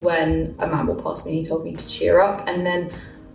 when 0.00 0.54
a 0.58 0.66
man 0.68 0.86
walked 0.86 1.02
past 1.02 1.26
me 1.26 1.32
and 1.32 1.44
he 1.44 1.48
told 1.48 1.64
me 1.64 1.74
to 1.74 1.88
cheer 1.88 2.20
up. 2.20 2.46
And 2.48 2.66
then 2.66 2.90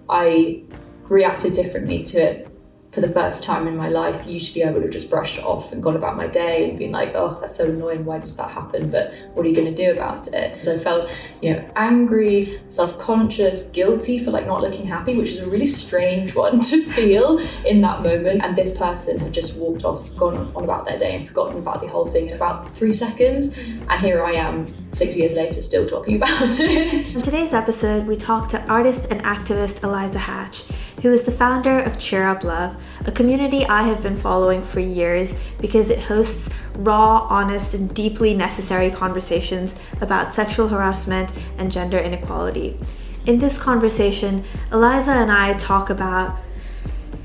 I 0.10 0.64
reacted 1.04 1.54
differently 1.54 2.04
to 2.04 2.22
it 2.22 2.51
for 2.92 3.00
the 3.00 3.08
first 3.08 3.44
time 3.44 3.68
in 3.68 3.76
my 3.76 3.88
life. 3.88 4.28
Usually 4.28 4.66
I 4.66 4.72
would 4.72 4.84
have 4.84 4.92
just 4.92 5.10
brushed 5.10 5.38
it 5.38 5.46
off 5.46 5.72
and 5.72 5.82
gone 5.82 5.96
about 5.96 6.18
my 6.18 6.28
day 6.28 6.70
and 6.70 6.78
been 6.78 6.92
like, 6.92 7.14
oh, 7.16 7.38
that's 7.40 7.56
so 7.56 7.70
annoying. 7.70 8.04
Why 8.04 8.20
does 8.20 8.36
that 8.36 8.52
happen? 8.52 8.92
But 8.92 9.14
what 9.34 9.46
are 9.46 9.50
you 9.50 9.56
going 9.56 9.74
to 9.74 9.76
do 9.76 9.92
about 9.92 10.28
it? 10.28 10.68
I 10.68 10.78
felt, 10.78 11.12
you 11.42 11.54
know, 11.54 11.72
angry, 11.76 12.60
self 12.68 13.00
conscious, 13.00 13.70
guilty 13.70 14.20
for 14.24 14.32
like 14.32 14.46
not 14.46 14.62
looking 14.62 14.86
happy, 14.86 15.18
which 15.18 15.30
is 15.30 15.40
a 15.40 15.50
really 15.50 15.66
strange 15.66 16.36
one 16.42 16.60
to 16.60 16.84
feel 16.84 17.40
in 17.66 17.82
that 17.82 18.04
moment. 18.04 18.44
And 18.44 18.56
this 18.58 18.78
person 18.78 19.20
had 19.20 19.34
just 19.34 19.56
walked 19.58 19.86
off, 19.86 20.14
gone 20.18 20.52
on 20.54 20.64
about 20.64 20.86
their 20.86 20.98
day 20.98 21.16
and 21.16 21.28
forgotten 21.28 21.60
about 21.60 21.80
the 21.80 21.88
whole 21.88 22.08
thing 22.08 22.28
in 22.28 22.36
about 22.36 22.76
three 22.76 22.94
seconds. 22.94 23.58
And 23.58 24.02
here 24.02 24.24
I 24.24 24.34
am 24.34 24.74
six 24.92 25.16
years 25.16 25.34
later 25.34 25.62
still 25.62 25.88
talking 25.88 26.16
about 26.18 26.42
it. 26.42 27.16
In 27.16 27.22
today's 27.22 27.54
episode, 27.54 28.06
we 28.06 28.18
talk 28.18 28.50
to 28.50 28.62
artist 28.68 29.08
and 29.10 29.24
activist 29.24 29.84
Eliza 29.84 30.20
Hatch, 30.20 30.66
who 31.02 31.12
is 31.12 31.24
the 31.24 31.32
founder 31.32 31.80
of 31.80 31.98
Cheer 31.98 32.24
Up 32.24 32.44
Luv, 32.44 32.76
a 33.06 33.12
community 33.12 33.66
I 33.66 33.84
have 33.84 34.04
been 34.04 34.16
following 34.16 34.62
for 34.62 34.80
years 34.80 35.36
because 35.60 35.90
it 35.90 36.00
hosts 36.00 36.50
raw, 36.76 37.26
honest, 37.30 37.74
and 37.74 37.94
deeply 37.94 38.36
necessary 38.36 38.92
conversations 38.92 39.76
about 40.00 40.34
sexual 40.34 40.68
harassment 40.68 41.34
and 41.58 41.72
gender 41.72 41.98
inequality. 41.98 42.78
In 43.26 43.40
this 43.40 43.58
conversation, 43.58 44.44
Eliza 44.72 45.12
and 45.12 45.32
I 45.32 45.58
talk 45.58 45.90
about 45.90 46.40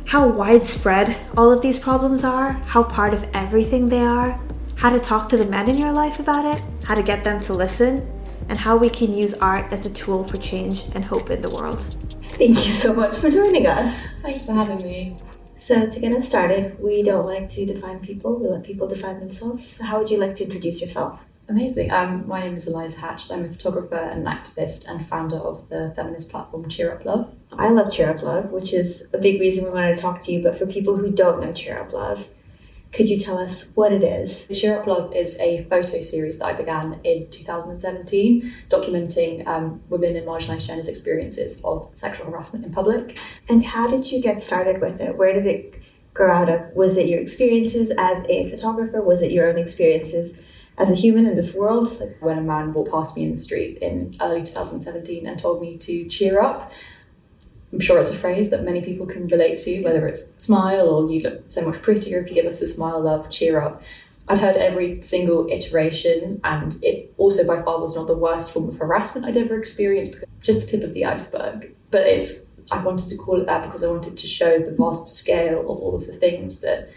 how 0.06 0.26
widespread 0.26 1.16
all 1.36 1.52
of 1.52 1.60
these 1.60 1.78
problems 1.78 2.24
are, 2.24 2.52
how 2.52 2.82
part 2.82 3.12
of 3.12 3.28
everything 3.34 3.88
they 3.88 4.00
are, 4.00 4.40
how 4.76 4.90
to 4.90 5.00
talk 5.00 5.28
to 5.28 5.36
the 5.36 5.46
men 5.46 5.68
in 5.68 5.76
your 5.76 5.92
life 5.92 6.18
about 6.18 6.44
it, 6.44 6.62
how 6.84 6.94
to 6.94 7.02
get 7.02 7.24
them 7.24 7.40
to 7.40 7.52
listen, 7.52 8.10
and 8.48 8.58
how 8.58 8.76
we 8.76 8.88
can 8.88 9.12
use 9.12 9.34
art 9.34 9.70
as 9.72 9.84
a 9.84 9.90
tool 9.90 10.24
for 10.24 10.36
change 10.38 10.84
and 10.94 11.04
hope 11.04 11.28
in 11.30 11.42
the 11.42 11.50
world. 11.50 11.94
Thank 12.36 12.66
you 12.66 12.72
so 12.72 12.92
much 12.92 13.16
for 13.16 13.30
joining 13.30 13.66
us. 13.66 14.06
Thanks 14.20 14.44
for 14.44 14.52
having 14.52 14.82
me. 14.82 15.16
So, 15.56 15.88
to 15.88 16.00
get 16.00 16.12
us 16.12 16.28
started, 16.28 16.78
we 16.78 17.02
don't 17.02 17.24
like 17.24 17.48
to 17.52 17.64
define 17.64 18.00
people, 18.00 18.38
we 18.38 18.46
let 18.46 18.62
people 18.62 18.86
define 18.86 19.20
themselves. 19.20 19.80
How 19.80 19.98
would 19.98 20.10
you 20.10 20.18
like 20.18 20.36
to 20.36 20.44
introduce 20.44 20.82
yourself? 20.82 21.18
Amazing. 21.48 21.90
Um, 21.92 22.28
my 22.28 22.40
name 22.40 22.56
is 22.56 22.68
Eliza 22.68 23.00
Hatch. 23.00 23.30
I'm 23.30 23.46
a 23.46 23.48
photographer 23.48 23.96
and 23.96 24.26
an 24.26 24.34
activist 24.34 24.86
and 24.86 25.06
founder 25.06 25.36
of 25.36 25.66
the 25.70 25.94
feminist 25.96 26.30
platform 26.30 26.68
Cheer 26.68 26.92
Up 26.92 27.06
Luv. 27.06 27.34
I 27.54 27.70
love 27.70 27.90
Cheer 27.90 28.10
Up 28.10 28.22
Luv, 28.22 28.50
which 28.50 28.74
is 28.74 29.08
a 29.14 29.18
big 29.18 29.40
reason 29.40 29.64
we 29.64 29.70
wanted 29.70 29.94
to 29.94 30.02
talk 30.02 30.20
to 30.24 30.32
you. 30.32 30.42
But 30.42 30.58
for 30.58 30.66
people 30.66 30.94
who 30.94 31.10
don't 31.10 31.40
know 31.40 31.54
Cheer 31.54 31.80
Up 31.80 31.94
Luv, 31.94 32.28
could 32.96 33.10
you 33.10 33.20
tell 33.20 33.36
us 33.36 33.70
what 33.74 33.92
it 33.92 34.02
is? 34.02 34.46
The 34.46 34.54
Cheer 34.54 34.80
Up 34.80 34.86
Luv 34.86 35.14
is 35.14 35.38
a 35.38 35.64
photo 35.64 36.00
series 36.00 36.38
that 36.38 36.46
I 36.46 36.52
began 36.54 36.98
in 37.04 37.28
2017, 37.28 38.54
documenting 38.70 39.46
um, 39.46 39.82
women 39.90 40.16
and 40.16 40.26
marginalised 40.26 40.66
genders' 40.66 40.88
experiences 40.88 41.62
of 41.62 41.90
sexual 41.92 42.30
harassment 42.30 42.64
in 42.64 42.72
public. 42.72 43.18
And 43.50 43.62
how 43.62 43.86
did 43.86 44.10
you 44.10 44.22
get 44.22 44.40
started 44.40 44.80
with 44.80 44.98
it? 44.98 45.18
Where 45.18 45.34
did 45.34 45.46
it 45.46 45.78
grow 46.14 46.32
out 46.32 46.48
of? 46.48 46.74
Was 46.74 46.96
it 46.96 47.06
your 47.06 47.20
experiences 47.20 47.92
as 47.98 48.24
a 48.30 48.48
photographer? 48.50 49.02
Was 49.02 49.20
it 49.20 49.30
your 49.30 49.50
own 49.50 49.58
experiences 49.58 50.38
as 50.78 50.90
a 50.90 50.94
human 50.94 51.26
in 51.26 51.36
this 51.36 51.54
world? 51.54 52.00
Like 52.00 52.16
when 52.20 52.38
a 52.38 52.42
man 52.42 52.72
walked 52.72 52.92
past 52.92 53.14
me 53.14 53.24
in 53.24 53.32
the 53.32 53.36
street 53.36 53.76
in 53.82 54.16
early 54.22 54.42
2017 54.42 55.26
and 55.26 55.38
told 55.38 55.60
me 55.60 55.76
to 55.76 56.08
cheer 56.08 56.40
up, 56.40 56.72
I'm 57.76 57.80
sure 57.80 58.00
it's 58.00 58.10
a 58.10 58.16
phrase 58.16 58.48
that 58.52 58.64
many 58.64 58.80
people 58.80 59.04
can 59.04 59.26
relate 59.26 59.58
to, 59.58 59.82
whether 59.82 60.08
it's 60.08 60.34
smile 60.42 60.88
or 60.88 61.10
you 61.10 61.20
look 61.20 61.42
so 61.48 61.62
much 61.68 61.82
prettier 61.82 62.20
if 62.20 62.28
you 62.28 62.34
give 62.34 62.46
us 62.46 62.62
a 62.62 62.66
smile, 62.66 63.02
love, 63.02 63.28
cheer 63.28 63.60
up. 63.60 63.82
I'd 64.28 64.38
heard 64.38 64.56
every 64.56 65.02
single 65.02 65.46
iteration, 65.50 66.40
and 66.42 66.74
it 66.82 67.12
also 67.18 67.46
by 67.46 67.60
far 67.62 67.78
was 67.78 67.94
not 67.94 68.06
the 68.06 68.16
worst 68.16 68.50
form 68.50 68.70
of 68.70 68.78
harassment 68.78 69.26
I'd 69.26 69.36
ever 69.36 69.58
experienced, 69.58 70.16
just 70.40 70.62
the 70.62 70.78
tip 70.78 70.88
of 70.88 70.94
the 70.94 71.04
iceberg. 71.04 71.76
But 71.90 72.06
it's 72.06 72.50
I 72.72 72.82
wanted 72.82 73.08
to 73.08 73.16
call 73.18 73.42
it 73.42 73.46
that 73.46 73.66
because 73.66 73.84
I 73.84 73.90
wanted 73.90 74.16
to 74.16 74.26
show 74.26 74.58
the 74.58 74.72
vast 74.72 75.14
scale 75.14 75.60
of 75.60 75.66
all 75.66 75.96
of 75.96 76.06
the 76.06 76.14
things 76.14 76.62
that 76.62 76.88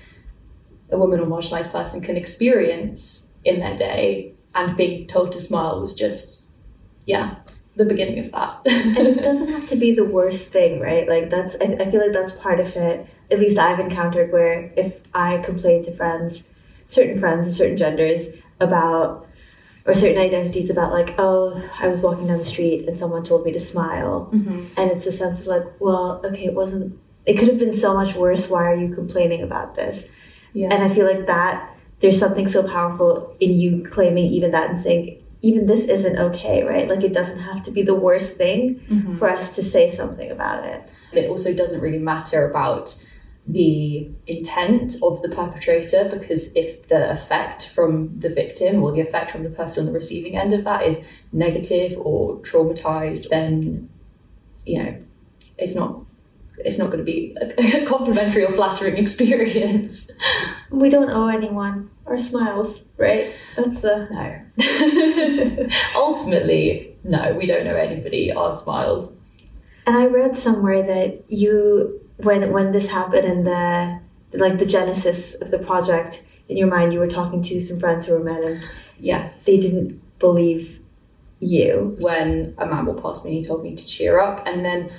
a 0.92 0.98
woman 0.98 1.20
or 1.20 1.26
marginalised 1.26 1.74
person 1.74 2.00
can 2.00 2.16
experience 2.16 3.34
in 3.44 3.60
their 3.60 3.76
day, 3.76 4.34
and 4.56 4.78
being 4.78 5.08
told 5.08 5.34
to 5.34 5.42
smile 5.42 5.82
was 5.82 5.94
just, 5.94 6.46
yeah, 7.06 7.36
the 7.80 7.86
beginning 7.86 8.26
of 8.26 8.32
that. 8.34 8.62
and 8.66 9.08
it 9.08 9.22
doesn't 9.24 9.52
have 9.52 9.68
to 9.68 9.76
be 9.76 9.96
the 9.96 10.06
worst 10.06 10.52
thing, 10.52 10.80
right? 10.80 11.08
Like 11.10 11.30
that's 11.30 11.56
I, 11.60 11.78
I 11.80 11.90
feel 11.90 12.02
like 12.02 12.14
that's 12.14 12.34
part 12.34 12.60
of 12.60 12.76
it. 12.76 13.08
At 13.32 13.40
least 13.40 13.58
I've 13.58 13.80
encountered 13.80 14.32
where 14.32 14.72
if 14.76 15.02
I 15.14 15.42
complain 15.44 15.84
to 15.86 15.96
friends, 15.96 16.50
certain 16.88 17.20
friends 17.20 17.48
of 17.48 17.54
certain 17.54 17.78
genders 17.78 18.36
about 18.60 19.26
or 19.86 19.96
certain 19.96 20.22
identities 20.22 20.70
about 20.70 20.92
like, 20.92 21.16
oh, 21.18 21.64
I 21.80 21.88
was 21.88 22.02
walking 22.02 22.28
down 22.28 22.38
the 22.38 22.46
street 22.46 22.88
and 22.88 23.00
someone 23.00 23.24
told 23.24 23.46
me 23.46 23.54
to 23.54 23.60
smile, 23.60 24.30
mm-hmm. 24.32 24.80
and 24.80 24.92
it's 24.92 25.08
a 25.08 25.12
sense 25.12 25.42
of 25.42 25.48
like, 25.48 25.64
well, 25.80 26.22
okay, 26.26 26.46
it 26.46 26.54
wasn't. 26.54 27.00
It 27.26 27.38
could 27.38 27.48
have 27.48 27.60
been 27.60 27.74
so 27.74 27.94
much 27.94 28.16
worse. 28.16 28.50
Why 28.50 28.64
are 28.66 28.76
you 28.76 28.94
complaining 28.94 29.42
about 29.42 29.76
this? 29.76 30.12
Yeah. 30.54 30.70
And 30.72 30.84
I 30.84 30.90
feel 30.90 31.06
like 31.06 31.28
that 31.28 31.76
there's 32.00 32.20
something 32.20 32.48
so 32.48 32.68
powerful 32.68 33.36
in 33.40 33.54
you 33.54 33.84
claiming 33.84 34.26
even 34.28 34.52
that 34.52 34.70
and 34.70 34.80
saying 34.80 35.19
even 35.42 35.68
this 35.68 35.88
isn't 35.88 36.18
okay, 36.18 36.64
right? 36.64 36.88
Like 36.88 37.04
it 37.04 37.14
doesn't 37.14 37.40
have 37.40 37.64
to 37.64 37.72
be 37.72 37.82
the 37.82 37.96
worst 37.96 38.36
thing 38.36 38.82
mm-hmm. 38.90 39.16
for 39.16 39.30
us 39.30 39.56
to 39.56 39.64
say 39.64 39.90
something 39.90 40.30
about 40.30 40.66
it. 40.66 40.94
It 41.14 41.30
also 41.30 41.56
doesn't 41.56 41.82
really 41.82 42.00
matter 42.00 42.50
about 42.50 42.94
the 43.48 44.08
intent 44.28 44.94
of 45.02 45.22
the 45.22 45.30
perpetrator 45.30 46.08
because 46.12 46.56
if 46.56 46.88
the 46.88 47.12
effect 47.12 47.68
from 47.68 48.16
the 48.18 48.30
victim 48.30 48.84
or 48.84 48.92
the 48.92 49.02
effect 49.02 49.32
from 49.32 49.44
the 49.44 49.50
person 49.50 49.88
on 49.88 49.94
the 49.94 49.98
receiving 49.98 50.38
end 50.38 50.54
of 50.54 50.64
that 50.66 50.84
is 50.86 51.08
negative 51.32 51.98
or 51.98 52.38
traumatized, 52.40 53.30
then 53.30 53.90
you 54.66 54.84
know 54.84 54.98
it's 55.58 55.76
not 55.76 56.02
it's 56.60 56.78
not 56.78 56.88
going 56.88 57.00
to 57.00 57.04
be 57.04 57.36
a 57.42 57.86
complimentary 57.86 58.44
or 58.44 58.52
flattering 58.52 58.98
experience. 59.04 60.12
We 60.70 60.90
don't 60.90 61.10
owe 61.10 61.28
anyone 61.28 61.90
our 62.10 62.20
smiles, 62.20 62.84
right? 62.98 63.34
That's 63.56 63.82
the 63.82 64.08
no. 64.12 65.70
Ultimately, 65.96 66.98
no, 67.04 67.36
we 67.38 67.46
don't 67.46 67.66
know 67.66 67.76
anybody 67.76 68.32
our 68.32 68.54
smiles. 68.54 69.20
And 69.86 69.96
I 69.96 70.08
read 70.08 70.38
somewhere 70.38 70.86
that 70.86 71.24
you, 71.28 72.02
when 72.18 72.52
when 72.52 72.72
this 72.72 72.92
happened 72.92 73.26
and 73.26 73.48
the 73.48 74.02
like 74.34 74.60
the 74.60 74.66
genesis 74.66 75.40
of 75.42 75.52
the 75.52 75.60
project 75.60 76.24
in 76.48 76.58
your 76.58 76.68
mind, 76.68 76.94
you 76.94 77.00
were 77.00 77.08
talking 77.08 77.42
to 77.44 77.62
some 77.62 77.80
friends 77.80 78.08
who 78.08 78.14
were 78.14 78.24
men, 78.24 78.44
and 78.44 78.64
yes, 79.00 79.46
they 79.46 79.58
didn't 79.58 80.02
believe 80.20 80.82
you. 81.40 81.96
When 82.00 82.56
a 82.58 82.66
man 82.66 82.86
walked 82.86 83.02
past 83.02 83.26
me, 83.26 83.32
he 83.34 83.44
told 83.44 83.64
me 83.64 83.76
to 83.76 83.88
cheer 83.88 84.20
up, 84.20 84.46
and 84.48 84.66
then 84.66 84.92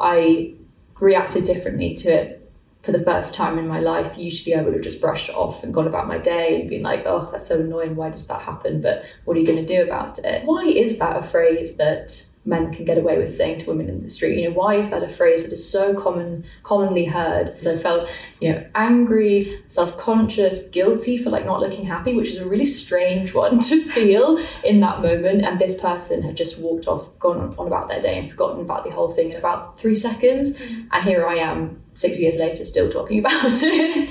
I 0.00 0.54
reacted 0.98 1.44
differently 1.44 1.94
to 1.94 2.10
it 2.10 2.45
for 2.86 2.92
the 2.92 3.02
first 3.02 3.34
time 3.34 3.58
in 3.58 3.66
my 3.66 3.80
life. 3.80 4.16
Usually 4.16 4.54
I 4.54 4.62
would 4.62 4.72
have 4.72 4.82
just 4.82 5.02
brushed 5.02 5.28
it 5.28 5.34
off 5.34 5.64
and 5.64 5.74
gone 5.74 5.88
about 5.88 6.06
my 6.06 6.18
day 6.18 6.60
and 6.60 6.70
been 6.70 6.82
like, 6.82 7.02
oh, 7.04 7.28
that's 7.30 7.48
so 7.48 7.60
annoying. 7.60 7.96
Why 7.96 8.10
does 8.10 8.28
that 8.28 8.40
happen? 8.42 8.80
But 8.80 9.04
what 9.24 9.36
are 9.36 9.40
you 9.40 9.46
going 9.46 9.58
to 9.58 9.66
do 9.66 9.82
about 9.82 10.20
it? 10.20 10.44
Why 10.44 10.62
is 10.62 11.00
that 11.00 11.16
a 11.16 11.22
phrase 11.24 11.76
that 11.78 12.24
men 12.44 12.72
can 12.72 12.84
get 12.84 12.96
away 12.96 13.18
with 13.18 13.34
saying 13.34 13.58
to 13.58 13.66
women 13.66 13.88
in 13.88 14.04
the 14.04 14.08
street? 14.08 14.38
You 14.38 14.48
know, 14.48 14.54
why 14.54 14.76
is 14.76 14.90
that 14.90 15.02
a 15.02 15.08
phrase 15.08 15.44
that 15.44 15.52
is 15.52 15.68
so 15.68 16.00
common, 16.00 16.44
commonly 16.62 17.06
heard? 17.06 17.50
I 17.66 17.76
felt, 17.76 18.08
you 18.40 18.52
know, 18.52 18.64
angry, 18.76 19.60
self-conscious, 19.66 20.70
guilty 20.70 21.18
for 21.18 21.30
like 21.30 21.44
not 21.44 21.58
looking 21.58 21.86
happy, 21.86 22.14
which 22.14 22.28
is 22.28 22.38
a 22.38 22.48
really 22.48 22.66
strange 22.66 23.34
one 23.42 23.58
to 23.58 23.82
feel 23.82 24.38
in 24.62 24.78
that 24.78 25.02
moment. 25.02 25.42
And 25.42 25.58
this 25.58 25.80
person 25.80 26.22
had 26.22 26.36
just 26.36 26.60
walked 26.60 26.86
off, 26.86 27.18
gone 27.18 27.52
on 27.58 27.66
about 27.66 27.88
their 27.88 28.00
day 28.00 28.16
and 28.16 28.30
forgotten 28.30 28.60
about 28.60 28.84
the 28.84 28.94
whole 28.94 29.10
thing 29.10 29.32
in 29.32 29.36
about 29.36 29.76
three 29.76 29.96
seconds. 29.96 30.56
Mm-hmm. 30.56 30.88
And 30.92 31.04
here 31.04 31.26
I 31.26 31.38
am 31.38 31.82
six 31.96 32.20
years 32.20 32.36
later 32.36 32.64
still 32.64 32.90
talking 32.90 33.18
about 33.20 33.34
it. 33.44 34.10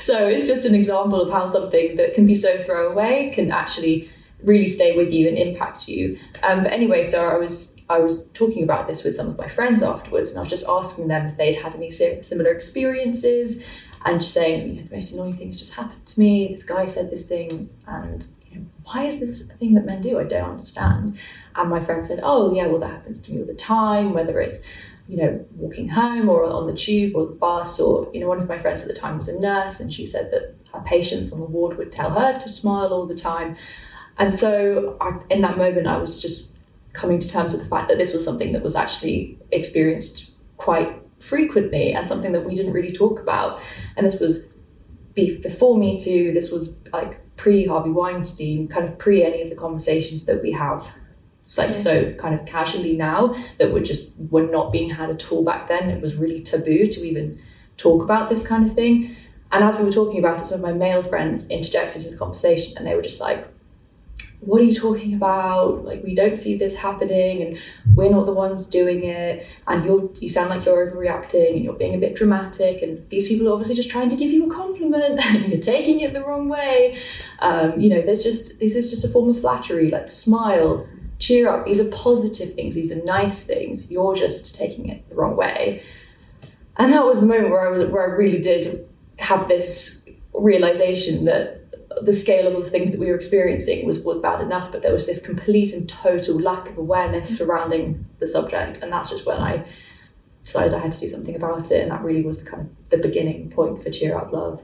so 0.00 0.26
it's 0.26 0.46
just 0.46 0.66
an 0.66 0.74
example 0.74 1.20
of 1.20 1.30
how 1.30 1.46
something 1.46 1.96
that 1.96 2.14
can 2.14 2.26
be 2.26 2.34
so 2.34 2.56
throwaway 2.58 3.30
can 3.32 3.52
actually 3.52 4.10
really 4.42 4.68
stay 4.68 4.96
with 4.96 5.12
you 5.12 5.28
and 5.28 5.38
impact 5.38 5.88
you. 5.88 6.18
Um, 6.42 6.62
but 6.62 6.72
anyway, 6.72 7.02
so 7.02 7.28
I 7.28 7.36
was 7.36 7.84
I 7.88 7.98
was 7.98 8.30
talking 8.32 8.62
about 8.62 8.86
this 8.86 9.04
with 9.04 9.14
some 9.14 9.28
of 9.28 9.38
my 9.38 9.48
friends 9.48 9.82
afterwards, 9.82 10.30
and 10.30 10.38
I 10.38 10.42
was 10.42 10.50
just 10.50 10.68
asking 10.68 11.08
them 11.08 11.26
if 11.26 11.36
they'd 11.36 11.56
had 11.56 11.74
any 11.74 11.90
similar 11.90 12.50
experiences, 12.50 13.66
and 14.04 14.20
just 14.20 14.34
saying, 14.34 14.68
you 14.68 14.74
know, 14.80 14.88
the 14.88 14.94
most 14.94 15.14
annoying 15.14 15.34
things 15.34 15.58
just 15.58 15.74
happened 15.74 16.04
to 16.06 16.20
me. 16.20 16.48
This 16.48 16.64
guy 16.64 16.86
said 16.86 17.10
this 17.10 17.28
thing, 17.28 17.70
and 17.86 18.26
you 18.50 18.58
know, 18.58 18.66
why 18.84 19.04
is 19.04 19.20
this 19.20 19.50
a 19.50 19.54
thing 19.54 19.74
that 19.74 19.84
men 19.84 20.00
do? 20.00 20.18
I 20.18 20.24
don't 20.24 20.50
understand. 20.50 21.18
And 21.56 21.70
my 21.70 21.80
friend 21.80 22.04
said, 22.04 22.20
oh 22.22 22.54
yeah, 22.54 22.66
well 22.66 22.80
that 22.80 22.90
happens 22.90 23.22
to 23.22 23.32
me 23.32 23.40
all 23.40 23.46
the 23.46 23.54
time, 23.54 24.12
whether 24.12 24.40
it's 24.40 24.66
you 25.08 25.16
know, 25.16 25.44
walking 25.54 25.88
home 25.88 26.28
or 26.28 26.44
on 26.44 26.66
the 26.66 26.74
tube 26.74 27.14
or 27.14 27.26
the 27.26 27.32
bus, 27.32 27.78
or, 27.80 28.10
you 28.12 28.20
know, 28.20 28.28
one 28.28 28.40
of 28.40 28.48
my 28.48 28.58
friends 28.58 28.86
at 28.86 28.92
the 28.92 29.00
time 29.00 29.16
was 29.16 29.28
a 29.28 29.40
nurse 29.40 29.80
and 29.80 29.92
she 29.92 30.04
said 30.04 30.30
that 30.32 30.54
her 30.72 30.80
patients 30.84 31.32
on 31.32 31.40
the 31.40 31.46
ward 31.46 31.78
would 31.78 31.92
tell 31.92 32.10
her 32.10 32.38
to 32.38 32.48
smile 32.48 32.88
all 32.88 33.06
the 33.06 33.14
time. 33.14 33.56
And 34.18 34.32
so 34.32 34.96
I, 35.00 35.18
in 35.30 35.42
that 35.42 35.58
moment, 35.58 35.86
I 35.86 35.98
was 35.98 36.20
just 36.20 36.52
coming 36.92 37.18
to 37.18 37.28
terms 37.28 37.52
with 37.52 37.62
the 37.62 37.68
fact 37.68 37.88
that 37.88 37.98
this 37.98 38.14
was 38.14 38.24
something 38.24 38.52
that 38.52 38.62
was 38.62 38.74
actually 38.74 39.38
experienced 39.52 40.32
quite 40.56 41.02
frequently 41.18 41.92
and 41.92 42.08
something 42.08 42.32
that 42.32 42.44
we 42.44 42.54
didn't 42.54 42.72
really 42.72 42.92
talk 42.92 43.20
about. 43.20 43.60
And 43.96 44.04
this 44.04 44.18
was 44.18 44.54
before 45.14 45.78
Me 45.78 45.98
Too, 45.98 46.32
this 46.32 46.50
was 46.50 46.80
like 46.92 47.20
pre 47.36 47.66
Harvey 47.66 47.90
Weinstein, 47.90 48.68
kind 48.68 48.88
of 48.88 48.98
pre 48.98 49.24
any 49.24 49.42
of 49.42 49.50
the 49.50 49.56
conversations 49.56 50.26
that 50.26 50.42
we 50.42 50.52
have 50.52 50.90
Like 51.56 51.72
so 51.72 52.12
kind 52.14 52.38
of 52.38 52.44
casually 52.44 52.96
now 52.96 53.34
that 53.58 53.72
were 53.72 53.80
just 53.80 54.20
were 54.30 54.42
not 54.42 54.72
being 54.72 54.90
had 54.90 55.10
at 55.10 55.32
all 55.32 55.44
back 55.44 55.68
then. 55.68 55.90
It 55.90 56.02
was 56.02 56.16
really 56.16 56.42
taboo 56.42 56.86
to 56.86 57.00
even 57.00 57.40
talk 57.76 58.02
about 58.02 58.28
this 58.28 58.46
kind 58.46 58.66
of 58.66 58.74
thing. 58.74 59.16
And 59.52 59.64
as 59.64 59.78
we 59.78 59.84
were 59.84 59.92
talking 59.92 60.18
about 60.18 60.40
it, 60.40 60.46
some 60.46 60.58
of 60.58 60.66
my 60.66 60.72
male 60.72 61.02
friends 61.02 61.48
interjected 61.48 62.02
into 62.02 62.10
the 62.10 62.18
conversation 62.18 62.76
and 62.76 62.86
they 62.86 62.94
were 62.94 63.02
just 63.02 63.20
like, 63.20 63.46
what 64.40 64.60
are 64.60 64.64
you 64.64 64.74
talking 64.74 65.14
about? 65.14 65.84
Like 65.84 66.02
we 66.04 66.14
don't 66.14 66.36
see 66.36 66.56
this 66.56 66.76
happening 66.76 67.42
and 67.42 67.58
we're 67.94 68.10
not 68.10 68.26
the 68.26 68.32
ones 68.32 68.68
doing 68.68 69.04
it 69.04 69.46
and 69.66 69.84
you're 69.84 70.10
you 70.20 70.28
sound 70.28 70.50
like 70.50 70.64
you're 70.64 70.90
overreacting 70.90 71.54
and 71.54 71.64
you're 71.64 71.74
being 71.74 71.94
a 71.94 71.98
bit 71.98 72.14
dramatic 72.14 72.82
and 72.82 73.08
these 73.08 73.28
people 73.28 73.48
are 73.48 73.52
obviously 73.52 73.74
just 73.74 73.90
trying 73.90 74.10
to 74.10 74.16
give 74.16 74.30
you 74.30 74.50
a 74.50 74.54
compliment 74.54 75.24
and 75.34 75.48
you're 75.48 75.60
taking 75.60 76.00
it 76.00 76.12
the 76.12 76.22
wrong 76.22 76.48
way. 76.48 76.98
Um, 77.38 77.80
you 77.80 77.88
know, 77.88 78.02
there's 78.02 78.22
just 78.22 78.60
this 78.60 78.76
is 78.76 78.90
just 78.90 79.04
a 79.04 79.08
form 79.08 79.30
of 79.30 79.40
flattery, 79.40 79.90
like 79.90 80.10
smile, 80.10 80.86
cheer 81.18 81.48
up. 81.48 81.64
These 81.64 81.80
are 81.80 81.90
positive 81.90 82.54
things, 82.54 82.74
these 82.74 82.92
are 82.92 83.02
nice 83.04 83.46
things. 83.46 83.90
You're 83.90 84.14
just 84.14 84.56
taking 84.56 84.88
it 84.88 85.08
the 85.08 85.14
wrong 85.14 85.36
way. 85.36 85.82
And 86.76 86.92
that 86.92 87.06
was 87.06 87.20
the 87.20 87.26
moment 87.26 87.50
where 87.50 87.66
I 87.66 87.70
was 87.70 87.88
where 87.90 88.02
I 88.02 88.14
really 88.16 88.40
did 88.40 88.66
have 89.18 89.48
this 89.48 90.10
realization 90.34 91.24
that 91.24 91.66
the 92.02 92.12
scale 92.12 92.54
of 92.54 92.62
the 92.62 92.70
things 92.70 92.92
that 92.92 93.00
we 93.00 93.06
were 93.06 93.14
experiencing 93.14 93.86
was, 93.86 94.04
was 94.04 94.18
bad 94.18 94.40
enough, 94.42 94.70
but 94.70 94.82
there 94.82 94.92
was 94.92 95.06
this 95.06 95.24
complete 95.24 95.72
and 95.72 95.88
total 95.88 96.38
lack 96.38 96.68
of 96.68 96.76
awareness 96.76 97.38
surrounding 97.38 98.04
the 98.18 98.26
subject. 98.26 98.82
And 98.82 98.92
that's 98.92 99.10
just 99.10 99.24
when 99.24 99.38
I 99.38 99.64
decided 100.42 100.74
I 100.74 100.80
had 100.80 100.92
to 100.92 101.00
do 101.00 101.08
something 101.08 101.34
about 101.34 101.70
it. 101.70 101.82
And 101.82 101.90
that 101.90 102.02
really 102.02 102.22
was 102.22 102.44
the 102.44 102.50
kind 102.50 102.62
of 102.62 102.90
the 102.90 102.98
beginning 102.98 103.50
point 103.50 103.82
for 103.82 103.90
Cheer 103.90 104.16
Up 104.16 104.32
Luv. 104.32 104.60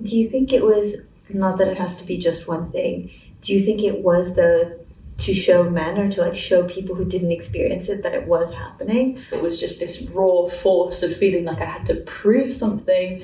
Do 0.00 0.16
you 0.16 0.28
think 0.28 0.52
it 0.52 0.64
was 0.64 1.02
not 1.28 1.58
that 1.58 1.68
it 1.68 1.78
has 1.78 2.00
to 2.00 2.06
be 2.06 2.18
just 2.18 2.46
one 2.46 2.70
thing? 2.70 3.10
Do 3.40 3.52
you 3.52 3.60
think 3.60 3.82
it 3.82 4.02
was 4.04 4.36
the 4.36 4.78
to 5.20 5.34
show 5.34 5.68
men 5.68 5.98
or 5.98 6.10
to 6.10 6.22
like 6.22 6.36
show 6.36 6.64
people 6.64 6.94
who 6.94 7.04
didn't 7.04 7.32
experience 7.32 7.88
it 7.88 8.02
that 8.02 8.14
it 8.14 8.26
was 8.26 8.54
happening? 8.54 9.22
It 9.30 9.42
was 9.42 9.60
just 9.60 9.80
this 9.80 10.10
raw 10.10 10.48
force 10.48 11.02
of 11.02 11.16
feeling 11.16 11.44
like 11.44 11.60
I 11.60 11.66
had 11.66 11.86
to 11.86 11.96
prove 11.96 12.52
something 12.52 13.22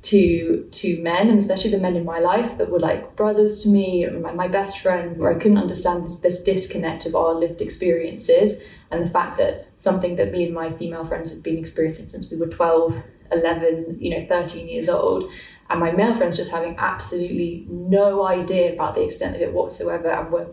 to 0.00 0.68
to 0.70 1.02
men 1.02 1.28
and 1.28 1.38
especially 1.38 1.70
the 1.70 1.78
men 1.78 1.96
in 1.96 2.04
my 2.04 2.20
life 2.20 2.56
that 2.56 2.70
were 2.70 2.78
like 2.78 3.16
brothers 3.16 3.64
to 3.64 3.68
me 3.68 4.06
my, 4.06 4.32
my 4.32 4.46
best 4.46 4.78
friends 4.78 5.18
where 5.18 5.34
i 5.34 5.38
couldn't 5.38 5.58
understand 5.58 6.04
this, 6.04 6.20
this 6.20 6.44
disconnect 6.44 7.04
of 7.04 7.16
our 7.16 7.34
lived 7.34 7.60
experiences 7.60 8.72
and 8.92 9.02
the 9.02 9.10
fact 9.10 9.36
that 9.38 9.66
something 9.76 10.14
that 10.14 10.30
me 10.30 10.44
and 10.44 10.54
my 10.54 10.70
female 10.70 11.04
friends 11.04 11.34
had 11.34 11.42
been 11.42 11.58
experiencing 11.58 12.06
since 12.06 12.30
we 12.30 12.36
were 12.36 12.46
12 12.46 12.96
11 13.32 13.98
you 14.00 14.10
know 14.16 14.24
13 14.24 14.68
years 14.68 14.88
old 14.88 15.30
and 15.68 15.80
my 15.80 15.90
male 15.90 16.14
friends 16.14 16.36
just 16.36 16.52
having 16.52 16.76
absolutely 16.78 17.66
no 17.68 18.24
idea 18.24 18.72
about 18.72 18.94
the 18.94 19.02
extent 19.02 19.34
of 19.34 19.42
it 19.42 19.52
whatsoever 19.52 20.10
and 20.10 20.30
were 20.30 20.46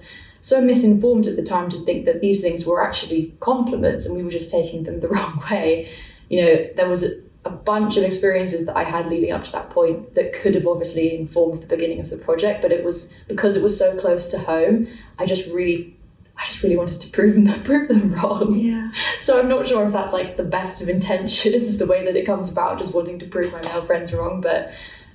so 0.46 0.62
misinformed 0.62 1.26
at 1.26 1.36
the 1.36 1.42
time 1.42 1.70
to 1.70 1.78
think 1.86 2.06
that 2.06 2.22
these 2.22 2.42
things 2.42 2.68
were 2.68 2.84
actually 2.86 3.34
compliments 3.40 4.06
and 4.06 4.16
we 4.16 4.24
were 4.24 4.30
just 4.30 4.52
taking 4.52 4.84
them 4.84 5.00
the 5.00 5.08
wrong 5.14 5.44
way 5.50 5.90
you 6.30 6.44
know 6.44 6.68
there 6.76 6.88
was 6.88 7.22
a 7.46 7.50
bunch 7.50 7.96
of 7.96 8.04
experiences 8.04 8.66
that 8.66 8.76
I 8.76 8.84
had 8.84 9.06
leading 9.06 9.32
up 9.32 9.44
to 9.44 9.52
that 9.52 9.70
point 9.70 10.16
that 10.16 10.34
could 10.34 10.56
have 10.56 10.66
obviously 10.66 11.16
informed 11.16 11.62
the 11.62 11.68
beginning 11.68 12.00
of 12.00 12.10
the 12.10 12.18
project, 12.18 12.64
but 12.64 12.72
it 12.72 12.84
was 12.84 13.16
because 13.28 13.56
it 13.56 13.62
was 13.62 13.78
so 13.78 13.98
close 14.00 14.30
to 14.30 14.40
home. 14.40 14.88
I 15.20 15.28
just 15.28 15.52
really, 15.54 15.96
I 16.38 16.46
just 16.46 16.64
really 16.64 16.76
wanted 16.76 17.02
to 17.02 17.08
prove 17.10 17.36
them 17.46 17.64
prove 17.64 17.88
them 17.88 18.14
wrong. 18.16 18.56
Yeah. 18.56 18.92
So 19.22 19.40
I'm 19.40 19.50
not 19.50 19.68
sure 19.68 19.86
if 19.86 19.94
that's 19.94 20.14
like 20.14 20.38
the 20.38 20.44
best 20.44 20.82
of 20.84 20.90
intentions, 20.90 21.80
the 21.80 21.88
way 21.88 22.06
that 22.06 22.16
it 22.16 22.26
comes 22.26 22.52
about, 22.52 22.78
just 22.78 22.94
wanting 22.94 23.18
to 23.20 23.26
prove 23.26 23.52
my 23.52 23.62
male 23.62 23.84
friends 23.84 24.14
wrong. 24.14 24.40
But 24.42 24.72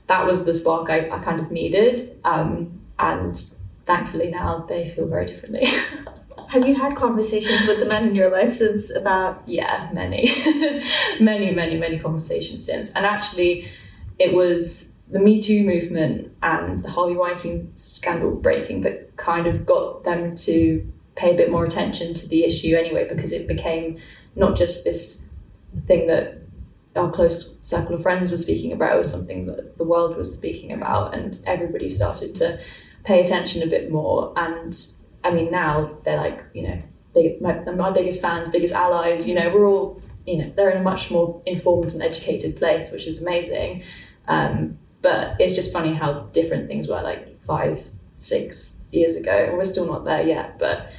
that 0.09 0.27
was 0.27 0.45
the 0.45 0.55
spark 0.55 0.91
I, 0.91 1.09
I 1.11 1.19
kind 1.21 1.39
of 1.39 1.53
needed, 1.53 2.17
um, 2.25 2.81
and 2.99 3.37
thankfully 3.91 4.31
now 4.31 4.65
they 4.69 4.89
feel 4.89 5.07
very 5.07 5.27
differently. 5.27 5.67
Have 6.49 6.67
you 6.67 6.75
had 6.75 6.97
conversations 6.97 7.67
with 7.69 7.79
the 7.79 7.87
men 7.87 8.09
in 8.09 8.15
your 8.15 8.31
life 8.31 8.53
since 8.53 8.95
about? 8.95 9.43
Yeah, 9.47 9.89
many, 9.93 10.29
many, 11.21 11.55
many, 11.55 11.77
many 11.77 11.99
conversations 11.99 12.65
since. 12.65 12.93
And 12.93 13.07
actually, 13.07 13.69
it 14.19 14.35
was 14.35 15.01
the 15.09 15.21
Me 15.21 15.41
Too 15.41 15.65
movement 15.65 16.33
and 16.43 16.83
the 16.83 16.91
Harvey 16.91 17.15
Weinstein 17.15 17.71
scandal 17.77 18.33
breaking 18.35 18.81
that 18.81 19.17
kind 19.17 19.47
of 19.47 19.65
got 19.65 20.05
them 20.05 20.35
to 20.37 20.93
pay 21.15 21.35
a 21.35 21.37
bit 21.37 21.51
more 21.51 21.65
attention 21.65 22.15
to 22.15 22.29
the 22.29 22.45
issue 22.45 22.77
anyway, 22.77 23.07
because 23.09 23.33
it 23.33 23.47
became 23.47 23.99
not 24.35 24.57
just 24.57 24.85
this 24.85 25.29
thing 25.87 26.09
that 26.09 26.39
our 26.97 27.11
close 27.13 27.61
circle 27.63 27.95
of 27.95 28.03
friends 28.03 28.33
was 28.33 28.43
speaking 28.43 28.73
about, 28.73 28.95
it 28.95 28.99
was 28.99 29.11
something 29.11 29.47
that 29.47 29.77
the 29.79 29.85
world 29.85 30.17
was 30.17 30.37
speaking 30.37 30.73
about, 30.73 31.15
and 31.15 31.41
everybody 31.47 31.89
started 31.89 32.35
to 32.37 32.59
pay 33.05 33.21
attention 33.21 33.63
a 33.63 33.67
bit 33.67 33.91
more. 33.91 34.33
And 34.37 34.77
I 35.25 35.31
mean, 35.31 35.51
now 35.51 35.99
they're 36.05 36.17
like, 36.17 36.45
you 36.55 36.63
know, 36.63 36.83
big, 37.15 37.41
my, 37.41 37.59
my 37.73 37.91
biggest 37.91 38.21
fans, 38.21 38.49
biggest 38.49 38.75
allies. 38.75 39.29
You 39.29 39.35
know, 39.37 39.51
we're 39.51 39.67
all, 39.67 40.01
you 40.27 40.39
know, 40.39 40.53
they're 40.55 40.71
in 40.71 40.79
a 40.79 40.83
much 40.83 41.11
more 41.11 41.43
informed 41.47 41.93
and 41.93 42.03
educated 42.03 42.57
place, 42.57 42.93
which 42.93 43.07
is 43.07 43.23
amazing. 43.23 43.83
Um, 44.29 44.79
but 45.03 45.37
it's 45.41 45.55
just 45.55 45.73
funny 45.73 45.95
how 45.95 46.29
different 46.33 46.69
things 46.69 46.89
were 46.89 47.03
like 47.03 47.43
five, 47.45 47.83
six 48.17 48.85
years 48.91 49.17
ago, 49.17 49.33
and 49.33 49.57
we're 49.57 49.65
still 49.65 49.87
not 49.87 50.05
there 50.05 50.23
yet. 50.23 50.59
But 50.59 50.91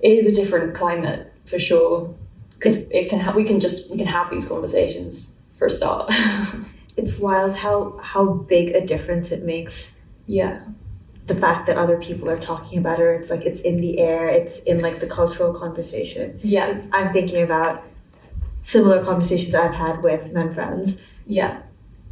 it 0.00 0.12
is 0.12 0.26
a 0.26 0.34
different 0.34 0.74
climate 0.74 1.32
for 1.44 1.58
sure 1.58 2.14
because 2.54 2.88
it 2.90 3.08
can 3.08 3.20
ha- 3.20 3.34
we 3.34 3.44
can 3.44 3.58
just 3.58 3.90
we 3.90 3.98
can 3.98 4.06
have 4.06 4.30
these 4.30 4.48
conversations 4.48 5.40
for 5.56 5.66
a 5.66 5.70
start. 5.70 6.12
it's 6.96 7.18
wild 7.18 7.56
how 7.56 7.98
how 8.00 8.32
big 8.32 8.74
a 8.76 8.86
difference 8.86 9.32
it 9.32 9.42
makes. 9.42 9.98
Yeah 10.26 10.60
the 11.26 11.34
fact 11.34 11.66
that 11.66 11.76
other 11.76 11.98
people 11.98 12.28
are 12.28 12.38
talking 12.38 12.78
about 12.78 12.98
her 12.98 13.14
it's 13.14 13.30
like 13.30 13.42
it's 13.42 13.60
in 13.62 13.80
the 13.80 13.98
air 13.98 14.28
it's 14.28 14.62
in 14.64 14.80
like 14.80 15.00
the 15.00 15.06
cultural 15.06 15.54
conversation. 15.54 16.38
Yeah. 16.42 16.80
So 16.80 16.88
i'm 16.92 17.12
thinking 17.12 17.42
about 17.42 17.82
similar 18.62 19.04
conversations 19.04 19.54
i've 19.54 19.74
had 19.74 20.02
with 20.02 20.32
men 20.32 20.54
friends. 20.54 21.02
Yeah. 21.26 21.62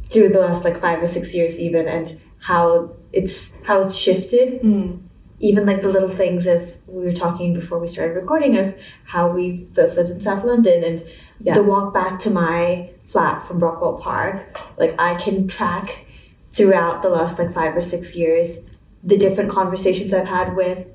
Through 0.09 0.29
the 0.29 0.39
last 0.39 0.63
like 0.63 0.79
five 0.81 1.01
or 1.01 1.07
six 1.07 1.33
years 1.33 1.59
even 1.59 1.87
and 1.87 2.19
how 2.39 2.91
it's 3.11 3.55
how 3.63 3.81
it's 3.81 3.95
shifted. 3.95 4.61
Mm. 4.61 5.01
even 5.39 5.65
like 5.65 5.81
the 5.81 5.89
little 5.89 6.09
things 6.09 6.47
of 6.47 6.79
we 6.87 7.03
were 7.03 7.13
talking 7.13 7.53
before 7.53 7.77
we 7.77 7.87
started 7.87 8.13
recording 8.13 8.57
of 8.57 8.73
how 9.05 9.29
we 9.29 9.65
both 9.73 9.95
lived 9.95 10.09
in 10.09 10.21
south 10.21 10.43
london 10.45 10.83
and 10.83 11.05
yeah. 11.39 11.53
the 11.53 11.63
walk 11.63 11.93
back 11.93 12.17
to 12.19 12.29
my 12.29 12.89
flat 13.03 13.43
from 13.45 13.59
brockwell 13.59 13.99
park 13.99 14.57
like 14.77 14.95
i 14.99 15.15
can 15.15 15.47
track 15.47 16.05
throughout 16.53 17.01
the 17.01 17.09
last 17.09 17.37
like 17.39 17.51
five 17.53 17.75
or 17.75 17.81
six 17.81 18.15
years 18.15 18.65
the 19.03 19.17
different 19.17 19.51
conversations 19.51 20.13
I've 20.13 20.27
had 20.27 20.55
with 20.55 20.85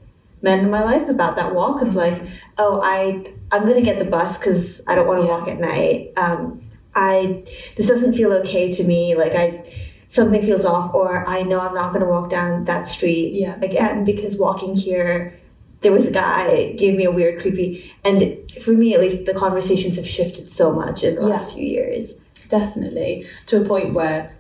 men 0.41 0.61
in 0.61 0.71
my 0.71 0.83
life 0.83 1.09
about 1.09 1.37
that 1.37 1.55
walk 1.55 1.83
of 1.83 1.95
like, 1.95 2.21
oh, 2.59 2.81
I 2.83 3.25
I'm 3.53 3.67
gonna 3.67 3.83
get 3.83 3.99
the 3.99 4.05
bus 4.05 4.39
because 4.39 4.83
I 4.87 4.95
don't 4.95 5.07
want 5.07 5.21
to 5.23 5.27
Yeah. 5.27 5.39
walk 5.39 5.49
at 5.49 5.59
night. 5.61 6.13
Um, 6.17 6.61
I 6.95 7.45
this 7.77 7.89
doesn't 7.89 8.15
feel 8.15 8.33
okay 8.33 8.73
to 8.73 8.85
me. 8.85 9.15
Like 9.15 9.35
I 9.35 9.65
something 10.09 10.41
feels 10.43 10.65
off, 10.65 10.95
or 10.95 11.27
I 11.27 11.43
know 11.43 11.61
I'm 11.61 11.75
not 11.75 11.93
gonna 11.93 12.09
walk 12.09 12.31
down 12.31 12.65
that 12.65 12.89
street 12.89 13.35
Yeah. 13.35 13.57
again 13.63 14.05
because 14.05 14.39
walking 14.39 14.75
here. 14.77 15.35
There 15.81 15.93
was 15.93 16.09
a 16.09 16.13
guy 16.13 16.73
gave 16.73 16.97
me 16.97 17.05
a 17.05 17.11
weird, 17.13 17.41
creepy, 17.41 17.93
and 18.05 18.37
for 18.61 18.73
me 18.73 18.95
at 18.95 19.01
least, 19.01 19.27
the 19.27 19.35
conversations 19.35 19.95
have 19.95 20.09
shifted 20.09 20.51
so 20.51 20.73
much 20.73 21.05
in 21.05 21.15
the 21.15 21.21
Yeah. 21.21 21.29
last 21.29 21.55
few 21.55 21.65
years. 21.67 22.19
definitely 22.49 23.27
to 23.47 23.61
a 23.61 23.65
point 23.65 23.93
where 23.93 24.31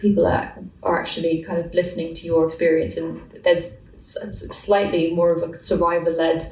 people 0.00 0.26
are, 0.26 0.52
are 0.82 1.00
actually 1.00 1.42
kind 1.42 1.58
of 1.58 1.72
listening 1.74 2.14
to 2.14 2.26
your 2.26 2.46
experience 2.46 2.96
and 2.96 3.20
there's 3.42 3.80
slightly 3.96 5.12
more 5.12 5.30
of 5.30 5.42
a 5.42 5.54
survivor 5.54 6.10
led 6.10 6.42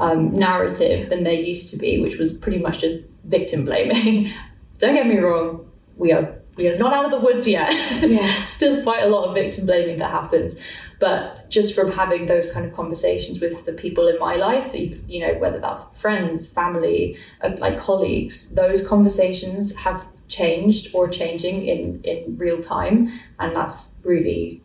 um, 0.00 0.36
narrative 0.36 1.08
than 1.08 1.24
there 1.24 1.32
used 1.32 1.70
to 1.70 1.78
be 1.78 2.00
which 2.00 2.18
was 2.18 2.36
pretty 2.36 2.58
much 2.58 2.80
just 2.80 2.98
victim 3.24 3.64
blaming. 3.64 4.30
Don't 4.78 4.94
get 4.94 5.06
me 5.06 5.18
wrong 5.18 5.70
we 5.96 6.12
are 6.12 6.34
we 6.56 6.68
are 6.68 6.78
not 6.78 6.94
out 6.94 7.04
of 7.04 7.10
the 7.10 7.20
woods 7.20 7.46
yet. 7.46 7.70
Yeah. 8.02 8.26
still 8.44 8.82
quite 8.82 9.04
a 9.04 9.08
lot 9.08 9.28
of 9.28 9.34
victim 9.34 9.66
blaming 9.66 9.98
that 9.98 10.10
happens. 10.10 10.60
But 10.98 11.44
just 11.50 11.74
from 11.74 11.92
having 11.92 12.24
those 12.26 12.50
kind 12.50 12.64
of 12.64 12.72
conversations 12.72 13.40
with 13.40 13.66
the 13.66 13.74
people 13.74 14.08
in 14.08 14.18
my 14.18 14.36
life 14.36 14.74
you 14.74 15.20
know 15.20 15.34
whether 15.34 15.58
that's 15.58 15.98
friends 16.00 16.46
family 16.46 17.18
uh, 17.42 17.50
like 17.58 17.78
colleagues 17.78 18.54
those 18.54 18.86
conversations 18.86 19.76
have 19.76 20.08
changed 20.28 20.94
or 20.94 21.08
changing 21.08 21.66
in 21.66 22.00
in 22.04 22.36
real 22.36 22.60
time 22.60 23.10
and 23.38 23.54
that's 23.54 24.00
really 24.04 24.60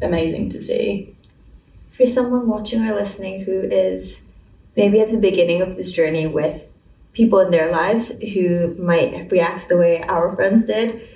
amazing 0.00 0.48
to 0.48 0.60
see 0.60 1.14
for 1.90 2.06
someone 2.06 2.46
watching 2.46 2.86
or 2.86 2.94
listening 2.94 3.42
who 3.44 3.60
is 3.62 4.24
maybe 4.76 5.00
at 5.00 5.10
the 5.10 5.18
beginning 5.18 5.60
of 5.62 5.76
this 5.76 5.92
journey 5.92 6.26
with 6.26 6.62
people 7.12 7.38
in 7.40 7.50
their 7.50 7.70
lives 7.70 8.18
who 8.32 8.74
might 8.76 9.30
react 9.30 9.68
the 9.68 9.76
way 9.76 10.02
our 10.02 10.34
friends 10.34 10.66
did 10.66 11.06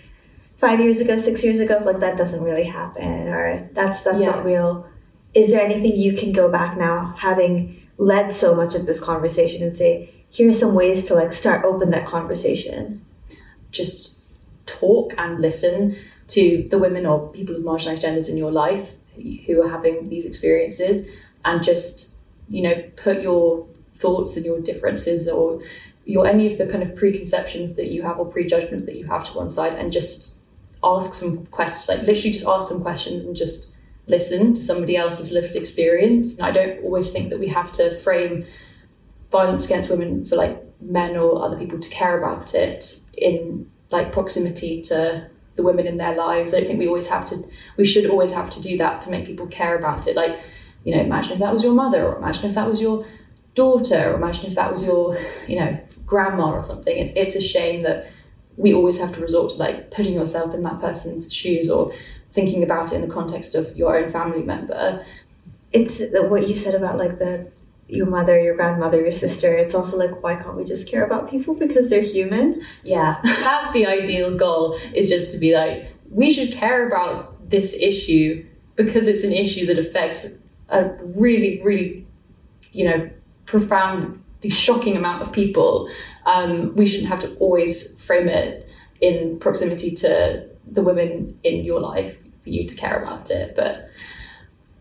five 0.59 0.79
years 0.81 1.01
ago, 1.01 1.17
six 1.19 1.43
years 1.43 1.59
ago, 1.61 1.81
like 1.85 2.01
that 2.01 2.17
doesn't 2.19 2.45
really 2.45 2.65
happen 2.65 3.29
or 3.29 3.69
that's 3.73 4.05
that's 4.05 4.19
Yeah. 4.21 4.31
not 4.33 4.45
real. 4.45 4.87
Is 5.35 5.51
there 5.51 5.65
anything 5.65 5.97
you 5.97 6.13
can 6.15 6.33
go 6.33 6.51
back 6.51 6.77
now, 6.79 7.15
having 7.19 7.81
led 7.99 8.35
so 8.35 8.55
much 8.55 8.75
of 8.75 8.85
this 8.87 9.01
conversation 9.01 9.63
and 9.63 9.75
say, 9.75 10.11
here 10.29 10.49
are 10.51 10.53
some 10.53 10.75
ways 10.75 11.07
to 11.07 11.15
like 11.15 11.33
start 11.33 11.65
open 11.65 11.91
that 11.91 12.07
conversation? 12.07 13.01
Just 13.77 14.27
talk 14.67 15.15
and 15.19 15.41
listen 15.41 15.97
to 16.29 16.67
the 16.71 16.79
women 16.79 17.07
or 17.07 17.29
people 17.33 17.55
with 17.55 17.65
marginalized 17.65 18.03
genders 18.03 18.29
in 18.29 18.37
your 18.37 18.51
life 18.51 18.95
who 19.47 19.63
are 19.63 19.69
having 19.69 20.09
these 20.09 20.27
experiences 20.27 21.11
and 21.45 21.63
just 21.63 22.17
you 22.49 22.63
know, 22.63 22.83
put 22.97 23.23
your 23.23 23.67
thoughts 23.93 24.37
and 24.37 24.47
your 24.47 24.61
differences 24.61 25.29
or 25.29 25.61
your 26.05 26.27
any 26.27 26.47
of 26.47 26.59
the 26.59 26.67
kind 26.67 26.83
of 26.83 26.95
preconceptions 26.95 27.77
that 27.77 27.89
you 27.89 28.03
have 28.03 28.19
or 28.19 28.27
prejudgments 28.27 28.87
that 28.87 28.97
you 28.97 29.07
have 29.07 29.25
to 29.25 29.37
one 29.37 29.49
side 29.49 29.73
and 29.73 29.93
just 29.93 30.41
ask 30.85 31.15
some 31.15 31.47
questions, 31.47 31.89
like 31.89 32.07
literally 32.07 32.33
just 32.33 32.47
ask 32.47 32.71
some 32.71 32.83
questions 32.83 33.25
and 33.25 33.35
just 33.35 33.75
listen 34.07 34.55
to 34.55 34.61
somebody 34.61 34.97
else's 34.97 35.33
lived 35.33 35.57
experience. 35.57 36.39
And 36.39 36.47
I 36.47 36.53
don't 36.53 36.85
always 36.85 37.13
think 37.13 37.31
that 37.31 37.41
we 37.41 37.49
have 37.49 37.73
to 37.73 37.97
frame 37.99 38.45
violence 39.33 39.67
against 39.67 39.91
women 39.91 40.25
for 40.25 40.37
like 40.37 40.63
men 40.81 41.17
or 41.17 41.45
other 41.45 41.57
people 41.57 41.81
to 41.81 41.89
care 41.89 42.19
about 42.19 42.55
it 42.55 43.01
in 43.17 43.71
like 43.91 44.13
proximity 44.13 44.83
to 44.83 45.29
the 45.57 45.63
women 45.63 45.87
in 45.87 45.97
their 45.97 46.15
lives. 46.15 46.55
I 46.55 46.59
don't 46.59 46.67
think 46.67 46.79
we 46.79 46.89
always 46.89 47.09
have 47.09 47.27
to 47.27 47.43
we 47.77 47.87
should 47.87 48.09
always 48.09 48.33
have 48.33 48.51
to 48.51 48.61
do 48.61 48.77
that 48.79 49.01
to 49.03 49.11
make 49.11 49.27
people 49.27 49.47
care 49.47 49.77
about 49.77 50.07
it. 50.07 50.17
Like, 50.17 50.39
you 50.85 50.95
know, 50.95 51.01
imagine 51.01 51.33
if 51.33 51.39
that 51.39 51.53
was 51.53 51.65
your 51.65 51.75
mother 51.75 52.07
or 52.07 52.17
imagine 52.17 52.51
if 52.51 52.55
that 52.55 52.69
was 52.69 52.81
your 52.81 53.07
daughter 53.55 54.13
or 54.13 54.15
imagine 54.15 54.47
if 54.47 54.55
that 54.55 54.71
was 54.71 54.87
your, 54.87 55.19
you 55.49 55.59
know, 55.59 55.79
grandma 56.05 56.53
or 56.53 56.65
something. 56.65 56.97
It's 56.97 57.15
it's 57.17 57.37
a 57.37 57.43
shame 57.43 57.83
that 57.83 58.11
we 58.57 58.73
always 58.73 59.01
have 59.01 59.15
to 59.15 59.21
resort 59.21 59.51
to 59.53 59.57
like 59.57 59.91
putting 59.91 60.15
yourself 60.15 60.55
in 60.55 60.63
that 60.63 60.81
person's 60.81 61.33
shoes 61.33 61.71
or 61.71 61.93
thinking 62.33 62.63
about 62.63 62.93
it 62.93 62.97
in 62.97 63.03
the 63.03 63.13
context 63.13 63.55
of 63.55 63.77
your 63.77 63.97
own 63.97 64.11
family 64.13 64.43
member. 64.43 65.05
It's 65.73 66.01
what 66.13 66.47
you 66.49 66.55
said 66.55 66.75
about 66.75 66.99
like 66.99 67.19
the 67.19 67.51
your 67.89 68.07
mother, 68.07 68.41
your 68.41 68.57
grandmother, 68.57 69.01
your 69.01 69.13
sister. 69.13 69.55
It's 69.55 69.75
also 69.75 69.97
like 69.97 70.23
why 70.23 70.35
can't 70.35 70.57
we 70.57 70.65
just 70.65 70.89
care 70.89 71.05
about 71.05 71.31
people 71.31 71.55
because 71.55 71.91
they're 71.91 72.03
human? 72.03 72.63
Yeah, 72.83 73.21
that's 73.25 73.73
the 73.73 73.87
ideal 73.87 74.37
goal. 74.37 74.79
Is 74.95 75.09
just 75.09 75.33
to 75.33 75.39
be 75.39 75.55
like 75.55 75.93
we 76.11 76.31
should 76.31 76.53
care 76.53 76.87
about 76.87 77.51
this 77.51 77.75
issue 77.75 78.45
because 78.75 79.09
it's 79.09 79.25
an 79.25 79.33
issue 79.33 79.67
that 79.67 79.79
affects 79.79 80.39
a 80.69 80.89
really, 81.03 81.63
really, 81.63 82.07
you 82.73 82.85
know, 82.85 83.11
profound 83.47 84.23
shocking 84.51 84.97
amount 84.97 85.23
of 85.23 85.33
people, 85.33 85.89
um, 86.27 86.75
we 86.77 86.87
shouldn't 86.87 87.09
have 87.09 87.21
to 87.21 87.35
always 87.37 88.01
frame 88.01 88.29
it 88.29 88.69
in 89.01 89.39
proximity 89.39 89.95
to 89.95 90.47
the 90.71 90.83
women 90.83 91.39
in 91.43 91.65
your 91.65 91.81
life 91.81 92.17
for 92.43 92.51
you 92.51 92.67
to 92.67 92.75
care 92.77 93.03
about 93.03 93.31
it. 93.31 93.55
But 93.57 93.89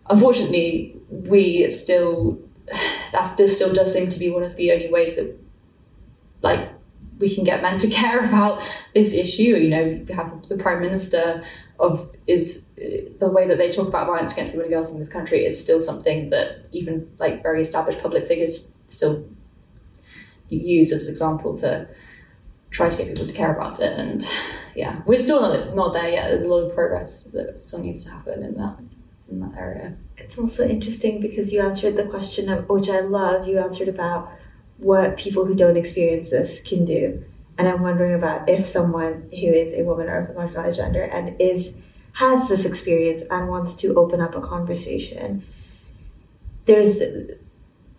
unfortunately, 0.09 0.95
we 1.09 1.67
still 1.69 2.39
that 3.11 3.23
still 3.23 3.73
does 3.73 3.93
seem 3.93 4.09
to 4.09 4.19
be 4.19 4.29
one 4.29 4.43
of 4.43 4.55
the 4.55 4.71
only 4.71 4.89
ways 4.89 5.15
that 5.15 5.37
like 6.41 6.69
we 7.19 7.33
can 7.33 7.43
get 7.43 7.61
men 7.61 7.77
to 7.79 7.89
care 8.01 8.19
about 8.25 8.61
this 8.93 9.13
issue. 9.13 9.55
You 9.55 9.69
know, 9.69 10.05
we 10.07 10.13
have 10.13 10.47
the 10.47 10.57
prime 10.57 10.81
minister 10.81 11.43
of 11.79 12.15
is 12.27 12.71
uh, 12.77 13.09
the 13.19 13.27
way 13.29 13.47
that 13.47 13.57
they 13.57 13.69
talk 13.69 13.87
about 13.87 14.07
violence 14.07 14.33
against 14.33 14.51
women 14.51 14.65
and 14.65 14.73
girls 14.73 14.93
in 14.93 14.99
this 14.99 15.11
country 15.11 15.45
is 15.45 15.61
still 15.61 15.81
something 15.81 16.29
that 16.29 16.65
even 16.71 17.09
like 17.19 17.43
very 17.43 17.61
established 17.61 18.01
public 18.01 18.27
figures 18.27 18.77
still 18.87 19.27
use 20.49 20.91
as 20.93 21.05
an 21.05 21.11
example 21.11 21.57
to 21.57 21.87
try 22.69 22.89
to 22.89 22.97
get 22.97 23.07
people 23.07 23.27
to 23.27 23.33
care 23.33 23.53
about 23.53 23.79
it. 23.79 23.97
And 23.97 24.25
yeah, 24.75 25.01
we're 25.05 25.17
still 25.17 25.41
not, 25.41 25.75
not 25.75 25.93
there 25.93 26.09
yet. 26.09 26.27
There's 26.29 26.45
a 26.45 26.49
lot 26.49 26.63
of 26.63 26.75
progress 26.75 27.31
that 27.31 27.59
still 27.59 27.81
needs 27.81 28.05
to 28.05 28.11
happen 28.11 28.43
in 28.43 28.53
that 28.53 28.77
It's 30.17 30.37
also 30.37 30.67
interesting 30.67 31.21
because 31.21 31.51
you 31.51 31.61
answered 31.61 31.97
the 31.97 32.05
question 32.05 32.49
of 32.49 32.69
which 32.69 32.89
I 32.89 32.99
love. 32.99 33.47
You 33.47 33.59
answered 33.59 33.87
about 33.87 34.31
what 34.77 35.17
people 35.17 35.45
who 35.45 35.55
don't 35.55 35.77
experience 35.77 36.29
this 36.29 36.61
can 36.61 36.85
do. 36.85 37.23
And 37.57 37.67
I'm 37.67 37.81
wondering 37.81 38.13
about 38.13 38.49
if 38.49 38.67
someone 38.67 39.29
who 39.31 39.47
is 39.47 39.73
a 39.73 39.83
woman 39.83 40.07
or 40.07 40.19
a 40.19 40.33
marginalized 40.33 40.75
gender 40.75 41.03
and 41.03 41.39
is 41.39 41.77
has 42.13 42.47
this 42.47 42.65
experience 42.65 43.23
and 43.29 43.49
wants 43.49 43.75
to 43.75 43.93
open 43.95 44.21
up 44.21 44.35
a 44.35 44.41
conversation. 44.41 45.43
There's 46.65 47.01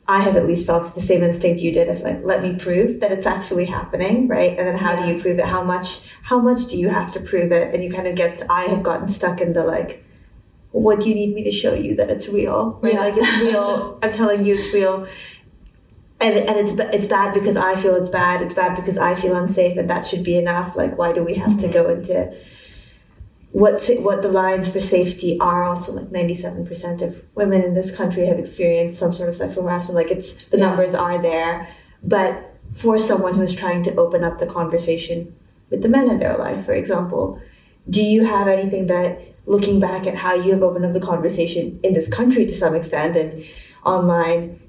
I 0.08 0.20
have 0.20 0.36
at 0.36 0.46
least 0.46 0.66
felt 0.66 0.94
the 0.94 1.00
same 1.00 1.24
instinct 1.24 1.60
you 1.60 1.72
did 1.72 1.88
of 1.88 2.00
like, 2.00 2.24
let 2.24 2.42
me 2.42 2.56
prove 2.56 3.00
that 3.00 3.10
it's 3.10 3.26
actually 3.26 3.64
happening, 3.64 4.28
right? 4.28 4.56
And 4.56 4.66
then 4.66 4.78
how 4.78 4.94
do 4.94 5.12
you 5.12 5.20
prove 5.20 5.40
it? 5.40 5.46
How 5.46 5.64
much, 5.64 6.08
how 6.22 6.38
much 6.38 6.66
do 6.68 6.78
you 6.78 6.88
have 6.90 7.12
to 7.14 7.20
prove 7.20 7.50
it? 7.50 7.74
And 7.74 7.82
you 7.82 7.90
kind 7.90 8.06
of 8.06 8.14
get, 8.14 8.40
I 8.48 8.64
have 8.64 8.84
gotten 8.84 9.08
stuck 9.08 9.40
in 9.40 9.52
the 9.52 9.64
like, 9.64 10.04
what 10.82 11.00
do 11.00 11.08
you 11.08 11.14
need 11.14 11.34
me 11.34 11.44
to 11.44 11.52
show 11.52 11.74
you 11.74 11.94
that 11.96 12.10
it's 12.10 12.28
real? 12.28 12.78
Right? 12.82 12.94
Yeah. 12.94 13.00
Like 13.00 13.14
it's 13.16 13.42
real. 13.42 13.98
I'm 14.02 14.12
telling 14.12 14.44
you 14.44 14.56
it's 14.56 14.72
real. 14.72 15.08
And, 16.20 16.36
and 16.36 16.58
it's 16.58 16.78
it's 16.94 17.06
bad 17.06 17.34
because 17.34 17.56
I 17.56 17.76
feel 17.76 17.94
it's 17.94 18.10
bad. 18.10 18.42
It's 18.42 18.54
bad 18.54 18.76
because 18.76 18.96
I 18.96 19.14
feel 19.14 19.36
unsafe, 19.36 19.76
and 19.76 19.88
that 19.90 20.06
should 20.06 20.24
be 20.24 20.38
enough. 20.38 20.74
Like, 20.74 20.96
why 20.96 21.12
do 21.12 21.22
we 21.22 21.34
have 21.34 21.50
mm-hmm. 21.50 21.58
to 21.58 21.68
go 21.68 21.90
into 21.90 22.34
what 23.52 23.82
what 24.00 24.20
the 24.20 24.28
lines 24.28 24.70
for 24.70 24.80
safety 24.80 25.38
are 25.40 25.64
also 25.64 25.92
like 25.92 26.08
97% 26.08 27.00
of 27.00 27.22
women 27.34 27.62
in 27.62 27.72
this 27.72 27.94
country 27.94 28.26
have 28.26 28.38
experienced 28.38 28.98
some 28.98 29.14
sort 29.14 29.30
of 29.30 29.36
sexual 29.36 29.62
harassment 29.62 29.96
like 29.96 30.10
it's 30.10 30.44
the 30.48 30.58
yeah. 30.58 30.66
numbers 30.66 30.94
are 30.94 31.22
there 31.22 31.66
but 32.02 32.54
for 32.72 32.98
someone 32.98 33.34
who's 33.34 33.54
trying 33.54 33.82
to 33.84 33.94
open 33.96 34.24
up 34.24 34.38
the 34.38 34.46
conversation 34.46 35.34
with 35.70 35.80
the 35.80 35.88
men 35.88 36.10
in 36.10 36.18
their 36.18 36.36
life 36.36 36.66
for 36.66 36.74
example 36.74 37.40
do 37.88 38.02
you 38.02 38.26
have 38.26 38.46
anything 38.46 38.88
that 38.88 39.22
looking 39.46 39.80
back 39.80 40.06
at 40.06 40.14
how 40.14 40.34
you 40.34 40.52
have 40.52 40.62
opened 40.62 40.84
up 40.84 40.92
the 40.92 41.00
conversation 41.00 41.80
in 41.82 41.94
this 41.94 42.12
country 42.12 42.46
to 42.46 42.52
some 42.52 42.74
extent 42.74 43.16
and 43.16 43.44
online 43.84 44.60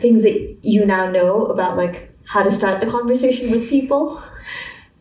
things 0.00 0.22
that 0.22 0.56
you 0.62 0.84
now 0.84 1.10
know 1.10 1.46
about 1.46 1.76
like 1.76 2.10
how 2.24 2.42
to 2.42 2.52
start 2.52 2.80
the 2.80 2.90
conversation 2.90 3.50
with 3.50 3.68
people 3.68 4.22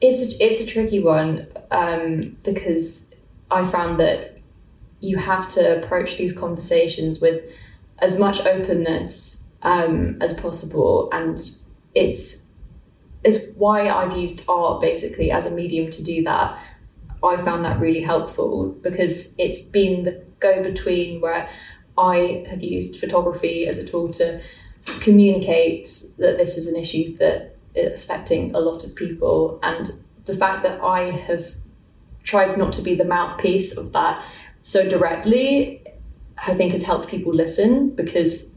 it's 0.01 0.36
it's 0.39 0.63
a 0.63 0.68
tricky 0.68 1.00
one 1.00 1.48
um, 1.70 2.36
because 2.44 3.20
I 3.50 3.65
found 3.65 4.00
that 4.00 4.39
you 5.00 5.18
have 5.18 5.48
to 5.50 5.84
approach 5.84 6.18
these 6.18 6.38
conversations 6.38 7.22
with 7.22 7.44
as 8.00 8.20
much 8.20 8.39
openness 8.46 9.53
um, 9.62 10.18
as 10.22 10.39
possible, 10.39 11.10
and 11.12 11.38
it's 11.94 12.51
it's 13.24 13.53
why 13.56 13.89
I've 13.89 14.18
used 14.18 14.44
art 14.50 14.82
basically 14.82 15.32
as 15.32 15.46
a 15.46 15.56
medium 15.56 15.91
to 15.91 16.03
do 16.03 16.24
that. 16.24 16.58
I 17.23 17.37
found 17.37 17.63
that 17.65 17.79
really 17.79 18.01
helpful 18.01 18.69
because 18.81 19.35
it's 19.37 19.69
been 19.69 20.03
the 20.03 20.23
go 20.39 20.63
between 20.63 21.21
where 21.21 21.49
I 21.97 22.45
have 22.49 22.63
used 22.63 22.99
photography 22.99 23.67
as 23.67 23.77
a 23.79 23.85
tool 23.85 24.09
to 24.13 24.41
communicate 25.01 25.87
that 26.17 26.37
this 26.37 26.57
is 26.57 26.67
an 26.67 26.81
issue 26.81 27.15
that 27.17 27.55
is 27.75 28.03
affecting 28.03 28.55
a 28.55 28.59
lot 28.59 28.83
of 28.83 28.95
people, 28.95 29.59
and 29.61 29.87
the 30.25 30.35
fact 30.35 30.63
that 30.63 30.81
I 30.81 31.11
have 31.11 31.45
tried 32.23 32.57
not 32.57 32.73
to 32.73 32.81
be 32.81 32.95
the 32.95 33.05
mouthpiece 33.05 33.77
of 33.77 33.93
that 33.93 34.23
so 34.61 34.87
directly, 34.89 35.83
I 36.37 36.53
think 36.55 36.71
has 36.71 36.83
helped 36.83 37.09
people 37.09 37.33
listen 37.33 37.89
because 37.89 38.55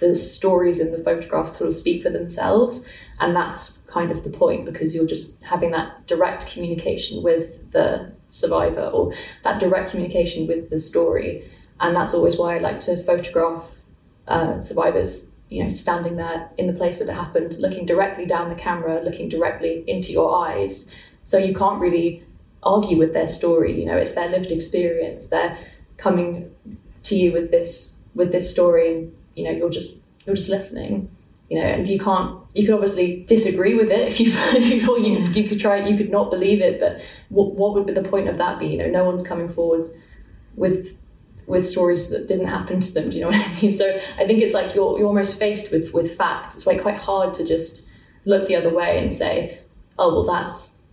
the 0.00 0.14
stories 0.14 0.80
in 0.80 0.92
the 0.92 1.02
photographs 1.02 1.56
sort 1.56 1.68
of 1.68 1.74
speak 1.74 2.02
for 2.02 2.10
themselves. 2.10 2.88
And 3.18 3.34
that's 3.34 3.75
kind 3.96 4.10
of 4.10 4.24
the 4.24 4.30
point 4.30 4.66
because 4.66 4.94
you're 4.94 5.06
just 5.06 5.42
having 5.42 5.70
that 5.70 6.06
direct 6.06 6.52
communication 6.52 7.22
with 7.22 7.46
the 7.72 8.12
survivor 8.28 8.86
or 8.96 9.14
that 9.42 9.58
direct 9.58 9.90
communication 9.90 10.46
with 10.46 10.68
the 10.68 10.78
story. 10.78 11.50
And 11.80 11.96
that's 11.96 12.12
always 12.12 12.38
why 12.38 12.56
I 12.56 12.58
like 12.58 12.80
to 12.80 12.96
photograph 13.02 13.64
uh, 14.28 14.60
survivors, 14.60 15.38
you 15.48 15.64
know, 15.64 15.70
standing 15.70 16.16
there 16.16 16.50
in 16.58 16.66
the 16.66 16.74
place 16.74 16.98
that 16.98 17.08
it 17.08 17.14
happened, 17.14 17.56
looking 17.58 17.86
directly 17.86 18.26
down 18.26 18.50
the 18.50 18.54
camera, 18.54 19.02
looking 19.02 19.30
directly 19.30 19.82
into 19.86 20.12
your 20.12 20.30
eyes. 20.46 20.94
So 21.24 21.38
you 21.38 21.54
can't 21.54 21.80
really 21.80 22.22
argue 22.62 22.98
with 22.98 23.14
their 23.14 23.28
story. 23.28 23.80
You 23.80 23.86
know, 23.86 23.96
it's 23.96 24.14
their 24.14 24.28
lived 24.28 24.52
experience. 24.52 25.30
They're 25.30 25.56
coming 25.96 26.50
to 27.04 27.16
you 27.16 27.32
with 27.32 27.50
this 27.50 28.02
with 28.14 28.30
this 28.32 28.52
story, 28.52 28.86
and 28.92 29.16
you 29.36 29.44
know, 29.44 29.52
you're 29.52 29.70
just 29.70 30.10
you're 30.26 30.36
just 30.36 30.50
listening. 30.50 31.08
You 31.48 31.60
know, 31.60 31.66
and 31.66 31.82
if 31.82 31.88
you 31.88 32.00
can't, 32.00 32.40
you 32.56 32.64
could 32.64 32.74
obviously 32.74 33.22
disagree 33.24 33.74
with 33.74 33.90
it. 33.90 34.08
If 34.08 34.20
you, 34.20 34.32
or 34.90 34.98
you, 34.98 35.18
you 35.28 35.48
could 35.48 35.60
try, 35.60 35.76
it, 35.76 35.90
you 35.90 35.96
could 35.96 36.10
not 36.10 36.30
believe 36.30 36.62
it. 36.62 36.80
But 36.80 37.02
what, 37.28 37.54
what 37.54 37.74
would 37.74 37.86
be 37.86 37.92
the 37.92 38.02
point 38.02 38.28
of 38.28 38.38
that 38.38 38.58
be? 38.58 38.68
You 38.68 38.78
know, 38.78 38.88
no 38.88 39.04
one's 39.04 39.26
coming 39.26 39.50
forward 39.50 39.86
with 40.54 40.98
with 41.46 41.64
stories 41.64 42.10
that 42.10 42.26
didn't 42.26 42.48
happen 42.48 42.80
to 42.80 42.92
them. 42.92 43.10
Do 43.10 43.16
you 43.16 43.22
know 43.22 43.28
what 43.28 43.36
I 43.36 43.60
mean? 43.60 43.70
So 43.80 44.00
I 44.18 44.26
think 44.26 44.42
it's 44.42 44.54
like 44.54 44.74
you're 44.74 44.98
you're 44.98 45.06
almost 45.06 45.38
faced 45.38 45.70
with 45.70 45.92
with 45.92 46.14
facts. 46.14 46.56
It's 46.56 46.66
like 46.66 46.82
quite 46.82 46.96
hard 46.96 47.34
to 47.34 47.46
just 47.46 47.88
look 48.24 48.48
the 48.48 48.56
other 48.56 48.72
way 48.72 48.98
and 48.98 49.12
say, 49.12 49.60
oh 49.98 50.12
well, 50.12 50.24
that's 50.24 50.86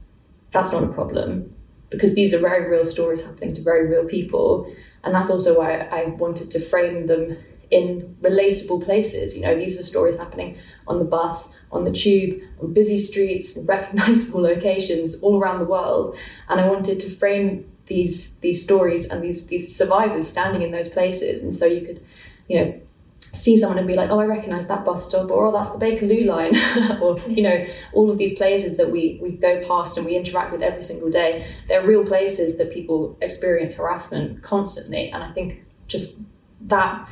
that's 0.52 0.74
not 0.74 0.84
a 0.84 0.94
problem 0.94 1.56
because 1.90 2.14
these 2.14 2.34
are 2.34 2.40
very 2.40 2.70
real 2.70 2.84
stories 2.84 3.26
happening 3.26 3.54
to 3.54 3.62
very 3.62 3.88
real 3.88 4.06
people. 4.06 4.72
And 5.04 5.14
that's 5.14 5.30
also 5.30 5.58
why 5.58 5.80
I 5.80 6.06
wanted 6.06 6.52
to 6.52 6.60
frame 6.60 7.08
them 7.08 7.38
in 7.74 8.16
relatable 8.22 8.86
places. 8.86 9.36
You 9.36 9.44
know, 9.44 9.58
these 9.58 9.80
are 9.80 9.84
stories 9.84 10.18
happening 10.18 10.58
on 10.88 11.00
the 11.00 11.06
bus, 11.06 11.60
on 11.72 11.84
the 11.84 11.92
tube, 11.92 12.42
on 12.62 12.74
busy 12.74 12.98
streets, 12.98 13.58
recognizable 13.68 14.42
locations 14.42 15.22
all 15.22 15.40
around 15.40 15.60
the 15.60 15.66
world. 15.66 16.18
And 16.50 16.62
I 16.62 16.68
wanted 16.68 17.00
to 17.02 17.10
frame 17.10 17.70
these 17.88 18.40
these 18.40 18.64
stories 18.64 19.10
and 19.10 19.22
these 19.22 19.48
these 19.48 19.76
survivors 19.76 20.28
standing 20.28 20.62
in 20.62 20.72
those 20.72 20.90
places. 20.90 21.44
And 21.44 21.56
so 21.56 21.66
you 21.66 21.86
could, 21.86 22.04
you 22.48 22.60
know, 22.60 22.80
see 23.20 23.58
someone 23.58 23.80
and 23.80 23.88
be 23.88 23.96
like, 23.96 24.10
oh, 24.12 24.20
I 24.20 24.26
recognize 24.26 24.68
that 24.68 24.86
bus 24.86 25.10
stop, 25.10 25.32
or 25.32 25.48
oh, 25.48 25.52
that's 25.52 25.76
the 25.76 25.84
Bakerloo 25.84 26.26
line, 26.26 26.56
or 27.02 27.20
you 27.30 27.44
know, 27.44 27.66
all 27.94 28.12
of 28.12 28.18
these 28.18 28.38
places 28.38 28.78
that 28.78 28.92
we 28.92 29.20
we 29.22 29.32
go 29.32 29.66
past 29.68 29.98
and 29.98 30.06
we 30.06 30.16
interact 30.16 30.52
with 30.52 30.62
every 30.62 30.84
single 30.84 31.10
day. 31.10 31.46
They're 31.68 31.86
real 31.86 32.06
places 32.06 32.58
that 32.60 32.72
people 32.72 33.18
experience 33.22 33.76
harassment 33.78 34.44
constantly, 34.44 35.10
and 35.10 35.24
I 35.24 35.32
think 35.32 35.64
just 35.88 36.28
that 36.62 37.10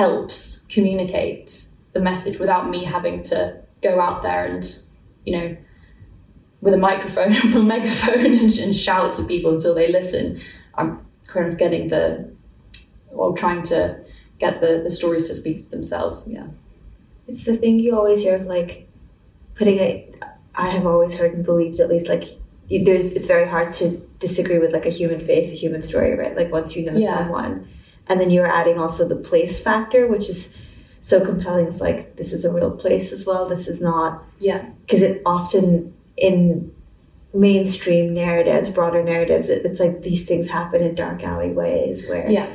helps 0.00 0.64
communicate 0.74 1.64
the 1.92 2.00
message 2.00 2.38
without 2.38 2.70
me 2.70 2.84
having 2.84 3.22
to 3.24 3.60
go 3.82 4.00
out 4.00 4.22
there 4.22 4.44
and, 4.46 4.78
you 5.26 5.32
know, 5.36 5.56
with 6.62 6.72
a 6.74 6.78
microphone 6.78 7.32
or 7.54 7.62
megaphone 7.62 8.24
and, 8.42 8.52
and 8.64 8.74
shout 8.74 9.12
to 9.14 9.22
people 9.24 9.52
until 9.54 9.74
they 9.74 9.88
listen. 9.92 10.40
I'm 10.74 11.04
kind 11.26 11.46
of 11.48 11.58
getting 11.58 11.88
the, 11.88 12.32
or 13.10 13.36
trying 13.36 13.62
to 13.64 14.00
get 14.38 14.60
the, 14.62 14.80
the 14.82 14.90
stories 14.90 15.28
to 15.28 15.34
speak 15.34 15.64
for 15.64 15.70
themselves. 15.76 16.26
Yeah. 16.30 16.46
It's 17.28 17.44
the 17.44 17.56
thing 17.56 17.78
you 17.78 17.94
always 17.96 18.22
hear 18.22 18.36
of 18.36 18.46
like 18.46 18.88
putting 19.54 19.78
it, 19.78 20.22
I 20.54 20.68
have 20.70 20.86
always 20.86 21.18
heard 21.18 21.34
and 21.34 21.44
believed 21.44 21.78
at 21.78 21.88
least 21.90 22.08
like 22.08 22.24
there's, 22.70 23.12
it's 23.12 23.28
very 23.28 23.48
hard 23.48 23.74
to 23.74 23.98
disagree 24.18 24.58
with 24.58 24.72
like 24.72 24.86
a 24.86 24.90
human 24.90 25.20
face, 25.20 25.52
a 25.52 25.56
human 25.56 25.82
story, 25.82 26.14
right? 26.16 26.34
Like 26.36 26.50
once 26.50 26.74
you 26.74 26.84
know 26.90 26.96
Yeah. 26.96 27.18
someone. 27.18 27.68
And 28.10 28.20
then 28.20 28.28
you're 28.30 28.46
adding 28.46 28.78
also 28.78 29.06
the 29.08 29.16
place 29.16 29.58
factor, 29.60 30.06
which 30.06 30.28
is 30.28 30.56
so 31.00 31.24
compelling 31.24 31.68
of 31.68 31.80
like, 31.80 32.16
this 32.16 32.32
is 32.34 32.44
a 32.44 32.52
real 32.52 32.72
place 32.72 33.12
as 33.12 33.24
well. 33.24 33.48
This 33.48 33.68
is 33.68 33.80
not 33.80 34.22
Yeah. 34.40 34.66
because 34.82 35.02
it 35.02 35.22
often 35.24 35.94
in 36.18 36.72
mainstream 37.32 38.12
narratives, 38.12 38.68
broader 38.70 39.02
narratives, 39.02 39.48
it, 39.48 39.64
it's 39.64 39.80
like 39.80 40.02
these 40.02 40.26
things 40.26 40.48
happen 40.48 40.82
in 40.82 40.94
dark 40.94 41.22
alleyways 41.22 42.08
where, 42.08 42.28
Yeah. 42.28 42.48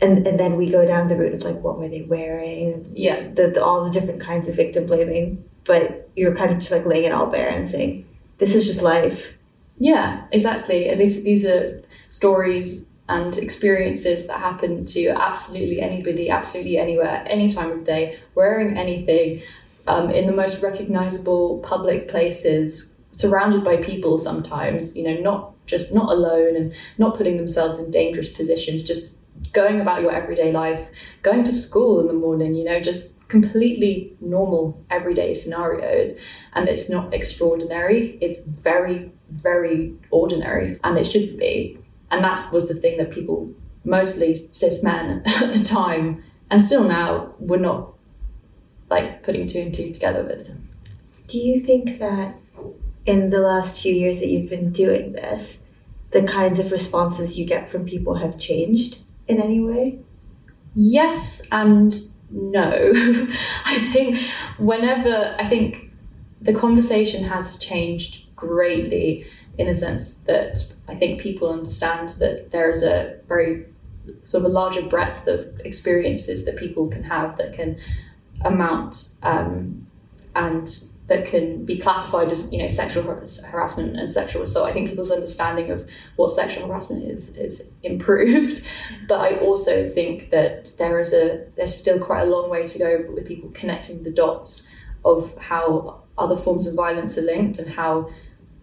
and 0.00 0.26
and 0.26 0.38
then 0.38 0.56
we 0.56 0.68
go 0.70 0.84
down 0.84 1.08
the 1.08 1.16
route 1.16 1.34
of 1.34 1.42
like, 1.42 1.62
what 1.62 1.78
were 1.78 1.88
they 1.88 2.02
wearing? 2.02 2.90
Yeah. 2.94 3.28
the, 3.32 3.48
the 3.54 3.64
all 3.64 3.84
the 3.84 3.92
different 3.92 4.20
kinds 4.20 4.48
of 4.48 4.56
victim 4.56 4.86
blaming, 4.86 5.44
but 5.64 6.10
you're 6.16 6.34
kind 6.34 6.50
of 6.50 6.58
just 6.58 6.72
like 6.72 6.84
laying 6.84 7.04
it 7.04 7.12
all 7.12 7.28
bare 7.28 7.48
and 7.48 7.68
saying, 7.68 8.04
this 8.38 8.54
is 8.56 8.66
just 8.66 8.82
life. 8.82 9.34
Yeah, 9.78 10.24
exactly. 10.32 10.88
And 10.88 11.00
these 11.00 11.22
these 11.24 11.46
are 11.46 11.80
stories 12.08 12.91
and 13.08 13.36
experiences 13.36 14.26
that 14.26 14.38
happen 14.40 14.84
to 14.86 15.08
absolutely 15.08 15.80
anybody, 15.80 16.30
absolutely 16.30 16.78
anywhere, 16.78 17.24
any 17.26 17.48
time 17.48 17.70
of 17.70 17.84
day, 17.84 18.18
wearing 18.34 18.76
anything, 18.76 19.42
um, 19.86 20.10
in 20.10 20.26
the 20.26 20.32
most 20.32 20.62
recognizable 20.62 21.58
public 21.58 22.08
places, 22.08 22.98
surrounded 23.10 23.64
by 23.64 23.76
people. 23.76 24.18
Sometimes, 24.18 24.96
you 24.96 25.04
know, 25.04 25.20
not 25.20 25.52
just 25.66 25.94
not 25.94 26.10
alone 26.10 26.56
and 26.56 26.74
not 26.98 27.16
putting 27.16 27.36
themselves 27.36 27.80
in 27.80 27.90
dangerous 27.90 28.28
positions. 28.28 28.84
Just 28.84 29.18
going 29.52 29.80
about 29.80 30.02
your 30.02 30.12
everyday 30.12 30.52
life, 30.52 30.86
going 31.22 31.44
to 31.44 31.52
school 31.52 32.00
in 32.00 32.06
the 32.06 32.14
morning. 32.14 32.54
You 32.54 32.64
know, 32.64 32.80
just 32.80 33.22
completely 33.32 34.14
normal 34.20 34.78
everyday 34.90 35.32
scenarios 35.32 36.18
and 36.52 36.68
it's 36.68 36.90
not 36.90 37.14
extraordinary 37.14 38.18
it's 38.20 38.44
very 38.44 39.10
very 39.30 39.94
ordinary 40.10 40.78
and 40.84 40.98
it 40.98 41.06
shouldn't 41.06 41.38
be 41.38 41.78
and 42.12 42.22
that 42.24 42.38
was 42.52 42.68
the 42.68 42.74
thing 42.74 42.98
that 42.98 43.10
people 43.10 43.52
mostly 43.84 44.36
cis 44.52 44.84
men 44.84 45.22
at 45.26 45.52
the 45.52 45.64
time 45.64 46.22
and 46.50 46.62
still 46.62 46.84
now 46.84 47.34
were 47.40 47.58
not 47.58 47.94
like 48.90 49.22
putting 49.24 49.46
two 49.46 49.58
and 49.58 49.74
two 49.74 49.92
together 49.92 50.22
with. 50.22 50.56
Do 51.26 51.38
you 51.38 51.60
think 51.60 51.98
that 51.98 52.36
in 53.06 53.30
the 53.30 53.40
last 53.40 53.80
few 53.82 53.94
years 53.94 54.20
that 54.20 54.28
you've 54.28 54.50
been 54.50 54.70
doing 54.70 55.12
this, 55.12 55.64
the 56.10 56.22
kinds 56.22 56.60
of 56.60 56.70
responses 56.70 57.38
you 57.38 57.46
get 57.46 57.68
from 57.68 57.86
people 57.86 58.16
have 58.16 58.38
changed 58.38 59.00
in 59.26 59.40
any 59.40 59.60
way? 59.60 59.98
yes 60.74 61.46
and 61.50 61.94
no. 62.30 62.92
I 62.94 63.78
think 63.92 64.18
whenever 64.58 65.34
i 65.38 65.46
think 65.46 65.90
the 66.40 66.54
conversation 66.54 67.24
has 67.24 67.58
changed 67.58 68.24
greatly 68.36 69.26
in 69.58 69.68
a 69.68 69.74
sense 69.74 70.24
that 70.24 70.58
I 70.88 70.94
think 70.94 71.20
people 71.20 71.50
understand 71.50 72.08
that 72.20 72.50
there 72.50 72.70
is 72.70 72.82
a 72.82 73.18
very 73.28 73.66
sort 74.24 74.44
of 74.44 74.50
a 74.50 74.54
larger 74.54 74.82
breadth 74.82 75.26
of 75.26 75.60
experiences 75.60 76.44
that 76.44 76.56
people 76.56 76.88
can 76.88 77.04
have 77.04 77.36
that 77.36 77.52
can 77.52 77.78
amount 78.44 79.14
um, 79.22 79.86
and 80.34 80.68
that 81.08 81.26
can 81.26 81.64
be 81.64 81.78
classified 81.78 82.30
as 82.30 82.52
you 82.52 82.58
know 82.60 82.68
sexual 82.68 83.02
har- 83.02 83.22
harassment 83.50 83.98
and 83.98 84.10
sexual 84.10 84.42
assault. 84.42 84.68
I 84.68 84.72
think 84.72 84.88
people's 84.88 85.10
understanding 85.10 85.70
of 85.70 85.88
what 86.16 86.30
sexual 86.30 86.66
harassment 86.66 87.04
is 87.04 87.36
is 87.36 87.76
improved, 87.82 88.66
but 89.08 89.20
I 89.20 89.36
also 89.38 89.88
think 89.88 90.30
that 90.30 90.70
there 90.78 90.98
is 91.00 91.12
a 91.12 91.46
there's 91.56 91.74
still 91.74 91.98
quite 91.98 92.22
a 92.22 92.26
long 92.26 92.48
way 92.48 92.64
to 92.64 92.78
go 92.78 93.04
with 93.12 93.26
people 93.26 93.50
connecting 93.50 94.02
the 94.02 94.12
dots 94.12 94.74
of 95.04 95.36
how 95.36 96.02
other 96.16 96.36
forms 96.36 96.66
of 96.66 96.74
violence 96.74 97.18
are 97.18 97.22
linked 97.22 97.58
and 97.58 97.74
how 97.74 98.08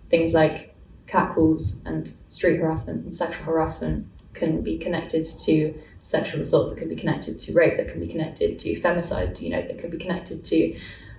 things 0.09 0.33
like 0.33 0.68
catcalls 1.09 1.83
and 1.85 2.13
street 2.29 2.57
harassment 2.57 3.03
and 3.03 3.13
sexual 3.13 3.45
harassment 3.45 4.07
can 4.33 4.61
be 4.61 4.77
connected 4.77 5.25
to 5.45 5.73
sexual 6.03 6.41
assault, 6.41 6.69
that 6.69 6.77
can 6.77 6.87
be 6.87 6.95
connected 6.95 7.37
to 7.37 7.53
rape, 7.53 7.77
that 7.77 7.89
can 7.89 7.99
be 7.99 8.07
connected 8.07 8.59
to 8.59 8.79
femicide, 8.79 9.41
you 9.41 9.49
know, 9.49 9.61
that 9.61 9.79
can 9.79 9.89
be 9.89 9.97
connected 9.97 10.45
to, 10.45 10.75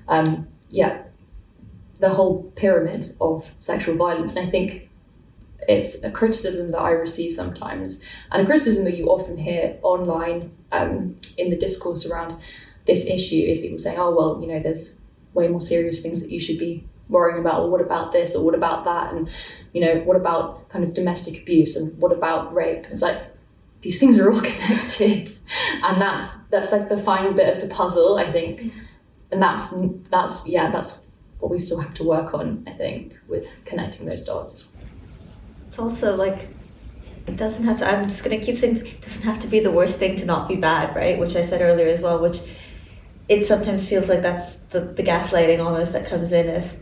um, 0.08 0.48
yeah, 0.70 1.02
the 1.98 2.08
whole 2.08 2.44
pyramid 2.54 3.12
of 3.20 3.50
sexual 3.58 3.96
violence. 3.96 4.36
And 4.36 4.46
I 4.46 4.50
think 4.50 4.88
it's 5.68 6.02
a 6.04 6.10
criticism 6.10 6.70
that 6.70 6.78
I 6.78 6.90
receive 6.90 7.34
sometimes, 7.34 8.06
and 8.30 8.42
a 8.42 8.46
criticism 8.46 8.84
that 8.84 8.96
you 8.96 9.06
often 9.06 9.36
hear 9.36 9.76
online 9.82 10.52
um, 10.72 11.16
in 11.36 11.50
the 11.50 11.56
discourse 11.56 12.08
around 12.08 12.40
this 12.86 13.06
issue 13.06 13.44
is 13.46 13.58
people 13.58 13.78
saying, 13.78 13.98
oh, 13.98 14.14
well, 14.14 14.40
you 14.40 14.46
know, 14.46 14.60
there's 14.60 15.00
way 15.34 15.48
more 15.48 15.60
serious 15.60 16.00
things 16.00 16.22
that 16.22 16.30
you 16.30 16.40
should 16.40 16.58
be 16.58 16.84
worrying 17.08 17.40
about, 17.40 17.60
or 17.60 17.70
what 17.70 17.80
about 17.80 18.12
this, 18.12 18.34
or 18.34 18.44
what 18.44 18.54
about 18.54 18.84
that, 18.84 19.12
and, 19.12 19.28
you 19.72 19.80
know, 19.80 20.00
what 20.00 20.16
about 20.16 20.68
kind 20.68 20.84
of 20.84 20.94
domestic 20.94 21.42
abuse, 21.42 21.76
and 21.76 21.98
what 22.00 22.12
about 22.12 22.52
rape? 22.54 22.86
It's 22.90 23.02
like, 23.02 23.22
these 23.82 23.98
things 23.98 24.18
are 24.18 24.30
all 24.30 24.40
connected, 24.52 25.28
and 25.82 26.00
that's 26.00 26.44
that's 26.44 26.72
like 26.72 26.88
the 26.88 26.98
final 26.98 27.32
bit 27.32 27.54
of 27.54 27.62
the 27.62 27.74
puzzle, 27.74 28.16
I 28.16 28.30
think, 28.30 28.72
and 29.30 29.42
that's 29.42 29.74
that's 30.10 30.48
yeah, 30.48 30.70
that's 30.70 31.08
what 31.38 31.50
we 31.50 31.58
still 31.58 31.80
have 31.80 31.94
to 31.94 32.04
work 32.04 32.34
on, 32.34 32.64
I 32.66 32.72
think, 32.72 33.16
with 33.28 33.62
connecting 33.64 34.06
those 34.06 34.24
dots. 34.24 34.72
It's 35.66 35.78
also 35.78 36.16
like 36.16 36.48
it 37.26 37.36
doesn't 37.36 37.64
have 37.64 37.78
to. 37.78 37.88
I'm 37.88 38.08
just 38.08 38.24
gonna 38.24 38.40
keep 38.40 38.56
saying 38.56 38.84
it 38.84 39.02
doesn't 39.02 39.22
have 39.22 39.40
to 39.40 39.48
be 39.48 39.60
the 39.60 39.70
worst 39.70 39.98
thing 39.98 40.16
to 40.16 40.26
not 40.26 40.48
be 40.48 40.56
bad, 40.56 40.94
right? 40.96 41.18
Which 41.18 41.36
I 41.36 41.42
said 41.42 41.62
earlier 41.62 41.86
as 41.86 42.00
well. 42.00 42.20
Which 42.20 42.40
it 43.28 43.46
sometimes 43.46 43.88
feels 43.88 44.08
like 44.08 44.22
that's 44.22 44.56
the, 44.70 44.80
the 44.80 45.02
gaslighting 45.04 45.64
almost 45.64 45.92
that 45.92 46.08
comes 46.10 46.32
in 46.32 46.48
if 46.48 46.76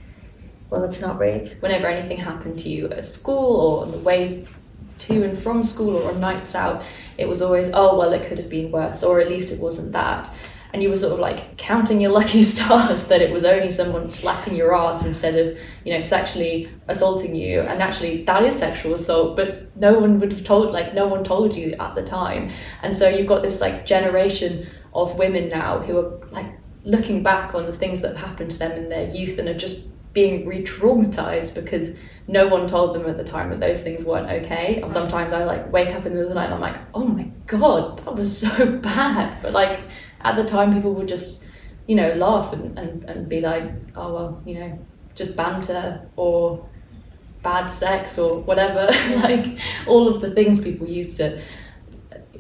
well, 0.71 0.85
it's 0.85 1.01
not 1.01 1.19
rape. 1.19 1.61
Whenever 1.61 1.87
anything 1.87 2.19
happened 2.19 2.59
to 2.61 2.69
you 2.69 2.89
at 2.89 3.05
school 3.05 3.57
or 3.57 3.83
on 3.83 3.93
the 3.93 3.99
way 3.99 4.45
to 5.01 5.23
and 5.23 5.39
from 5.39 5.65
school 5.65 5.97
or 5.97 6.11
on 6.11 6.21
nights 6.21 6.55
out, 6.55 6.83
it 7.17 7.29
was 7.29 7.41
always, 7.41 7.71
oh, 7.73 7.97
well, 7.97 8.13
it 8.13 8.27
could 8.29 8.39
have 8.39 8.51
been 8.51 8.71
worse, 8.71 9.03
or 9.03 9.21
at 9.21 9.29
least 9.29 9.53
it 9.53 9.61
wasn't 9.61 9.93
that. 9.93 10.31
And 10.71 10.83
you 10.83 10.91
were 10.91 10.99
sort 10.99 11.15
of 11.15 11.19
like 11.19 11.57
counting 11.57 12.01
your 12.01 12.11
lucky 12.21 12.43
stars 12.43 13.09
that 13.09 13.23
it 13.23 13.33
was 13.33 13.45
only 13.45 13.71
someone 13.71 14.11
slapping 14.11 14.55
your 14.55 14.75
ass 14.75 15.07
instead 15.07 15.35
of, 15.37 15.59
you 15.85 15.95
know, 15.95 16.03
sexually 16.03 16.69
assaulting 16.89 17.35
you. 17.35 17.61
And 17.61 17.83
actually, 17.83 18.25
that 18.25 18.43
is 18.43 18.59
sexual 18.59 18.95
assault, 18.95 19.37
but 19.37 19.75
no 19.77 19.99
one 19.99 20.21
would 20.21 20.33
have 20.33 20.45
told, 20.45 20.73
like, 20.73 20.93
no 20.93 21.07
one 21.07 21.25
told 21.25 21.55
you 21.55 21.75
at 21.81 21.95
the 21.95 22.03
time. 22.03 22.51
And 22.83 22.95
so 22.95 23.09
you've 23.09 23.27
got 23.27 23.43
this 23.43 23.63
like 23.63 23.87
generation 23.87 24.69
of 24.95 25.15
women 25.17 25.49
now 25.49 25.79
who 25.79 25.99
are 25.99 26.27
like 26.31 26.47
looking 26.85 27.23
back 27.23 27.55
on 27.55 27.67
the 27.67 27.73
things 27.73 28.01
that 28.03 28.17
happened 28.17 28.51
to 28.51 28.59
them 28.59 28.73
in 28.73 28.89
their 28.89 29.11
youth 29.15 29.39
and 29.39 29.49
are 29.49 29.55
just 29.55 29.89
being 30.13 30.47
re-traumatized 30.47 31.55
because 31.55 31.99
no 32.27 32.47
one 32.47 32.69
told 32.69 32.95
them 32.95 33.07
at 33.07 33.17
the 33.17 33.25
time 33.25 33.51
that 33.51 33.61
those 33.61 33.83
things 33.83 34.05
weren't 34.05 34.29
okay. 34.29 34.81
And 34.83 34.93
sometimes 34.93 35.33
I 35.33 35.45
like 35.45 35.73
wake 35.73 35.89
up 35.89 36.05
in 36.05 36.05
the 36.05 36.11
middle 36.11 36.25
of 36.25 36.29
the 36.29 36.35
night 36.35 36.47
and 36.47 36.55
I'm 36.55 36.61
like, 36.61 36.77
oh 36.95 37.05
my 37.05 37.25
god, 37.47 38.05
that 38.05 38.15
was 38.15 38.39
so 38.39 38.67
bad. 38.83 39.41
But 39.43 39.53
like 39.53 39.81
at 40.21 40.37
the 40.37 40.45
time, 40.45 40.75
people 40.75 40.95
would 40.95 41.09
just, 41.09 41.45
you 41.87 41.97
know, 41.97 42.13
laugh 42.15 42.53
and, 42.53 42.79
and, 42.79 43.05
and 43.05 43.29
be 43.29 43.41
like, 43.41 43.71
oh 43.97 44.13
well, 44.13 44.43
you 44.45 44.61
know, 44.61 44.79
just 45.15 45.35
banter 45.37 46.07
or 46.17 46.69
bad 47.43 47.67
sex 47.67 48.19
or 48.19 48.41
whatever. 48.41 48.87
like 49.23 49.59
all 49.87 50.09
of 50.09 50.21
the 50.21 50.31
things 50.31 50.61
people 50.61 50.87
used 50.87 51.17
to 51.17 51.41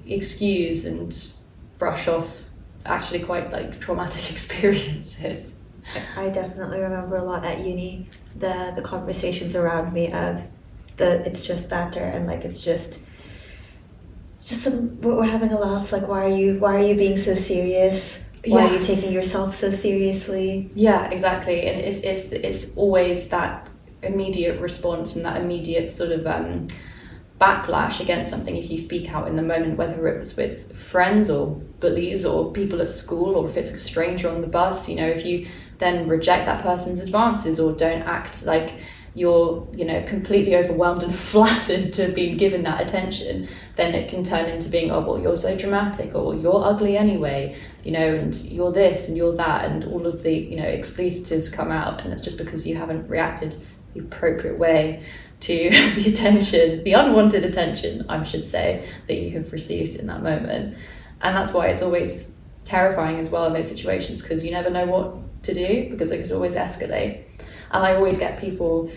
excuse 0.07 0.85
and 0.85 1.35
brush 1.78 2.09
off 2.09 2.44
actually 2.85 3.20
quite 3.20 3.50
like 3.52 3.81
traumatic 3.81 4.31
experiences. 4.33 5.58
I 6.16 6.31
definitely 6.31 6.81
remember 6.81 7.16
a 7.16 7.24
lot 7.24 7.44
at 7.44 7.64
uni 7.64 8.07
the 8.37 8.72
the 8.77 8.83
conversations 8.83 9.57
around 9.57 9.92
me 9.92 10.12
of 10.12 10.46
the 10.96 11.27
it's 11.27 11.42
just 11.42 11.68
banter 11.70 12.05
and 12.05 12.27
like 12.27 12.44
it's 12.44 12.62
just 12.62 12.98
just 14.44 14.62
some 14.62 15.01
we're 15.01 15.16
we're 15.16 15.27
having 15.27 15.53
a 15.53 15.59
laugh 15.59 15.92
like 15.92 16.07
why 16.07 16.24
are 16.24 16.37
you 16.37 16.59
why 16.59 16.77
are 16.77 16.83
you 16.83 16.94
being 16.94 17.18
so 17.18 17.35
serious 17.35 18.29
why 18.46 18.66
are 18.66 18.79
you 18.79 18.85
taking 18.85 19.12
yourself 19.12 19.55
so 19.55 19.70
seriously 19.70 20.70
Yeah, 20.74 21.11
exactly. 21.11 21.66
And 21.66 21.81
it's, 21.81 21.98
it's, 21.98 22.33
it's 22.33 22.77
always 22.77 23.29
that 23.31 23.68
immediate 24.03 24.61
response 24.61 25.16
and 25.16 25.24
that 25.24 25.40
immediate 25.40 25.92
sort 25.92 26.12
of 26.12 26.27
um, 26.27 26.68
backlash 27.40 28.01
against 28.01 28.31
something 28.31 28.57
if 28.57 28.70
you 28.70 28.79
speak 28.79 29.12
out 29.12 29.29
in 29.29 29.37
the 29.37 29.42
moment, 29.42 29.77
whether 29.77 30.09
it 30.09 30.18
was 30.18 30.37
with 30.37 30.77
friends 30.77 31.31
or 31.31 31.48
bullies 31.81 32.24
or 32.24 32.53
people 32.53 32.81
at 32.81 32.88
school 32.88 33.35
or 33.35 33.48
if 33.48 33.57
it's 33.57 33.72
a 33.72 33.81
stranger 33.81 34.29
on 34.29 34.40
the 34.40 34.46
bus. 34.46 34.88
You 34.88 34.96
know, 34.96 35.09
if 35.09 35.24
you 35.24 35.48
then 35.78 36.08
reject 36.08 36.46
that 36.46 36.62
person's 36.62 37.00
advances 37.00 37.58
or 37.60 37.72
don't 37.74 38.02
act 38.02 38.44
like 38.44 38.74
you're 39.14 39.66
you 39.74 39.84
know 39.84 40.02
completely 40.06 40.54
overwhelmed 40.56 41.02
and 41.02 41.14
flattered 41.32 41.92
to 41.92 42.08
be 42.12 42.34
given 42.34 42.62
that 42.62 42.80
attention 42.80 43.48
then 43.76 43.94
it 43.94 44.08
can 44.08 44.22
turn 44.22 44.46
into 44.46 44.68
being 44.68 44.90
oh 44.90 45.00
well 45.00 45.18
you're 45.18 45.36
so 45.36 45.56
dramatic 45.56 46.14
or 46.14 46.34
you're 46.34 46.64
ugly 46.64 46.96
anyway 46.96 47.56
you 47.84 47.90
know 47.90 48.14
and 48.14 48.36
you're 48.42 48.72
this 48.72 49.08
and 49.08 49.16
you're 49.16 49.34
that 49.34 49.64
and 49.64 49.84
all 49.84 50.06
of 50.06 50.22
the 50.22 50.32
you 50.32 50.56
know 50.56 50.68
expletives 50.68 51.48
come 51.48 51.70
out 51.70 52.00
and 52.02 52.12
it's 52.12 52.22
just 52.22 52.38
because 52.38 52.66
you 52.66 52.76
haven't 52.76 53.08
reacted 53.08 53.56
the 53.94 54.00
appropriate 54.00 54.58
way 54.58 55.02
to 55.40 55.70
the 55.96 56.08
attention 56.08 56.84
the 56.84 56.92
unwanted 56.92 57.44
attention 57.44 58.04
i 58.08 58.22
should 58.22 58.46
say 58.46 58.88
that 59.06 59.14
you 59.14 59.30
have 59.30 59.52
received 59.52 59.94
in 59.94 60.06
that 60.06 60.22
moment. 60.22 60.76
And 61.20 61.36
that's 61.36 61.52
why 61.52 61.66
it's 61.66 61.82
always 61.82 62.36
terrifying 62.64 63.18
as 63.18 63.30
well 63.30 63.46
in 63.46 63.52
those 63.52 63.68
situations 63.68 64.22
because 64.22 64.44
you 64.44 64.50
never 64.50 64.70
know 64.70 64.84
what 64.84 65.14
to 65.48 65.54
do 65.54 65.90
because 65.90 66.11
it 66.12 66.22
could 66.22 66.32
always 66.32 66.56
escalate 66.56 67.14
and 67.72 67.80
i 67.88 67.94
always 67.94 68.18
get 68.18 68.40
people 68.40 68.90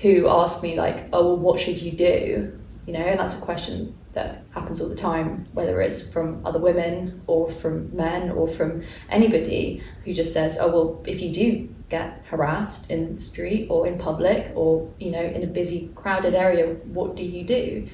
who 0.00 0.28
ask 0.28 0.62
me 0.62 0.76
like, 0.76 1.08
"Oh, 1.12 1.24
well, 1.24 1.36
what 1.36 1.60
should 1.60 1.80
you 1.80 1.92
do?" 1.92 2.52
You 2.86 2.92
know, 2.92 3.00
and 3.00 3.18
that's 3.18 3.36
a 3.36 3.42
question 3.42 3.94
that 4.14 4.42
happens 4.50 4.80
all 4.80 4.88
the 4.88 4.94
time, 4.96 5.46
whether 5.52 5.80
it's 5.80 6.10
from 6.10 6.44
other 6.46 6.58
women 6.58 7.20
or 7.26 7.50
from 7.50 7.94
men 7.94 8.30
or 8.30 8.48
from 8.48 8.82
anybody 9.10 9.82
who 10.04 10.14
just 10.14 10.32
says, 10.32 10.58
"Oh, 10.60 10.70
well, 10.70 11.02
if 11.06 11.20
you 11.20 11.32
do 11.32 11.68
get 11.88 12.22
harassed 12.30 12.90
in 12.90 13.14
the 13.14 13.20
street 13.20 13.68
or 13.70 13.86
in 13.86 13.98
public 13.98 14.52
or 14.54 14.88
you 14.98 15.10
know 15.10 15.22
in 15.22 15.42
a 15.42 15.46
busy, 15.46 15.90
crowded 15.94 16.34
area, 16.34 16.66
what 16.98 17.16
do 17.16 17.22
you 17.24 17.44
do?" 17.44 17.88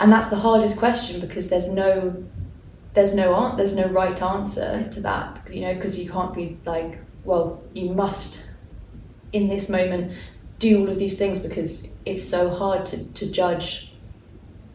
And 0.00 0.10
that's 0.10 0.28
the 0.30 0.36
hardest 0.36 0.78
question 0.78 1.20
because 1.20 1.48
there's 1.48 1.68
no 1.68 2.24
there's 2.94 3.14
no 3.14 3.54
there's 3.56 3.76
no 3.76 3.86
right 3.88 4.20
answer 4.22 4.88
to 4.90 5.00
that 5.00 5.40
you 5.50 5.60
know 5.62 5.74
because 5.74 6.02
you 6.02 6.10
can't 6.10 6.34
be 6.34 6.58
like 6.64 6.98
well 7.24 7.62
you 7.72 7.90
must 7.92 8.48
in 9.32 9.48
this 9.48 9.68
moment 9.68 10.12
do 10.58 10.80
all 10.80 10.88
of 10.88 10.98
these 10.98 11.18
things 11.18 11.40
because 11.40 11.88
it's 12.06 12.22
so 12.22 12.50
hard 12.50 12.86
to, 12.86 13.04
to 13.14 13.30
judge 13.30 13.92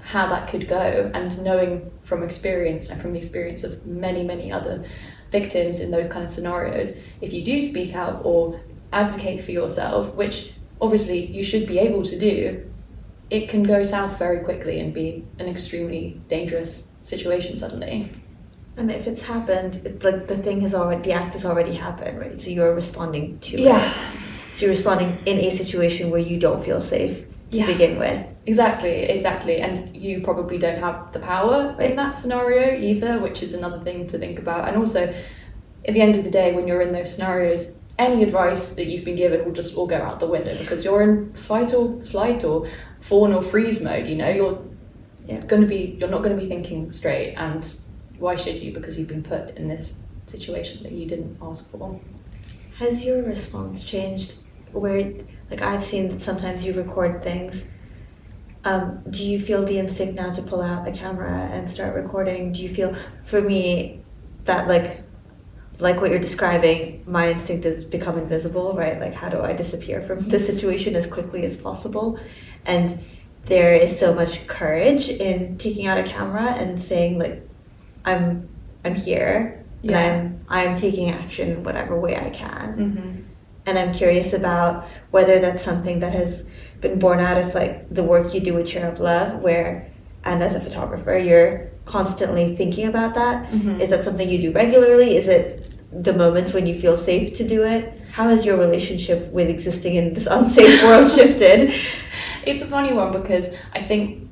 how 0.07 0.27
that 0.27 0.49
could 0.49 0.67
go. 0.67 1.11
And 1.13 1.43
knowing 1.43 1.91
from 2.03 2.23
experience 2.23 2.89
and 2.89 3.01
from 3.01 3.13
the 3.13 3.19
experience 3.19 3.63
of 3.63 3.85
many 3.85 4.23
many 4.23 4.51
other 4.51 4.85
victims 5.31 5.81
in 5.81 5.91
those 5.91 6.09
kind 6.09 6.23
of 6.23 6.31
scenarios 6.31 6.97
if 7.19 7.33
you 7.33 7.43
do 7.43 7.59
speak 7.59 7.93
out 7.93 8.21
or 8.23 8.61
advocate 8.93 9.43
for 9.43 9.51
yourself 9.51 10.13
which 10.15 10.53
obviously 10.79 11.25
you 11.25 11.43
should 11.43 11.67
be 11.67 11.77
able 11.77 12.01
to 12.01 12.17
do 12.17 12.65
it 13.29 13.49
can 13.49 13.61
go 13.61 13.83
south 13.83 14.17
very 14.17 14.39
quickly 14.39 14.79
and 14.79 14.93
be 14.93 15.25
an 15.37 15.47
extremely 15.47 16.21
dangerous 16.29 16.95
situation 17.07 17.57
suddenly 17.57 18.11
and 18.75 18.91
if 18.91 19.07
it's 19.07 19.23
happened 19.23 19.81
it's 19.85 20.03
like 20.03 20.27
the 20.27 20.37
thing 20.37 20.61
has 20.61 20.75
already 20.75 21.01
the 21.03 21.11
act 21.11 21.33
has 21.33 21.45
already 21.45 21.73
happened 21.73 22.19
right 22.19 22.39
so 22.39 22.49
you're 22.49 22.75
responding 22.75 23.39
to 23.39 23.59
yeah. 23.59 23.89
it 23.89 23.97
so 24.55 24.65
you're 24.65 24.75
responding 24.75 25.17
in 25.25 25.37
a 25.37 25.55
situation 25.55 26.09
where 26.09 26.19
you 26.19 26.39
don't 26.39 26.63
feel 26.63 26.81
safe 26.81 27.23
to 27.51 27.57
yeah. 27.57 27.67
begin 27.67 27.97
with. 27.99 28.25
Exactly, 28.45 29.03
exactly. 29.03 29.57
And 29.57 29.95
you 29.95 30.21
probably 30.21 30.57
don't 30.57 30.79
have 30.79 31.11
the 31.11 31.19
power 31.19 31.75
right. 31.77 31.91
in 31.91 31.95
that 31.95 32.15
scenario 32.15 32.77
either, 32.77 33.19
which 33.19 33.43
is 33.43 33.53
another 33.53 33.79
thing 33.79 34.07
to 34.07 34.17
think 34.17 34.39
about. 34.39 34.67
And 34.67 34.77
also, 34.77 35.13
at 35.85 35.93
the 35.93 36.01
end 36.01 36.15
of 36.15 36.23
the 36.23 36.31
day, 36.31 36.53
when 36.53 36.67
you're 36.67 36.81
in 36.81 36.91
those 36.91 37.13
scenarios, 37.13 37.77
any 37.97 38.23
advice 38.23 38.75
that 38.75 38.85
you've 38.87 39.05
been 39.05 39.15
given 39.15 39.43
will 39.43 39.53
just 39.53 39.75
all 39.75 39.87
go 39.87 39.97
out 39.97 40.19
the 40.19 40.27
window 40.27 40.57
because 40.57 40.83
you're 40.83 41.01
in 41.01 41.33
fight 41.33 41.73
or 41.73 42.01
flight 42.01 42.43
or 42.43 42.69
fawn 42.99 43.33
or 43.33 43.41
freeze 43.41 43.81
mode. 43.81 44.07
You 44.07 44.15
know, 44.15 44.29
you're 44.29 44.59
yeah. 45.27 45.41
going 45.41 45.61
to 45.61 45.67
be, 45.67 45.97
you're 45.99 46.09
not 46.09 46.23
going 46.23 46.35
to 46.35 46.41
be 46.41 46.47
thinking 46.47 46.91
straight. 46.91 47.35
And 47.35 47.65
why 48.17 48.35
should 48.35 48.55
you? 48.55 48.73
Because 48.73 48.97
you've 48.97 49.07
been 49.07 49.23
put 49.23 49.55
in 49.57 49.67
this 49.67 50.05
situation 50.25 50.83
that 50.83 50.91
you 50.91 51.05
didn't 51.07 51.37
ask 51.41 51.69
for. 51.69 51.99
Has 52.77 53.03
your 53.03 53.23
response 53.23 53.83
changed 53.83 54.35
where 54.71 55.13
like 55.49 55.61
I've 55.61 55.83
seen 55.83 56.09
that 56.09 56.21
sometimes 56.21 56.65
you 56.65 56.73
record 56.73 57.23
things. 57.23 57.69
Um, 58.63 59.01
do 59.09 59.23
you 59.23 59.39
feel 59.39 59.65
the 59.65 59.79
instinct 59.79 60.15
now 60.15 60.31
to 60.31 60.41
pull 60.41 60.61
out 60.61 60.83
the 60.83 60.91
camera 60.91 61.49
and 61.53 61.69
start 61.71 61.95
recording? 61.95 62.51
Do 62.51 62.61
you 62.61 62.73
feel 62.73 62.95
for 63.25 63.41
me 63.41 64.03
that 64.45 64.67
like 64.67 65.03
like 65.79 66.01
what 66.01 66.09
you're 66.09 66.19
describing, 66.19 67.03
my 67.05 67.29
instinct 67.29 67.65
is 67.65 67.83
become 67.83 68.17
invisible, 68.17 68.73
right? 68.73 68.99
Like 68.99 69.13
how 69.13 69.29
do 69.29 69.41
I 69.41 69.53
disappear 69.53 70.01
from 70.01 70.27
the 70.27 70.39
situation 70.39 70.95
as 70.95 71.07
quickly 71.07 71.45
as 71.45 71.55
possible? 71.55 72.19
And 72.65 72.99
there 73.47 73.73
is 73.73 73.97
so 73.97 74.13
much 74.13 74.47
courage 74.47 75.09
in 75.09 75.57
taking 75.57 75.87
out 75.87 75.97
a 75.97 76.03
camera 76.03 76.51
and 76.53 76.81
saying 76.81 77.17
like 77.19 77.47
I'm 78.05 78.49
I'm 78.85 78.95
here 78.95 79.63
yeah. 79.81 79.99
and 79.99 80.45
I'm 80.49 80.69
I'm 80.69 80.79
taking 80.79 81.11
action 81.11 81.63
whatever 81.63 81.99
way 81.99 82.15
I 82.17 82.29
can. 82.29 82.77
Mm-hmm 82.77 83.23
and 83.67 83.77
I'm 83.77 83.93
curious 83.93 84.33
about 84.33 84.87
whether 85.11 85.39
that's 85.39 85.63
something 85.63 85.99
that 85.99 86.13
has 86.13 86.47
been 86.79 86.97
born 86.97 87.19
out 87.19 87.37
of 87.37 87.53
like 87.53 87.93
the 87.93 88.01
work 88.01 88.33
you 88.33 88.39
do 88.39 88.53
with 88.53 88.67
Cheer 88.67 88.87
Up 88.87 88.97
Luv, 88.97 89.41
where 89.41 89.91
and 90.23 90.41
as 90.41 90.55
a 90.55 90.59
photographer, 90.59 91.17
you're 91.17 91.69
constantly 91.85 92.55
thinking 92.55 92.87
about 92.87 93.13
that. 93.15 93.51
Mm-hmm. 93.51 93.81
Is 93.81 93.89
that 93.91 94.03
something 94.03 94.27
you 94.29 94.39
do 94.39 94.51
regularly? 94.51 95.17
Is 95.17 95.27
it 95.27 95.75
the 95.91 96.13
moments 96.13 96.53
when 96.53 96.65
you 96.65 96.79
feel 96.79 96.97
safe 96.97 97.35
to 97.35 97.47
do 97.47 97.63
it? 97.63 97.96
How 98.17 98.29
has 98.29 98.47
your 98.47 98.57
relationship 98.57 99.31
with 99.31 99.47
existing 99.47 99.93
in 99.93 100.15
this 100.15 100.25
unsafe 100.25 100.81
world 100.85 101.11
shifted? 101.11 101.71
It's 102.47 102.63
a 102.63 102.65
funny 102.65 102.91
one 102.91 103.11
because 103.11 103.53
I 103.75 103.83
think 103.83 104.27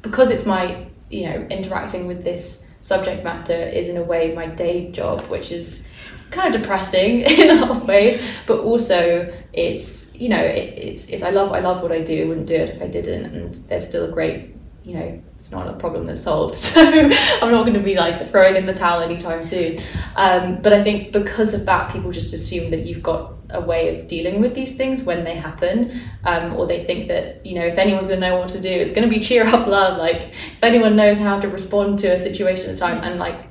because 0.00 0.30
it's 0.30 0.46
my 0.46 0.86
you 1.10 1.28
know 1.28 1.46
interacting 1.50 2.06
with 2.06 2.24
this 2.24 2.72
subject 2.80 3.24
matter 3.24 3.52
is 3.52 3.90
in 3.90 3.98
a 3.98 4.02
way 4.02 4.34
my 4.34 4.46
day 4.46 4.90
job, 4.90 5.26
which 5.26 5.52
is 5.52 5.92
kind 6.30 6.54
of 6.54 6.62
depressing 6.62 7.20
in 7.42 7.50
a 7.50 7.60
lot 7.60 7.72
of 7.72 7.82
ways 7.86 8.18
but 8.46 8.60
also 8.60 9.30
it's 9.52 10.16
you 10.16 10.30
know 10.30 10.42
it, 10.42 10.72
it's 10.78 11.04
it's 11.10 11.22
I 11.22 11.28
love 11.28 11.52
I 11.52 11.60
love 11.60 11.82
what 11.82 11.92
I 11.92 12.00
do 12.00 12.24
I 12.24 12.28
wouldn't 12.28 12.46
do 12.46 12.54
it 12.54 12.70
if 12.70 12.80
I 12.80 12.86
didn't 12.86 13.26
and 13.26 13.54
there's 13.68 13.86
still 13.86 14.06
a 14.06 14.12
great 14.12 14.56
you 14.86 14.94
know 14.94 15.22
it's 15.36 15.50
not 15.50 15.66
a 15.66 15.72
problem 15.74 16.06
that's 16.06 16.22
solved. 16.22 16.54
So 16.76 16.80
I'm 16.80 17.52
not 17.52 17.64
going 17.64 17.74
to 17.74 17.80
be 17.80 17.96
like 17.96 18.30
throwing 18.30 18.54
in 18.56 18.66
the 18.66 18.72
towel 18.72 19.02
anytime 19.02 19.42
soon. 19.42 19.82
Um, 20.14 20.62
but 20.62 20.72
I 20.72 20.82
think 20.82 21.12
because 21.12 21.54
of 21.54 21.66
that 21.66 21.92
people 21.92 22.12
just 22.12 22.32
assume 22.32 22.70
that 22.70 22.86
you've 22.86 23.02
got 23.02 23.32
a 23.50 23.60
way 23.60 23.98
of 23.98 24.08
dealing 24.08 24.40
with 24.40 24.54
these 24.54 24.76
things 24.76 25.02
when 25.02 25.24
they 25.24 25.36
happen 25.36 26.00
um, 26.24 26.54
or 26.56 26.66
they 26.66 26.84
think 26.84 27.08
that 27.08 27.44
you 27.44 27.54
know 27.56 27.66
if 27.66 27.78
anyone's 27.78 28.06
going 28.06 28.20
to 28.20 28.28
know 28.28 28.36
what 28.38 28.48
to 28.48 28.60
do 28.60 28.68
it's 28.68 28.92
going 28.92 29.08
to 29.08 29.14
be 29.14 29.20
Cheer 29.20 29.44
Up 29.46 29.66
Luv. 29.66 29.98
Like 29.98 30.22
if 30.22 30.62
anyone 30.62 30.94
knows 30.94 31.18
how 31.18 31.40
to 31.40 31.48
respond 31.48 31.98
to 32.00 32.08
a 32.14 32.18
situation 32.18 32.70
at 32.70 32.76
a 32.76 32.78
time 32.78 33.02
and 33.02 33.18
like 33.18 33.46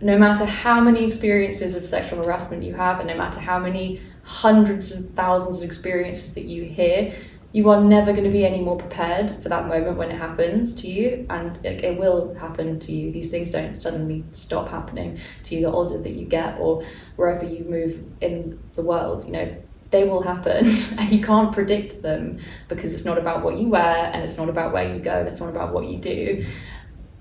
no 0.00 0.18
matter 0.18 0.44
how 0.44 0.80
many 0.80 1.04
experiences 1.04 1.76
of 1.76 1.84
sexual 1.86 2.22
harassment 2.22 2.62
you 2.62 2.74
have, 2.74 3.00
and 3.00 3.08
no 3.08 3.16
matter 3.16 3.40
how 3.40 3.58
many 3.58 4.00
hundreds 4.22 4.92
of 4.92 5.10
thousands 5.14 5.62
of 5.62 5.68
experiences 5.68 6.34
that 6.34 6.44
you 6.44 6.64
hear, 6.64 7.14
you 7.54 7.70
are 7.70 7.80
never 7.80 8.12
going 8.12 8.24
to 8.24 8.30
be 8.30 8.44
any 8.44 8.60
more 8.60 8.76
prepared 8.76 9.30
for 9.30 9.48
that 9.48 9.66
moment 9.66 9.96
when 9.96 10.10
it 10.10 10.18
happens 10.18 10.74
to 10.82 10.88
you, 10.88 11.24
and 11.30 11.56
it, 11.64 11.82
it 11.82 11.98
will 11.98 12.34
happen 12.34 12.78
to 12.80 12.92
you. 12.92 13.10
These 13.10 13.30
things 13.30 13.50
don't 13.50 13.76
suddenly 13.76 14.24
stop 14.32 14.68
happening 14.68 15.18
to 15.44 15.54
you 15.54 15.62
the 15.62 15.72
older 15.72 15.96
that 15.96 16.10
you 16.10 16.26
get, 16.26 16.58
or 16.58 16.84
wherever 17.16 17.46
you 17.46 17.64
move 17.64 18.04
in 18.20 18.58
the 18.74 18.82
world. 18.82 19.24
You 19.24 19.32
know, 19.32 19.56
they 19.90 20.04
will 20.04 20.22
happen 20.22 20.66
and 20.98 21.08
you 21.10 21.24
can't 21.24 21.52
predict 21.52 22.02
them 22.02 22.40
because 22.68 22.92
it's 22.92 23.06
not 23.06 23.16
about 23.16 23.42
what 23.42 23.56
you 23.56 23.68
wear 23.68 24.10
and 24.12 24.22
it's 24.22 24.36
not 24.36 24.50
about 24.50 24.74
where 24.74 24.92
you 24.92 25.00
go 25.00 25.20
and 25.20 25.28
it's 25.28 25.40
not 25.40 25.48
about 25.48 25.72
what 25.72 25.86
you 25.86 25.96
do 25.98 26.44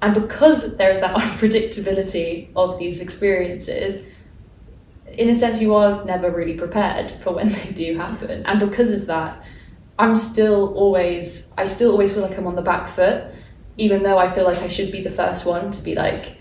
and 0.03 0.13
because 0.13 0.75
there's 0.75 0.99
that 0.99 1.15
unpredictability 1.17 2.49
of 2.57 2.77
these 2.77 2.99
experiences, 2.99 4.05
in 5.07 5.29
a 5.29 5.33
sense, 5.33 5.61
you 5.61 5.75
are 5.75 6.03
never 6.03 6.29
really 6.29 6.57
prepared 6.57 7.11
for 7.21 7.31
when 7.31 7.49
they 7.49 7.71
do 7.71 7.95
happen. 7.95 8.45
And 8.45 8.59
because 8.59 8.91
of 8.91 9.05
that, 9.05 9.41
I'm 9.97 10.15
still 10.15 10.73
always, 10.73 11.51
I 11.57 11.65
still 11.65 11.91
always 11.91 12.13
feel 12.13 12.23
like 12.23 12.37
I'm 12.37 12.47
on 12.47 12.55
the 12.55 12.61
back 12.61 12.89
foot, 12.89 13.25
even 13.77 14.03
though 14.03 14.17
I 14.17 14.33
feel 14.33 14.43
like 14.43 14.57
I 14.57 14.67
should 14.67 14.91
be 14.91 15.01
the 15.01 15.11
first 15.11 15.45
one 15.45 15.71
to 15.71 15.83
be 15.83 15.95
like, 15.95 16.37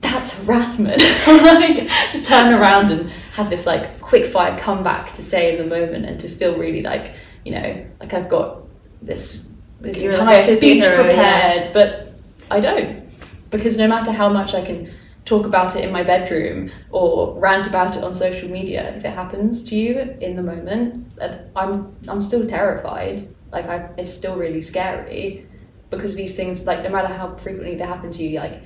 that's 0.00 0.38
harassment. 0.38 1.02
like 1.26 1.88
to 2.12 2.22
turn 2.22 2.54
around 2.54 2.90
and 2.90 3.10
have 3.34 3.50
this 3.50 3.66
like 3.66 4.00
quick 4.00 4.26
fire 4.26 4.58
comeback 4.58 5.12
to 5.14 5.22
say 5.22 5.56
in 5.56 5.58
the 5.58 5.68
moment 5.68 6.06
and 6.06 6.20
to 6.20 6.28
feel 6.28 6.56
really 6.56 6.82
like, 6.82 7.14
you 7.44 7.52
know, 7.52 7.86
like 8.00 8.14
I've 8.14 8.28
got 8.28 8.62
this 9.02 9.48
this 9.80 10.02
You're 10.02 10.12
entire 10.12 10.42
speech 10.42 10.82
prepared, 10.82 11.64
yeah. 11.64 11.72
but 11.72 12.14
I 12.50 12.60
don't. 12.60 13.08
Because 13.50 13.76
no 13.76 13.88
matter 13.88 14.12
how 14.12 14.28
much 14.28 14.54
I 14.54 14.64
can 14.64 14.92
talk 15.28 15.44
about 15.44 15.76
it 15.76 15.84
in 15.84 15.92
my 15.92 16.02
bedroom 16.02 16.70
or 16.90 17.38
rant 17.38 17.66
about 17.66 17.96
it 17.96 18.02
on 18.02 18.14
social 18.14 18.48
media, 18.48 18.94
if 18.96 19.04
it 19.04 19.12
happens 19.12 19.62
to 19.68 19.76
you 19.76 19.98
in 20.20 20.36
the 20.36 20.42
moment, 20.42 21.12
uh, 21.20 21.36
I'm 21.54 21.94
I'm 22.08 22.20
still 22.20 22.48
terrified. 22.48 23.28
Like 23.52 23.66
I, 23.66 23.90
it's 23.98 24.12
still 24.12 24.36
really 24.36 24.62
scary 24.62 25.46
because 25.90 26.14
these 26.14 26.34
things, 26.34 26.66
like 26.66 26.82
no 26.82 26.90
matter 26.90 27.08
how 27.08 27.36
frequently 27.36 27.74
they 27.76 27.84
happen 27.84 28.10
to 28.12 28.24
you, 28.24 28.40
like 28.40 28.62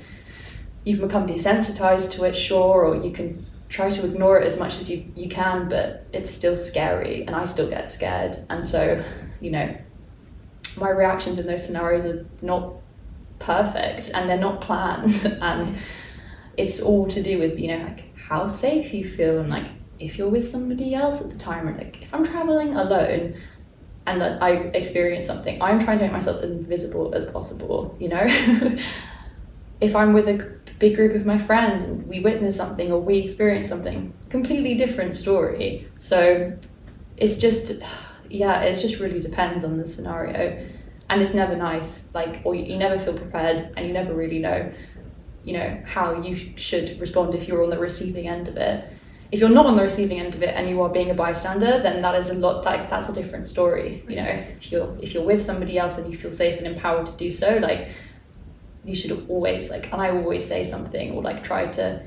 you 0.84 0.96
can 0.96 1.06
become 1.06 1.26
desensitized 1.26 2.12
to 2.12 2.24
it, 2.24 2.36
sure, 2.36 2.86
or 2.86 2.96
you 2.96 3.12
can 3.12 3.44
try 3.68 3.90
to 3.90 4.04
ignore 4.04 4.38
it 4.38 4.46
as 4.46 4.58
much 4.58 4.80
as 4.80 4.90
you, 4.90 5.10
you 5.16 5.28
can, 5.28 5.68
but 5.68 6.06
it's 6.12 6.30
still 6.30 6.56
scary 6.56 7.22
and 7.26 7.34
I 7.34 7.44
still 7.44 7.68
get 7.68 7.90
scared. 7.90 8.36
And 8.50 8.66
so, 8.66 9.02
you 9.40 9.50
know, 9.50 9.74
my 10.78 10.90
reactions 10.90 11.38
in 11.38 11.46
those 11.46 11.64
scenarios 11.66 12.04
are 12.04 12.26
not 12.42 12.74
perfect 13.38 14.10
and 14.14 14.28
they're 14.28 14.38
not 14.38 14.60
planned 14.60 15.24
and 15.40 15.76
it's 16.56 16.80
all 16.80 17.06
to 17.06 17.22
do 17.22 17.38
with 17.38 17.58
you 17.58 17.68
know 17.68 17.84
like 17.84 18.16
how 18.16 18.46
safe 18.48 18.92
you 18.92 19.06
feel 19.06 19.38
and 19.38 19.50
like 19.50 19.66
if 19.98 20.18
you're 20.18 20.28
with 20.28 20.48
somebody 20.48 20.94
else 20.94 21.20
at 21.20 21.30
the 21.30 21.38
time 21.38 21.68
or 21.68 21.76
like 21.76 22.02
if 22.02 22.12
i'm 22.12 22.24
traveling 22.24 22.74
alone 22.74 23.34
and 24.06 24.20
that 24.20 24.42
I 24.42 24.52
experience 24.74 25.26
something, 25.26 25.60
I'm 25.62 25.82
trying 25.82 25.98
to 25.98 26.04
make 26.04 26.12
myself 26.12 26.42
as 26.42 26.50
invisible 26.50 27.14
as 27.14 27.26
possible, 27.26 27.96
you 28.00 28.08
know? 28.08 28.26
if 29.80 29.94
I'm 29.94 30.12
with 30.12 30.28
a 30.28 30.58
big 30.78 30.96
group 30.96 31.14
of 31.14 31.24
my 31.24 31.38
friends 31.38 31.84
and 31.84 32.06
we 32.08 32.20
witness 32.20 32.56
something 32.56 32.90
or 32.90 33.00
we 33.00 33.18
experience 33.18 33.68
something, 33.68 34.12
completely 34.28 34.74
different 34.74 35.14
story. 35.14 35.88
So 35.98 36.56
it's 37.16 37.36
just, 37.36 37.80
yeah, 38.28 38.62
it 38.62 38.74
just 38.74 38.98
really 38.98 39.20
depends 39.20 39.64
on 39.64 39.78
the 39.78 39.86
scenario. 39.86 40.68
And 41.08 41.20
it's 41.20 41.34
never 41.34 41.54
nice, 41.54 42.12
like, 42.14 42.40
or 42.44 42.54
you, 42.54 42.64
you 42.64 42.78
never 42.78 42.98
feel 42.98 43.14
prepared 43.14 43.72
and 43.76 43.86
you 43.86 43.92
never 43.92 44.14
really 44.14 44.38
know, 44.38 44.72
you 45.44 45.54
know, 45.54 45.82
how 45.84 46.20
you 46.22 46.56
should 46.56 47.00
respond 47.00 47.34
if 47.34 47.48
you're 47.48 47.62
on 47.62 47.70
the 47.70 47.78
receiving 47.78 48.28
end 48.28 48.48
of 48.48 48.56
it. 48.56 48.88
If 49.30 49.40
you're 49.40 49.48
not 49.48 49.66
on 49.66 49.76
the 49.76 49.82
receiving 49.82 50.20
end 50.20 50.34
of 50.34 50.42
it 50.42 50.54
and 50.54 50.68
you 50.68 50.82
are 50.82 50.90
being 50.90 51.10
a 51.10 51.14
bystander, 51.14 51.82
then 51.82 52.02
that 52.02 52.14
is 52.14 52.30
a 52.30 52.34
lot 52.34 52.64
like 52.64 52.90
that's 52.90 53.08
a 53.08 53.14
different 53.14 53.48
story. 53.48 54.04
You 54.06 54.16
know, 54.16 54.44
if 54.58 54.70
you're 54.70 54.96
if 55.00 55.14
you're 55.14 55.24
with 55.24 55.42
somebody 55.42 55.78
else 55.78 55.98
and 55.98 56.12
you 56.12 56.18
feel 56.18 56.32
safe 56.32 56.58
and 56.58 56.66
empowered 56.66 57.06
to 57.06 57.12
do 57.12 57.30
so, 57.30 57.56
like 57.58 57.88
you 58.84 58.94
should 58.94 59.26
always 59.28 59.70
like 59.70 59.90
and 59.92 60.02
I 60.02 60.10
always 60.10 60.46
say 60.46 60.64
something 60.64 61.12
or 61.12 61.22
like 61.22 61.42
try 61.42 61.66
to 61.66 62.02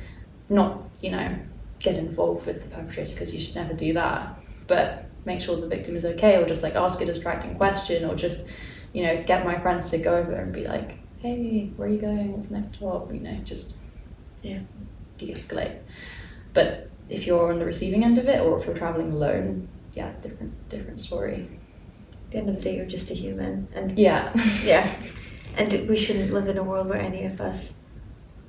not, 0.49 0.83
you 1.01 1.11
know, 1.11 1.35
get 1.79 1.95
involved 1.95 2.45
with 2.45 2.63
the 2.63 2.69
perpetrator 2.69 3.13
because 3.13 3.33
you 3.33 3.39
should 3.39 3.55
never 3.55 3.73
do 3.73 3.93
that. 3.93 4.39
But 4.67 5.05
make 5.25 5.41
sure 5.41 5.59
the 5.59 5.67
victim 5.67 5.95
is 5.95 6.05
okay 6.05 6.37
or 6.37 6.45
just 6.45 6.63
like 6.63 6.75
ask 6.75 7.01
a 7.01 7.05
distracting 7.05 7.55
question 7.55 8.05
or 8.05 8.15
just, 8.15 8.47
you 8.93 9.03
know, 9.03 9.23
get 9.23 9.43
my 9.43 9.59
friends 9.59 9.89
to 9.91 9.97
go 9.97 10.15
over 10.15 10.33
and 10.33 10.53
be 10.53 10.67
like, 10.67 10.99
Hey, 11.25 11.71
where 11.75 11.87
are 11.87 11.91
you 11.91 11.97
going? 11.99 12.33
What's 12.33 12.49
the 12.49 12.53
next 12.57 12.75
stop? 12.75 13.11
You 13.11 13.19
know, 13.19 13.35
just 13.43 13.77
Yeah. 14.43 14.59
de-escalate. 15.17 15.77
But 16.53 16.91
if 17.09 17.25
you're 17.25 17.51
on 17.51 17.57
the 17.57 17.65
receiving 17.65 18.03
end 18.03 18.19
of 18.19 18.27
it 18.27 18.41
or 18.41 18.59
if 18.59 18.65
you're 18.67 18.75
traveling 18.75 19.11
alone, 19.11 19.67
yeah, 19.95 20.11
different 20.21 20.53
different 20.69 21.01
story. 21.01 21.47
At 22.27 22.31
the 22.31 22.37
end 22.37 22.49
of 22.49 22.57
the 22.57 22.61
day, 22.61 22.75
you're 22.77 22.85
just 22.85 23.09
a 23.09 23.15
human, 23.15 23.67
and 23.73 23.97
Yeah. 23.97 24.33
yeah, 24.63 24.87
and 25.57 25.89
we 25.89 25.95
shouldn't 25.97 26.31
live 26.31 26.47
in 26.47 26.59
a 26.59 26.63
world 26.63 26.89
where 26.89 26.99
any 26.99 27.23
of 27.25 27.41
us 27.41 27.79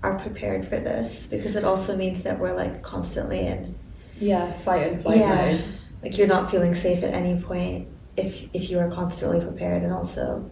are 0.02 0.18
prepared 0.18 0.68
for 0.68 0.78
this 0.78 1.26
because 1.30 1.56
it 1.56 1.64
also 1.64 1.96
means 1.96 2.24
that 2.24 2.38
we're 2.38 2.54
like 2.54 2.82
constantly 2.82 3.40
in 3.40 3.74
yeah, 4.20 4.52
fight 4.58 4.92
and 4.92 5.02
flight 5.02 5.20
Yeah. 5.20 5.34
mode. 5.34 5.64
like 6.02 6.18
you're 6.18 6.26
not 6.28 6.50
feeling 6.50 6.74
safe 6.74 7.02
at 7.02 7.14
any 7.14 7.40
point 7.40 7.88
if 8.18 8.44
if 8.52 8.68
you 8.70 8.78
are 8.78 8.90
constantly 8.90 9.40
prepared 9.40 9.82
and 9.82 9.92
also 9.94 10.50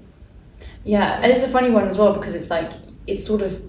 Yeah, 0.85 1.21
and 1.23 1.33
it's 1.33 1.43
a 1.43 1.49
funny 1.49 1.71
one 1.71 1.87
as 1.88 1.97
well 1.99 2.12
because 2.12 2.35
it's 2.35 2.51
like 2.51 2.71
it's 3.07 3.27
sort 3.27 3.43
of 3.43 3.62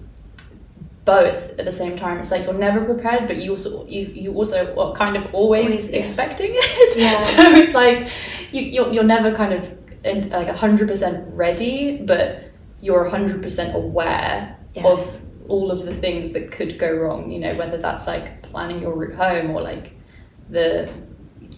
both 1.04 1.56
at 1.58 1.64
the 1.64 1.72
same 1.72 1.96
time. 1.96 2.18
It's 2.18 2.30
like 2.30 2.44
you're 2.44 2.54
never 2.54 2.84
prepared, 2.84 3.26
but 3.26 3.36
you 3.36 3.52
also 3.52 3.86
you, 3.86 4.06
you 4.06 4.34
also 4.34 4.74
are 4.78 4.92
kind 4.94 5.16
of 5.16 5.32
always 5.34 5.64
Always, 5.72 5.90
yeah. 5.90 5.98
expecting 5.98 6.50
it. 6.52 6.96
Yeah. 6.96 7.20
so 7.20 7.42
it's 7.54 7.74
like 7.74 8.08
you 8.52 8.62
you're, 8.62 8.92
you're 8.92 9.04
never 9.04 9.34
kind 9.34 9.52
of 9.54 9.72
in, 10.04 10.28
like 10.30 10.48
hundred 10.48 10.88
percent 10.88 11.24
ready, 11.34 11.98
but 11.98 12.50
you're 12.80 13.08
hundred 13.08 13.42
percent 13.42 13.74
aware 13.74 14.52
Yes. 14.74 14.84
of 14.84 15.22
all 15.48 15.70
of 15.70 15.86
the 15.86 15.94
things 15.94 16.32
that 16.34 16.50
could 16.50 16.78
go 16.78 16.92
wrong. 16.92 17.30
You 17.30 17.38
know, 17.38 17.54
whether 17.54 17.78
that's 17.78 18.06
like 18.06 18.42
planning 18.42 18.80
your 18.82 18.94
route 18.94 19.14
home 19.14 19.50
or 19.52 19.62
like 19.62 19.92
the 20.50 20.92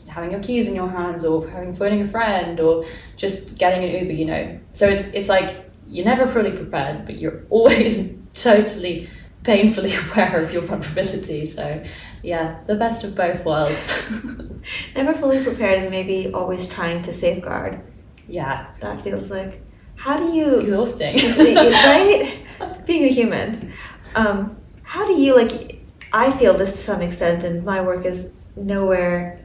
having 0.08 0.30
your 0.30 0.40
keys 0.42 0.66
in 0.68 0.74
your 0.74 0.88
hands 0.88 1.24
or 1.24 1.48
having 1.48 1.74
phoning 1.76 2.02
a 2.02 2.06
friend 2.06 2.58
or 2.60 2.84
just 3.16 3.56
getting 3.56 3.84
an 3.88 3.94
Uber, 4.02 4.12
you 4.12 4.24
know. 4.24 4.60
So 4.74 4.88
it's 4.88 5.04
it's 5.14 5.28
like 5.28 5.70
you're 5.86 6.04
never 6.04 6.30
fully 6.30 6.52
prepared, 6.52 7.06
but 7.06 7.18
you're 7.18 7.44
always 7.50 8.14
totally 8.34 9.08
painfully 9.44 9.94
aware 10.12 10.42
of 10.44 10.52
your 10.52 10.62
vulnerability. 10.62 11.46
So 11.46 11.82
yeah, 12.22 12.60
the 12.66 12.74
best 12.74 13.04
of 13.04 13.14
both 13.14 13.44
worlds. 13.44 14.10
never 14.96 15.14
fully 15.14 15.42
prepared 15.44 15.82
and 15.82 15.90
maybe 15.90 16.32
always 16.32 16.66
trying 16.66 17.02
to 17.02 17.12
safeguard. 17.12 17.80
yeah, 18.28 18.66
That 18.80 19.00
feels 19.02 19.30
like 19.30 19.62
how 19.96 20.18
do 20.18 20.32
you 20.32 20.60
exhausting. 20.60 21.16
right? 21.16 22.44
Being 22.86 23.04
a 23.04 23.12
human. 23.12 23.72
Um, 24.14 24.56
how 24.82 25.06
do 25.06 25.20
you 25.20 25.34
like? 25.36 25.80
I 26.12 26.32
feel 26.38 26.56
this 26.56 26.72
to 26.72 26.78
some 26.78 27.02
extent, 27.02 27.44
and 27.44 27.64
my 27.64 27.80
work 27.82 28.06
is 28.06 28.32
nowhere 28.56 29.40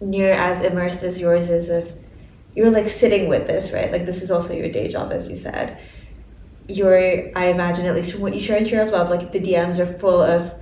near 0.00 0.32
as 0.32 0.62
immersed 0.62 1.02
as 1.02 1.18
yours 1.20 1.48
is. 1.50 1.68
If 1.68 1.92
you're 2.54 2.70
like 2.70 2.88
sitting 2.88 3.28
with 3.28 3.46
this, 3.46 3.72
right? 3.72 3.90
Like 3.92 4.06
this 4.06 4.22
is 4.22 4.30
also 4.30 4.54
your 4.54 4.68
day 4.70 4.88
job, 4.88 5.12
as 5.12 5.28
you 5.28 5.36
said. 5.36 5.78
You're, 6.68 7.30
I 7.38 7.46
imagine, 7.46 7.86
at 7.86 7.94
least 7.94 8.12
from 8.12 8.22
what 8.22 8.34
you 8.34 8.40
share 8.40 8.56
in 8.58 8.66
Cheer 8.66 8.82
Up 8.82 8.92
Luv, 8.92 9.10
like 9.10 9.30
the 9.32 9.38
DMs 9.40 9.78
are 9.78 9.86
full 9.98 10.20
of 10.20 10.52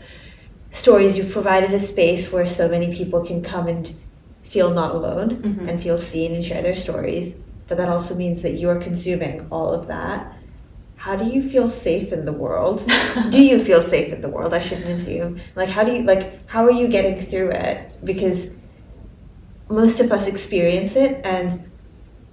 stories. 0.71 1.17
You've 1.17 1.31
provided 1.33 1.73
a 1.73 1.81
space 1.81 2.31
where 2.31 2.47
so 2.47 2.69
many 2.69 2.95
people 2.95 3.25
can 3.25 3.43
come 3.43 3.69
and 3.69 3.95
feel 4.43 4.71
not 4.75 4.95
alone 4.95 5.37
Mhm. 5.43 5.69
and 5.69 5.83
feel 5.83 5.99
seen 5.99 6.35
and 6.35 6.45
share 6.45 6.63
their 6.63 6.77
stories. 6.77 7.37
But 7.69 7.79
that 7.79 7.89
also 7.89 8.15
means 8.15 8.43
that 8.43 8.59
you're 8.59 8.79
consuming 8.81 9.47
all 9.51 9.73
of 9.73 9.87
that. 9.87 10.31
How 10.97 11.17
do 11.17 11.25
you 11.27 11.49
feel 11.49 11.71
safe 11.71 12.13
in 12.13 12.25
the 12.27 12.33
world? 12.33 12.83
do 13.31 13.41
you 13.43 13.65
feel 13.65 13.81
safe 13.83 14.13
in 14.13 14.21
the 14.21 14.29
world? 14.29 14.53
I 14.53 14.61
shouldn't 14.61 14.89
assume. 14.89 15.41
Like, 15.57 15.71
how 15.71 15.85
do 15.85 15.93
you 15.93 16.03
like? 16.03 16.47
How 16.47 16.65
are 16.65 16.71
you 16.71 16.89
getting 16.89 17.25
through 17.25 17.51
it? 17.51 17.91
Because 18.05 18.51
most 19.69 20.01
of 20.01 20.13
us 20.13 20.27
experience 20.27 20.97
it 20.97 21.21
and 21.25 21.71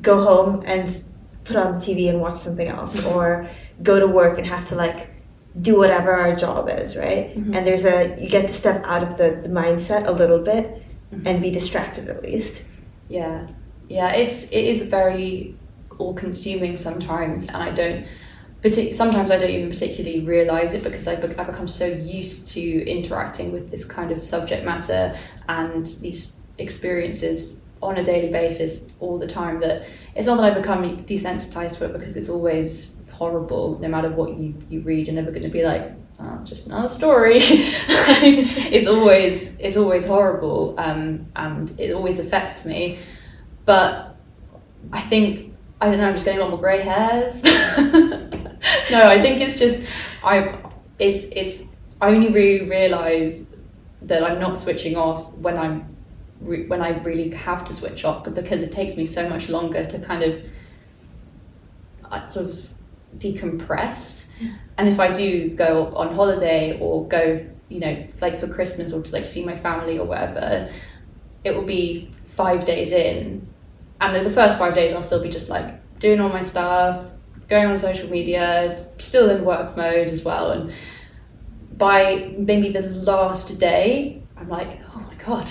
go 0.01 0.23
home 0.23 0.63
and 0.65 0.91
put 1.43 1.55
on 1.55 1.73
the 1.73 1.79
TV 1.79 2.09
and 2.09 2.19
watch 2.21 2.39
something 2.39 2.67
else, 2.67 3.05
or 3.05 3.47
go 3.83 3.99
to 3.99 4.07
work 4.07 4.37
and 4.37 4.47
have 4.47 4.65
to 4.67 4.75
like 4.75 5.09
do 5.61 5.77
whatever 5.77 6.11
our 6.11 6.35
job 6.35 6.69
is, 6.69 6.95
right? 6.95 7.35
Mhm. 7.37 7.55
And 7.55 7.67
there's 7.67 7.85
a 7.85 8.17
you 8.21 8.29
get 8.29 8.47
to 8.47 8.53
step 8.53 8.81
out 8.85 9.03
of 9.03 9.17
the, 9.17 9.39
the 9.41 9.49
mindset 9.49 10.07
a 10.07 10.11
little 10.11 10.39
bit 10.39 10.81
Mhm. 11.13 11.23
and 11.25 11.41
be 11.41 11.51
distracted 11.51 12.07
at 12.09 12.21
least. 12.23 12.63
Yeah, 13.09 13.47
yeah, 13.89 14.11
it's 14.13 14.49
it 14.51 14.65
is 14.65 14.83
very 14.83 15.55
all 15.97 16.13
consuming 16.13 16.77
sometimes, 16.77 17.47
and 17.47 17.57
I 17.57 17.71
don't. 17.71 18.05
Partic- 18.63 18.93
sometimes 18.93 19.31
I 19.31 19.37
don't 19.37 19.49
even 19.49 19.69
particularly 19.71 20.19
realize 20.19 20.75
it 20.75 20.83
because 20.83 21.07
I, 21.07 21.15
bec- 21.15 21.37
I 21.39 21.43
become 21.45 21.67
so 21.67 21.85
used 21.87 22.49
to 22.53 22.61
interacting 22.85 23.51
with 23.51 23.71
this 23.71 23.83
kind 23.83 24.11
of 24.11 24.23
subject 24.23 24.63
matter 24.63 25.15
and 25.49 25.83
these 25.85 26.40
experiences 26.61 27.63
on 27.81 27.97
a 27.97 28.03
daily 28.03 28.29
basis 28.29 28.93
all 28.99 29.17
the 29.17 29.27
time 29.27 29.59
that 29.59 29.87
it's 30.15 30.27
not 30.27 30.37
that 30.37 30.51
I 30.51 30.59
become 30.59 30.83
desensitized 31.05 31.77
to 31.77 31.85
it 31.85 31.93
because 31.93 32.15
it's 32.15 32.29
always 32.29 33.03
horrible 33.11 33.79
no 33.79 33.87
matter 33.87 34.09
what 34.09 34.37
you, 34.37 34.55
you 34.69 34.81
read 34.81 35.07
you're 35.07 35.15
never 35.15 35.31
going 35.31 35.43
to 35.43 35.49
be 35.49 35.63
like 35.63 35.91
oh, 36.19 36.39
just 36.43 36.67
another 36.67 36.89
story. 36.89 37.39
It's 37.41 38.87
always 38.87 39.57
it's 39.59 39.77
always 39.77 40.05
horrible 40.05 40.75
um, 40.77 41.27
and 41.35 41.71
it 41.79 41.91
always 41.93 42.19
affects 42.19 42.65
me. 42.65 42.99
But 43.65 44.15
I 44.91 45.01
think 45.01 45.53
I 45.79 45.87
don't 45.87 45.97
know 45.97 46.07
I'm 46.07 46.13
just 46.13 46.25
getting 46.25 46.39
a 46.39 46.43
lot 46.43 46.51
more 46.51 46.59
grey 46.59 46.81
hairs. 46.81 47.43
No 48.91 49.09
I 49.09 49.19
think 49.21 49.41
it's 49.41 49.57
just 49.57 49.87
I 50.23 50.59
it's 50.99 51.25
it's 51.35 51.71
I 51.99 52.09
only 52.09 52.29
really 52.29 52.69
realise 52.69 53.55
that 54.03 54.23
I'm 54.23 54.39
not 54.39 54.59
switching 54.59 54.95
off 54.95 55.33
when 55.33 55.57
I'm 55.57 55.90
re- 56.41 56.67
when 56.67 56.81
I 56.81 56.97
really 56.99 57.29
have 57.31 57.65
to 57.65 57.73
switch 57.73 58.03
off 58.03 58.23
because 58.25 58.63
it 58.63 58.71
takes 58.71 58.97
me 58.97 59.05
so 59.05 59.29
much 59.29 59.49
longer 59.49 59.85
to 59.85 59.99
kind 59.99 60.23
of 60.23 60.41
uh, 62.11 62.25
sort 62.25 62.49
of 62.49 62.67
decompress. 63.17 64.33
And 64.77 64.87
if 64.87 64.99
I 64.99 65.11
do 65.11 65.49
go 65.49 65.93
on 65.95 66.15
holiday 66.15 66.77
or 66.79 67.07
go 67.07 67.45
you 67.69 67.79
know 67.79 68.07
like 68.19 68.39
for 68.39 68.47
Christmas 68.47 68.91
or 68.91 69.01
to 69.01 69.13
like 69.13 69.25
see 69.25 69.45
my 69.45 69.55
family 69.55 69.97
or 69.97 70.05
whatever 70.05 70.69
it 71.43 71.55
will 71.55 71.65
be 71.65 72.11
five 72.35 72.65
days 72.65 72.91
in. 72.91 73.47
And 73.99 74.25
the 74.25 74.31
first 74.31 74.57
five 74.57 74.73
days 74.73 74.93
I'll 74.93 75.03
still 75.03 75.21
be 75.21 75.29
just 75.29 75.49
like 75.49 75.99
doing 75.99 76.19
all 76.19 76.29
my 76.29 76.41
stuff 76.41 77.05
going 77.47 77.65
on 77.67 77.77
social 77.77 78.09
media 78.09 78.77
still 78.97 79.29
in 79.29 79.43
work 79.43 79.75
mode 79.75 80.09
as 80.09 80.23
well. 80.23 80.51
And 80.51 80.73
by 81.77 82.33
maybe 82.37 82.71
the 82.71 82.81
last 82.81 83.59
day 83.59 84.21
I'm 84.37 84.49
like 84.49 84.79
oh 84.93 85.10
god. 85.25 85.49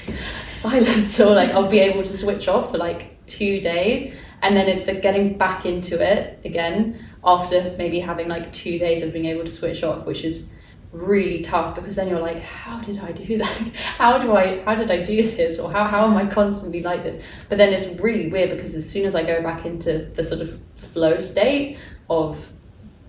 Silence 0.46 1.18
or 1.20 1.34
like 1.34 1.50
I'll 1.50 1.68
be 1.68 1.80
able 1.80 2.02
to 2.02 2.16
switch 2.16 2.48
off 2.48 2.70
for 2.70 2.78
like 2.78 3.26
two 3.26 3.60
days 3.60 4.14
and 4.42 4.56
then 4.56 4.68
it's 4.68 4.84
the 4.84 4.94
getting 4.94 5.36
back 5.36 5.66
into 5.66 6.00
it 6.00 6.40
again 6.44 7.04
after 7.24 7.74
maybe 7.76 8.00
having 8.00 8.28
like 8.28 8.52
two 8.52 8.78
days 8.78 9.02
of 9.02 9.12
being 9.12 9.24
able 9.24 9.44
to 9.44 9.50
switch 9.50 9.82
off 9.82 10.06
which 10.06 10.24
is 10.24 10.52
really 10.92 11.42
tough 11.42 11.74
because 11.74 11.96
then 11.96 12.08
you're 12.08 12.20
like 12.20 12.40
how 12.40 12.80
did 12.80 12.98
i 13.00 13.10
do 13.12 13.38
that? 13.38 13.46
How 13.98 14.18
do 14.18 14.36
i 14.36 14.62
how 14.64 14.74
did 14.74 14.90
i 14.90 15.02
do 15.02 15.22
this? 15.22 15.58
Or 15.58 15.70
how, 15.70 15.84
how 15.84 16.06
am 16.06 16.16
i 16.16 16.26
constantly 16.26 16.82
like 16.82 17.02
this? 17.02 17.22
But 17.48 17.58
then 17.58 17.72
it's 17.72 17.88
really 18.00 18.28
weird 18.28 18.50
because 18.50 18.74
as 18.74 18.88
soon 18.88 19.04
as 19.04 19.14
i 19.14 19.22
go 19.22 19.42
back 19.42 19.66
into 19.66 20.10
the 20.14 20.24
sort 20.24 20.40
of 20.40 20.60
flow 20.76 21.18
state 21.18 21.78
of 22.08 22.46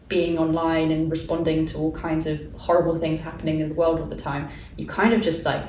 being 0.10 0.38
online 0.38 0.92
and 0.92 1.12
responding 1.12 1.66
to 1.68 1.78
all 1.78 1.92
kinds 1.92 2.28
of 2.28 2.42
horrible 2.54 2.96
things 2.96 3.22
happening 3.22 3.60
in 3.60 3.70
the 3.70 3.76
world 3.76 4.00
all 4.00 4.06
the 4.06 4.16
time 4.16 4.50
you 4.78 4.88
kind 4.88 5.14
of 5.14 5.22
just 5.22 5.46
like 5.46 5.66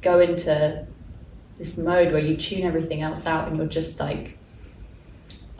go 0.00 0.20
into 0.20 0.86
this 1.58 1.76
mode 1.76 2.12
where 2.12 2.20
you 2.20 2.36
tune 2.36 2.62
everything 2.62 3.02
else 3.02 3.26
out 3.26 3.48
and 3.48 3.56
you're 3.56 3.66
just 3.66 4.00
like 4.00 4.38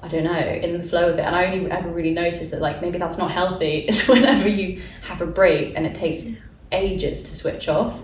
I 0.02 0.08
don't 0.08 0.24
know, 0.24 0.38
in 0.38 0.78
the 0.78 0.84
flow 0.84 1.10
of 1.10 1.18
it. 1.18 1.20
And 1.20 1.36
I 1.36 1.46
only 1.46 1.70
ever 1.70 1.90
really 1.90 2.12
noticed 2.12 2.50
that 2.50 2.62
like 2.62 2.80
maybe 2.80 2.98
that's 2.98 3.18
not 3.18 3.30
healthy 3.30 3.80
is 3.88 4.08
whenever 4.08 4.48
you 4.48 4.82
have 5.02 5.20
a 5.20 5.26
break 5.26 5.74
and 5.76 5.86
it 5.86 5.94
takes 5.94 6.24
ages 6.72 7.22
to 7.24 7.36
switch 7.36 7.68
off. 7.68 8.00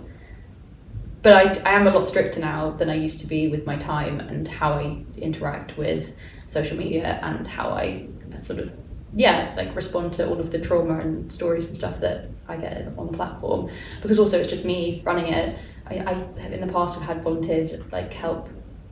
but 1.22 1.37
I, 1.37 1.70
I 1.70 1.72
am 1.75 1.87
a 1.87 1.90
lot 1.90 2.07
stricter 2.07 2.40
now 2.40 2.70
than 2.70 2.90
I 2.90 2.94
used 2.94 3.20
to 3.20 3.27
be 3.27 3.49
with 3.49 3.64
my 3.64 3.77
time 3.77 4.20
and 4.20 4.46
how 4.46 4.75
I 4.75 5.05
interact 5.16 5.79
with 5.79 6.14
social 6.46 6.77
media 6.77 7.18
and 7.22 7.46
how 7.46 7.70
I 7.70 8.09
sort 8.37 8.59
of 8.59 8.77
yeah 9.14 9.55
like 9.57 9.75
respond 9.75 10.12
to 10.12 10.29
all 10.29 10.38
of 10.38 10.51
the 10.53 10.59
trauma 10.59 10.99
and 10.99 11.33
stories 11.33 11.68
and 11.68 11.77
stuff 11.77 12.01
that 12.01 12.29
I 12.49 12.57
get 12.57 12.92
on 12.99 13.07
the 13.07 13.16
platform 13.16 13.70
because 14.03 14.18
also 14.18 14.38
it's 14.38 14.49
just 14.49 14.66
me 14.66 15.01
running 15.05 15.33
it 15.33 15.59
I, 15.88 15.94
I 15.99 16.14
have 16.40 16.53
in 16.53 16.61
the 16.61 16.72
past 16.72 16.99
have 16.99 17.09
had 17.09 17.22
volunteers 17.22 17.75
like 17.92 18.12
help 18.12 18.49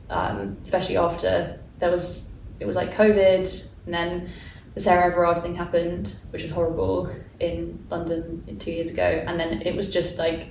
um, 0.09 0.57
especially 0.63 0.97
after 0.97 1.59
there 1.79 1.91
was 1.91 2.37
it 2.59 2.65
was 2.65 2.75
like 2.75 2.93
COVID 2.93 3.69
and 3.85 3.93
then 3.93 4.31
the 4.73 4.79
Sarah 4.79 5.11
Everard 5.11 5.41
thing 5.41 5.55
happened 5.55 6.15
which 6.31 6.41
was 6.41 6.51
horrible 6.51 7.09
in 7.39 7.85
London 7.89 8.57
two 8.59 8.71
years 8.71 8.91
ago. 8.91 9.23
And 9.27 9.39
then 9.39 9.61
it 9.61 9.75
was 9.75 9.91
just 9.91 10.17
like 10.17 10.47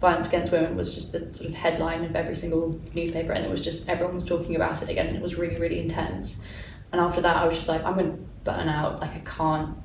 violence 0.00 0.28
against 0.28 0.50
women 0.50 0.76
was 0.76 0.94
just 0.94 1.12
the 1.12 1.32
sort 1.32 1.50
of 1.50 1.54
headline 1.54 2.04
of 2.04 2.16
every 2.16 2.34
single 2.34 2.80
newspaper 2.92 3.32
and 3.32 3.44
it 3.44 3.50
was 3.50 3.60
just 3.60 3.88
everyone 3.88 4.16
was 4.16 4.24
talking 4.24 4.56
about 4.56 4.82
it 4.82 4.88
again 4.88 5.06
and 5.06 5.16
it 5.16 5.22
was 5.22 5.36
really 5.36 5.56
really 5.56 5.78
intense. 5.78 6.44
And 6.92 7.00
after 7.00 7.20
that 7.20 7.36
I 7.36 7.46
was 7.46 7.56
just 7.56 7.68
like 7.68 7.84
I'm 7.84 7.94
going 7.94 8.12
to 8.12 8.22
burn 8.44 8.68
out. 8.68 9.00
Like 9.00 9.14
I 9.14 9.20
can't. 9.20 9.76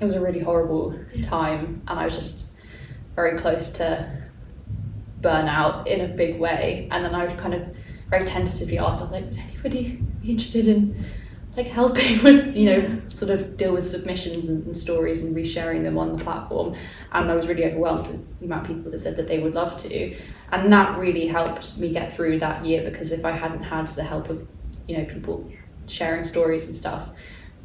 It 0.00 0.04
was 0.04 0.14
a 0.14 0.20
really 0.20 0.40
horrible 0.40 0.98
time 1.22 1.82
and 1.88 1.98
I 1.98 2.04
was 2.04 2.16
just 2.16 2.52
very 3.14 3.36
close 3.36 3.72
to 3.72 4.27
burn 5.20 5.48
out 5.48 5.88
in 5.88 6.00
a 6.00 6.08
big 6.08 6.38
way. 6.38 6.88
And 6.90 7.04
then 7.04 7.14
I 7.14 7.26
would 7.26 7.38
kind 7.38 7.54
of 7.54 7.62
very 8.08 8.24
tentatively 8.24 8.78
ask 8.78 9.00
I 9.00 9.02
was 9.04 9.12
like 9.12 9.24
would 9.24 9.38
anybody 9.38 10.02
be 10.22 10.30
interested 10.30 10.66
in 10.66 11.04
like 11.56 11.66
helping 11.66 12.22
with 12.22 12.56
you 12.56 12.66
know 12.66 13.00
sort 13.08 13.30
of 13.30 13.56
deal 13.56 13.74
with 13.74 13.86
submissions 13.86 14.48
and, 14.48 14.64
and, 14.64 14.76
stories 14.76 15.22
and 15.22 15.36
resharing 15.36 15.82
them 15.82 15.98
on 15.98 16.16
the 16.16 16.22
platform? 16.22 16.74
And 17.12 17.30
I 17.30 17.34
was 17.34 17.46
really 17.46 17.64
overwhelmed 17.64 18.08
with 18.08 18.40
the 18.40 18.46
amount 18.46 18.68
of 18.68 18.76
people 18.76 18.90
that 18.90 18.98
said 18.98 19.16
that 19.16 19.28
they 19.28 19.38
would 19.40 19.54
love 19.54 19.76
to. 19.78 20.16
And 20.50 20.72
that 20.72 20.98
really 20.98 21.26
helped 21.26 21.78
me 21.78 21.92
get 21.92 22.14
through 22.14 22.38
that 22.38 22.64
year 22.64 22.88
because 22.88 23.12
if 23.12 23.24
I 23.24 23.32
hadn't 23.32 23.64
had 23.64 23.88
the 23.88 24.04
help 24.04 24.30
of 24.30 24.46
you 24.86 24.96
know 24.96 25.04
people 25.04 25.50
sharing 25.86 26.24
stories 26.24 26.66
and 26.66 26.76
stuff 26.76 27.10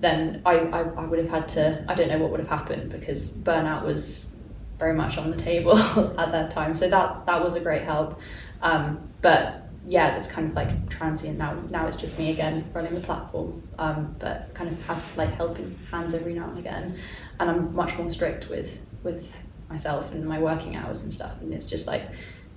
then 0.04 0.42
I, 0.46 0.58
I, 0.58 0.82
I 0.82 1.06
would 1.06 1.20
have 1.20 1.30
had 1.30 1.48
to 1.50 1.86
I 1.88 1.96
don't 1.96 2.10
know 2.10 2.20
what 2.20 2.32
would 2.32 2.40
have 2.42 2.50
happened 2.50 2.92
because 2.92 3.34
burnout 3.38 3.86
was 3.86 4.33
very 4.80 4.94
much 4.94 5.18
on 5.18 5.32
the 5.32 5.38
table 5.38 5.78
at 6.20 6.32
that 6.32 6.52
time 6.52 6.74
so 6.74 6.90
that 6.90 7.26
that 7.26 7.44
was 7.44 7.56
a 7.56 7.60
great 7.60 7.84
help 7.84 8.20
um, 8.62 9.10
but 9.22 9.64
yeah, 9.86 10.12
that's 10.12 10.32
kind 10.32 10.50
of 10.50 10.56
like 10.56 10.90
transient 10.90 11.38
now. 11.38 11.54
Now 11.70 11.88
it's 11.88 11.98
just 11.98 12.18
me 12.18 12.32
again 12.32 12.70
running 12.74 12.96
the 12.96 13.02
platform, 13.02 13.62
um, 13.78 14.16
but 14.18 14.54
kind 14.54 14.70
of 14.72 14.86
have 14.86 15.18
like 15.18 15.34
helping 15.34 15.78
hands 15.92 16.14
every 16.14 16.34
now 16.34 16.50
and 16.50 16.58
again. 16.58 16.98
And 17.40 17.50
I'm 17.50 17.76
much 17.76 17.98
more 17.98 18.10
strict 18.10 18.50
with 18.50 18.82
with 19.04 19.38
myself 19.70 20.12
and 20.12 20.26
my 20.26 20.40
working 20.40 20.76
hours 20.76 21.04
and 21.04 21.12
stuff. 21.12 21.42
And 21.42 21.54
it's 21.54 21.68
just 21.68 21.86
like 21.86 22.04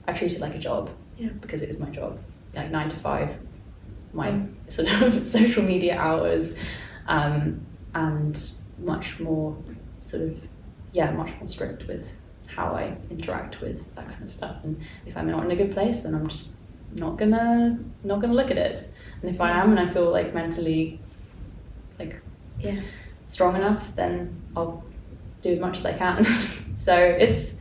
I 0.07 0.12
treat 0.12 0.33
it 0.33 0.40
like 0.40 0.55
a 0.55 0.59
job, 0.59 0.90
yeah, 1.18 1.31
because 1.40 1.62
it 1.62 1.68
is 1.68 1.81
my 1.81 1.90
job, 1.90 2.20
like 2.55 2.70
nine 2.70 2.88
to 2.88 2.96
five, 2.96 3.37
my 4.12 4.31
mm. 4.31 4.70
sort 4.70 4.88
of 4.88 5.26
social 5.26 5.64
media 5.64 5.96
hours, 5.96 6.57
um, 7.09 7.66
and 7.92 8.50
much 8.79 9.18
more 9.18 9.57
sort 9.98 10.22
of 10.22 10.40
yeah, 10.96 11.11
much 11.11 11.30
more 11.38 11.46
strict 11.46 11.87
with 11.87 12.14
how 12.46 12.68
I 12.74 12.96
interact 13.11 13.61
with 13.61 13.94
that 13.96 14.09
kind 14.09 14.22
of 14.22 14.30
stuff. 14.30 14.56
And 14.64 14.80
if 15.04 15.14
I'm 15.14 15.30
not 15.30 15.44
in 15.44 15.50
a 15.50 15.56
good 15.56 15.72
place, 15.72 16.00
then 16.00 16.14
I'm 16.14 16.26
just 16.26 16.56
not 16.94 17.18
gonna 17.18 17.78
not 18.02 18.22
gonna 18.22 18.32
look 18.32 18.50
at 18.50 18.56
it. 18.56 18.90
And 19.20 19.35
if 19.35 19.38
I 19.38 19.50
am 19.50 19.76
and 19.76 19.78
I 19.78 19.92
feel 19.92 20.11
like 20.11 20.32
mentally 20.32 20.98
like 21.98 22.18
yeah 22.59 22.80
strong 23.28 23.56
enough, 23.56 23.94
then 23.94 24.40
I'll 24.56 24.82
do 25.42 25.50
as 25.50 25.61
much 25.61 25.76
as 25.76 25.85
I 25.85 25.92
can. 25.92 26.24
so 26.78 26.96
it's 26.96 27.59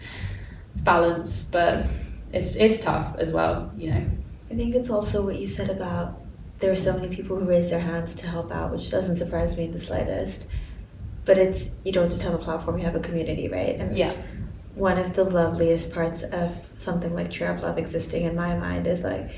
it's 0.73 0.83
balance, 0.83 1.49
but 1.51 1.87
it's 2.31 2.55
it's 2.55 2.81
tough 2.81 3.17
as 3.17 3.33
well, 3.33 3.69
you 3.75 3.89
know. 3.89 4.05
I 4.49 4.55
think 4.55 4.75
it's 4.75 4.89
also 4.89 5.25
what 5.25 5.37
you 5.37 5.47
said 5.47 5.69
about 5.69 6.21
there 6.59 6.71
are 6.71 6.77
so 6.77 6.93
many 6.93 7.13
people 7.13 7.35
who 7.37 7.43
raise 7.43 7.69
their 7.69 7.81
hands 7.81 8.15
to 8.15 8.27
help 8.27 8.49
out, 8.49 8.71
which 8.71 8.89
doesn't 8.89 9.17
surprise 9.17 9.57
me 9.57 9.65
in 9.65 9.73
the 9.73 9.79
slightest. 9.79 10.47
But 11.25 11.37
it's 11.37 11.75
you 11.83 11.91
don't 11.91 12.09
just 12.09 12.21
have 12.21 12.33
a 12.33 12.37
platform; 12.37 12.77
you 12.77 12.85
have 12.85 12.95
a 12.95 12.99
community, 12.99 13.47
right? 13.47 13.75
And 13.75 13.97
yeah 13.97 14.13
one 14.75 14.97
of 14.97 15.15
the 15.15 15.23
loveliest 15.23 15.91
parts 15.91 16.21
of 16.23 16.65
something 16.77 17.15
like 17.15 17.31
Cheer 17.31 17.51
Up 17.51 17.63
Luv 17.63 17.77
existing 17.77 18.25
in 18.25 18.35
my 18.35 18.55
mind 18.55 18.85
is 18.85 19.03
like 19.03 19.31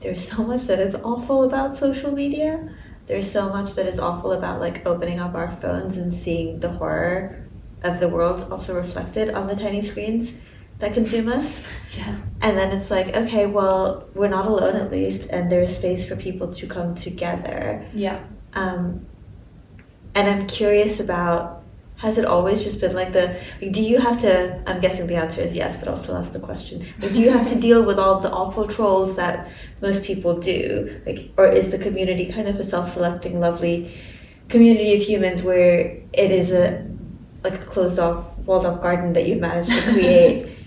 there's 0.00 0.26
so 0.26 0.44
much 0.44 0.64
that 0.66 0.78
is 0.78 0.94
awful 0.94 1.42
about 1.42 1.76
social 1.76 2.12
media. 2.12 2.72
There's 3.06 3.30
so 3.30 3.48
much 3.48 3.74
that 3.74 3.86
is 3.86 3.98
awful 3.98 4.32
about 4.32 4.60
like 4.60 4.86
opening 4.86 5.18
up 5.18 5.34
our 5.34 5.50
phones 5.50 5.96
and 5.96 6.14
seeing 6.14 6.60
the 6.60 6.70
horror 6.70 7.44
of 7.82 7.98
the 8.00 8.08
world 8.08 8.50
also 8.52 8.74
reflected 8.74 9.34
on 9.34 9.48
the 9.48 9.56
tiny 9.56 9.82
screens 9.82 10.34
that 10.78 10.94
consume 10.94 11.28
us. 11.28 11.68
Yeah. 11.96 12.16
And 12.40 12.56
then 12.56 12.76
it's 12.76 12.90
like, 12.90 13.08
okay, 13.08 13.46
well, 13.46 14.08
we're 14.14 14.28
not 14.28 14.46
alone 14.46 14.76
at 14.76 14.92
least, 14.92 15.28
and 15.30 15.50
there's 15.50 15.76
space 15.76 16.06
for 16.06 16.14
people 16.14 16.54
to 16.54 16.66
come 16.68 16.94
together. 16.94 17.84
Yeah. 17.92 18.22
Um, 18.52 19.06
and 20.18 20.28
I'm 20.28 20.46
curious 20.48 20.98
about 20.98 21.62
has 21.98 22.16
it 22.16 22.24
always 22.24 22.62
just 22.62 22.80
been 22.80 22.94
like 22.94 23.12
the 23.12 23.40
like, 23.60 23.72
do 23.72 23.82
you 23.82 23.98
have 23.98 24.20
to 24.20 24.62
i'm 24.68 24.80
guessing 24.80 25.08
the 25.08 25.16
answer 25.16 25.40
is 25.40 25.54
yes 25.54 25.78
but 25.78 25.88
i'll 25.88 25.96
still 25.96 26.16
ask 26.16 26.32
the 26.32 26.40
question. 26.40 26.84
Like, 27.00 27.12
do 27.12 27.20
you 27.20 27.30
have 27.30 27.48
to 27.48 27.60
deal 27.66 27.84
with 27.84 27.98
all 27.98 28.20
the 28.20 28.30
awful 28.30 28.66
trolls 28.66 29.16
that 29.16 29.48
most 29.80 30.04
people 30.04 30.38
do? 30.38 31.00
Like 31.06 31.30
or 31.36 31.46
is 31.46 31.70
the 31.70 31.78
community 31.78 32.26
kind 32.26 32.48
of 32.48 32.56
a 32.58 32.64
self-selecting 32.64 33.38
lovely 33.38 33.96
community 34.48 34.96
of 34.96 35.02
humans 35.02 35.42
where 35.42 36.00
it 36.12 36.30
is 36.40 36.50
a 36.50 36.88
like 37.44 37.54
a 37.54 37.64
closed 37.66 37.98
off 38.00 38.36
walled 38.38 38.66
off 38.66 38.82
garden 38.82 39.12
that 39.12 39.26
you've 39.26 39.40
managed 39.40 39.70
to 39.70 39.82
create 39.92 40.52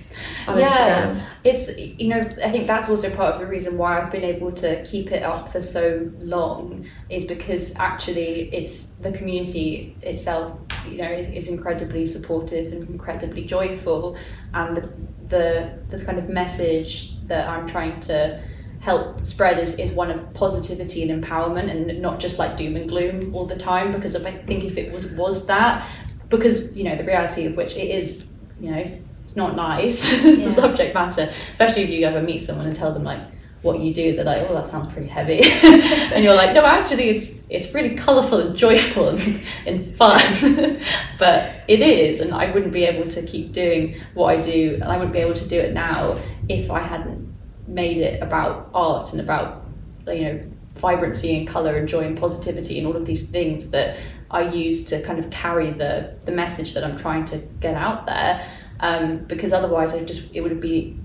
Oh, 0.48 0.58
yeah, 0.58 1.26
it's 1.44 1.78
you 1.78 2.10
know 2.10 2.22
I 2.44 2.52
think 2.52 2.68
that's 2.68 2.90
also 2.90 3.14
part 3.16 3.34
of 3.34 3.40
the 3.40 3.48
reason 3.48 3.78
why 3.78 4.02
I've 4.02 4.12
been 4.12 4.24
able 4.24 4.52
to 4.54 4.84
keep 4.84 5.12
it 5.12 5.24
up 5.24 5.52
for 5.52 5.62
so 5.62 6.12
long 6.20 6.88
is 7.10 7.26
because 7.26 7.76
actually 7.78 8.54
it's 8.54 8.94
the 8.96 9.12
community 9.12 9.96
itself 10.02 10.60
you 10.90 10.98
know 10.98 11.12
is, 11.12 11.30
is 11.30 11.48
incredibly 11.48 12.06
supportive 12.06 12.74
and 12.74 12.90
incredibly 12.90 13.46
joyful. 13.46 14.18
And 14.54 14.78
the, 14.78 14.94
the 15.28 15.80
the 15.98 16.04
kind 16.06 16.20
of 16.20 16.30
message 16.30 17.16
that 17.28 17.48
I'm 17.48 17.68
trying 17.68 18.00
to 18.02 18.42
help 18.82 19.26
spread 19.26 19.60
is, 19.60 19.78
is 19.78 19.94
one 19.94 20.10
of 20.10 20.34
positivity 20.34 21.08
and 21.08 21.24
empowerment 21.24 21.70
and 21.70 22.02
not 22.02 22.20
just 22.20 22.40
like 22.40 22.58
doom 22.58 22.76
and 22.76 22.90
gloom 22.90 23.34
all 23.34 23.46
the 23.46 23.56
time 23.56 23.92
because 23.92 24.16
I 24.16 24.32
think 24.32 24.64
if 24.64 24.76
it 24.78 24.92
was 24.92 25.14
was 25.14 25.46
that 25.48 25.88
because 26.30 26.76
you 26.76 26.84
know 26.84 26.96
the 26.96 27.04
reality 27.04 27.46
of 27.46 27.56
which 27.56 27.76
it 27.76 27.90
is 27.90 28.32
you 28.60 28.72
know 28.72 29.00
it's 29.32 29.38
not 29.38 29.56
nice 29.56 30.26
yeah. 30.26 30.44
the 30.44 30.52
subject 30.52 30.94
matter. 30.94 31.32
Especially 31.52 31.84
if 31.84 31.90
you 31.90 32.06
ever 32.06 32.22
meet 32.22 32.40
someone 32.40 32.68
and 32.68 32.76
tell 32.76 32.94
them 32.94 33.06
like 33.06 33.22
what 33.62 33.80
you 33.80 33.94
do 33.94 34.16
they're 34.16 34.26
like 34.26 34.50
oh 34.50 34.56
that 34.56 34.68
sounds 34.68 34.92
pretty 34.92 35.08
heavy. 35.08 35.40
And 36.14 36.24
you're 36.24 36.36
like 36.36 36.54
no 36.54 36.66
actually 36.66 37.10
it's 37.10 37.42
it's 37.50 37.74
really 37.74 37.96
colourful 37.96 38.40
and 38.40 38.58
joyful 38.58 39.10
and, 39.10 39.42
and 39.66 39.96
fun. 39.96 40.20
But 41.18 41.64
it 41.70 41.82
is 41.82 42.20
and 42.20 42.34
I 42.34 42.52
wouldn't 42.52 42.74
be 42.74 42.84
able 42.84 43.08
to 43.10 43.26
keep 43.26 43.54
doing 43.54 44.02
what 44.16 44.38
I 44.38 44.42
do 44.42 44.74
and 44.82 44.84
I 44.84 44.98
wouldn't 44.98 45.14
be 45.14 45.20
able 45.20 45.36
to 45.36 45.48
do 45.48 45.60
it 45.60 45.74
now 45.74 46.18
if 46.50 46.70
I 46.70 46.82
hadn't 46.82 47.34
made 47.68 48.00
it 48.00 48.22
about 48.22 48.70
art 48.74 49.14
and 49.14 49.22
about 49.22 49.64
you 50.08 50.24
know 50.24 50.44
vibrancy 50.76 51.38
and 51.38 51.48
colour 51.48 51.78
and 51.78 51.88
joy 51.88 52.02
and 52.02 52.18
positivity 52.18 52.80
and 52.80 52.88
all 52.88 52.98
of 52.98 53.06
these 53.06 53.30
things 53.30 53.72
that 53.72 53.98
I 54.30 54.42
use 54.50 54.86
to 54.88 55.02
kind 55.04 55.20
of 55.20 55.30
carry 55.30 55.72
the 55.72 56.18
the 56.26 56.32
message 56.32 56.74
that 56.74 56.84
I'm 56.84 56.98
trying 56.98 57.24
to 57.26 57.38
get 57.62 57.76
out 57.76 58.06
there 58.08 58.46
um, 58.82 59.20
because 59.20 59.54
otherwise 59.54 59.94
it 59.94 60.08
just 60.08 60.36
it 60.36 60.42
would 60.42 60.60
be 60.60 60.98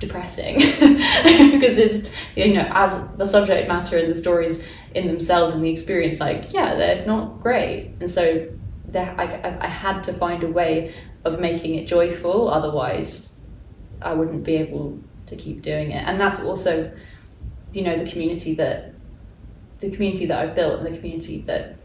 depressing. 0.00 0.56
Because 1.58 1.78
it's 1.78 2.08
you 2.36 2.54
know 2.54 2.68
as 2.70 3.12
the 3.16 3.26
subject 3.26 3.68
matter 3.68 3.98
and 3.98 4.10
the 4.10 4.16
stories 4.16 4.62
in 4.94 5.06
themselves 5.06 5.54
and 5.54 5.62
the 5.62 5.70
experience 5.70 6.20
like 6.20 6.52
yeah 6.52 6.74
they're 6.74 7.04
not 7.06 7.40
great. 7.42 7.92
And 8.00 8.08
so 8.08 8.48
I, 8.94 9.56
I 9.60 9.66
had 9.66 10.02
to 10.04 10.12
find 10.12 10.42
a 10.42 10.48
way 10.48 10.94
of 11.24 11.40
making 11.40 11.74
it 11.74 11.86
joyful. 11.86 12.48
Otherwise 12.48 13.38
I 14.00 14.14
wouldn't 14.14 14.44
be 14.44 14.56
able 14.56 14.98
to 15.26 15.36
keep 15.36 15.62
doing 15.62 15.90
it. 15.90 16.04
And 16.06 16.20
that's 16.20 16.40
also 16.40 16.92
you 17.72 17.82
know 17.82 18.02
the 18.02 18.10
community 18.10 18.54
that 18.54 18.94
the 19.80 19.90
community 19.90 20.26
that 20.26 20.38
I've 20.38 20.54
built 20.54 20.80
and 20.80 20.86
the 20.86 20.96
community 20.96 21.42
that 21.42 21.76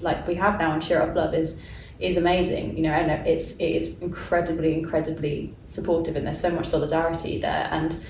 like 0.00 0.26
we 0.26 0.34
have 0.34 0.58
now 0.58 0.74
in 0.74 0.80
Cheer 0.80 1.00
Up 1.02 1.14
Luv 1.14 1.34
is 1.34 1.60
is 2.00 2.16
amazing, 2.16 2.76
you 2.76 2.82
know, 2.82 2.92
and 2.92 3.26
it's 3.26 3.56
it 3.58 3.66
is 3.66 3.98
incredibly, 3.98 4.74
incredibly 4.74 5.54
supportive, 5.66 6.16
and 6.16 6.26
there's 6.26 6.40
so 6.40 6.50
much 6.50 6.66
solidarity 6.66 7.38
there, 7.38 7.68
and 7.70 8.02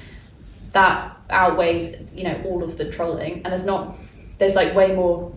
that 0.70 1.16
outweighs, 1.28 1.96
you 2.14 2.24
know, 2.24 2.40
all 2.44 2.62
of 2.62 2.78
the 2.78 2.90
trolling, 2.90 3.34
and 3.44 3.46
there's 3.46 3.66
not, 3.66 3.98
there's 4.38 4.54
like 4.54 4.74
way 4.74 4.94
more 4.94 5.34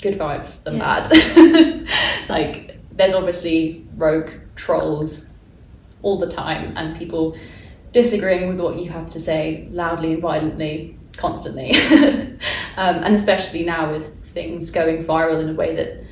good 0.00 0.18
vibes 0.18 0.62
than 0.62 0.76
yeah. 0.76 1.02
bad. 1.02 1.88
like 2.28 2.78
there's 2.92 3.12
obviously 3.12 3.84
rogue 3.96 4.30
trolls 4.54 5.36
all 6.02 6.18
the 6.18 6.30
time, 6.30 6.72
and 6.76 6.96
people 6.96 7.36
disagreeing 7.92 8.48
with 8.48 8.60
what 8.60 8.78
you 8.78 8.88
have 8.88 9.10
to 9.10 9.18
say 9.18 9.66
loudly 9.72 10.12
and 10.12 10.22
violently 10.22 10.96
constantly, 11.16 11.72
um, 12.76 13.02
and 13.02 13.16
especially 13.16 13.64
now 13.64 13.90
with 13.90 14.24
things 14.24 14.70
going 14.70 15.04
viral 15.04 15.42
in 15.42 15.50
a 15.50 15.54
way 15.54 15.74
that 15.74 16.04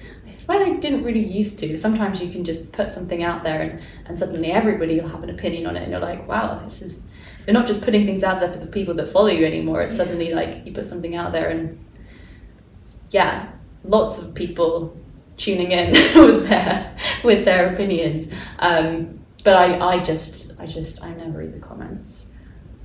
why 0.49 0.59
they 0.59 0.77
didn't 0.79 1.05
really 1.05 1.23
used 1.25 1.59
to. 1.61 1.77
Sometimes 1.77 2.23
you 2.23 2.31
can 2.33 2.43
just 2.45 2.73
put 2.73 2.89
something 2.89 3.23
out 3.23 3.43
there 3.43 3.61
and, 3.63 3.81
and 4.07 4.19
suddenly 4.19 4.51
everybody 4.51 4.99
will 5.01 5.09
have 5.09 5.23
an 5.23 5.31
opinion 5.31 5.67
on 5.67 5.77
it 5.77 5.83
and 5.83 5.91
you're 5.93 6.01
like, 6.01 6.27
wow, 6.27 6.59
this 6.65 6.81
is 6.83 7.07
you're 7.47 7.55
not 7.55 7.67
just 7.67 7.83
putting 7.83 8.05
things 8.05 8.23
out 8.25 8.41
there 8.41 8.53
for 8.53 8.59
the 8.59 8.67
people 8.67 8.95
that 8.95 9.09
follow 9.09 9.29
you 9.29 9.47
anymore. 9.47 9.81
It's 9.83 9.97
suddenly 9.97 10.33
like 10.35 10.67
you 10.67 10.73
put 10.73 10.85
something 10.87 11.15
out 11.17 11.33
there 11.33 11.49
and 11.49 11.83
yeah, 13.11 13.51
lots 13.85 14.19
of 14.19 14.35
people 14.35 14.97
tuning 15.37 15.73
in 15.73 15.93
with 16.15 16.49
their 16.49 16.97
with 17.25 17.45
their 17.45 17.73
opinions. 17.73 18.29
Um, 18.59 19.21
but 19.45 19.55
I, 19.55 19.79
I 19.97 20.03
just 20.03 20.59
I 20.61 20.67
just 20.67 21.03
I 21.03 21.15
never 21.15 21.39
read 21.39 21.55
the 21.55 21.61
comments. 21.61 22.35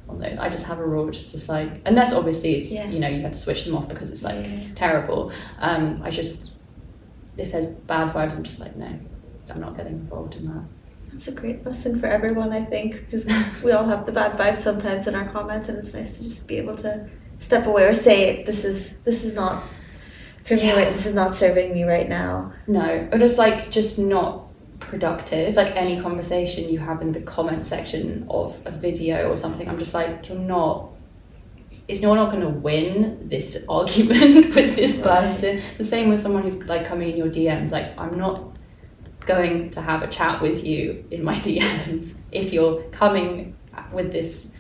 Although 0.08 0.38
I 0.40 0.50
just 0.50 0.68
have 0.68 0.80
a 0.80 0.86
rule, 0.86 1.06
which 1.06 1.18
is 1.18 1.32
just 1.32 1.50
like 1.50 1.82
unless 1.86 2.14
obviously 2.14 2.56
it's 2.56 2.72
Yeah. 2.74 2.90
you 2.90 3.00
know 3.00 3.08
you 3.10 3.22
have 3.22 3.32
to 3.34 3.38
switch 3.38 3.66
them 3.66 3.76
off 3.76 3.88
because 3.90 4.12
it's 4.12 4.24
like 4.24 4.46
Yeah. 4.46 4.60
terrible. 4.76 5.32
Um, 5.60 6.02
I 6.04 6.10
just 6.10 6.53
if 7.38 7.52
there's 7.52 7.68
bad 7.68 8.14
vibes, 8.14 8.32
I'm 8.32 8.44
just 8.44 8.60
like 8.60 8.76
no, 8.76 9.00
I'm 9.50 9.62
not 9.62 9.76
getting 9.78 9.94
involved 9.94 10.36
in 10.36 10.48
that. 10.48 10.64
That's 11.12 11.28
a 11.28 11.32
great 11.32 11.66
lesson 11.66 12.00
for 12.00 12.08
everyone, 12.08 12.52
I 12.52 12.66
think, 12.66 13.06
because 13.06 13.26
we 13.64 13.72
all 13.72 13.86
have 13.86 14.06
the 14.06 14.12
bad 14.12 14.38
vibes 14.38 14.60
sometimes 14.60 15.08
in 15.08 15.16
our 15.16 15.26
comments, 15.30 15.70
and 15.70 15.78
it's 15.78 15.94
nice 15.94 16.18
to 16.18 16.24
just 16.24 16.48
be 16.48 16.58
able 16.58 16.76
to 16.78 17.08
step 17.40 17.68
away 17.68 17.86
or 17.86 17.94
say, 17.94 18.44
"This 18.44 18.66
is 18.66 18.98
this 19.00 19.24
is 19.24 19.34
not 19.34 19.64
for 20.44 20.56
me. 20.56 20.72
Right, 20.72 20.92
this 20.94 21.06
is 21.06 21.14
not 21.14 21.36
serving 21.36 21.74
me 21.74 21.84
right 21.84 22.10
now." 22.10 22.54
No, 22.68 23.08
or 23.12 23.18
just 23.20 23.38
like 23.38 23.70
just 23.70 24.00
not 24.00 24.48
productive. 24.80 25.56
Like 25.56 25.76
any 25.76 26.00
conversation 26.02 26.70
you 26.70 26.80
have 26.80 27.02
in 27.02 27.12
the 27.12 27.22
comment 27.22 27.66
section 27.66 28.26
of 28.30 28.58
a 28.66 28.72
video 28.72 29.32
or 29.32 29.38
something, 29.38 29.68
I'm 29.68 29.80
just 29.80 29.94
like, 29.94 30.28
you're 30.30 30.38
not. 30.38 30.90
It's 31.88 32.02
you're 32.02 32.16
not 32.16 32.32
going 32.32 32.42
to 32.44 32.50
win 32.50 33.28
this 33.30 33.66
argument 33.70 34.56
with 34.56 34.76
this 34.76 35.00
Right. 35.00 35.26
person. 35.30 35.62
The 35.78 35.84
same 35.84 36.10
with 36.10 36.20
someone 36.22 36.44
who's 36.44 36.68
like 36.68 36.88
coming 36.88 37.10
in 37.12 37.18
your 37.18 37.28
DMs. 37.30 37.72
Like 37.72 37.98
I'm 37.98 38.18
not 38.18 38.56
going 39.26 39.70
to 39.72 39.82
have 39.82 40.02
a 40.04 40.08
chat 40.08 40.42
with 40.42 40.64
you 40.64 41.06
in 41.12 41.24
my 41.24 41.36
DMs 41.48 42.18
if 42.32 42.52
you're 42.54 42.82
coming 42.92 43.56
with 43.94 44.12
this 44.12 44.52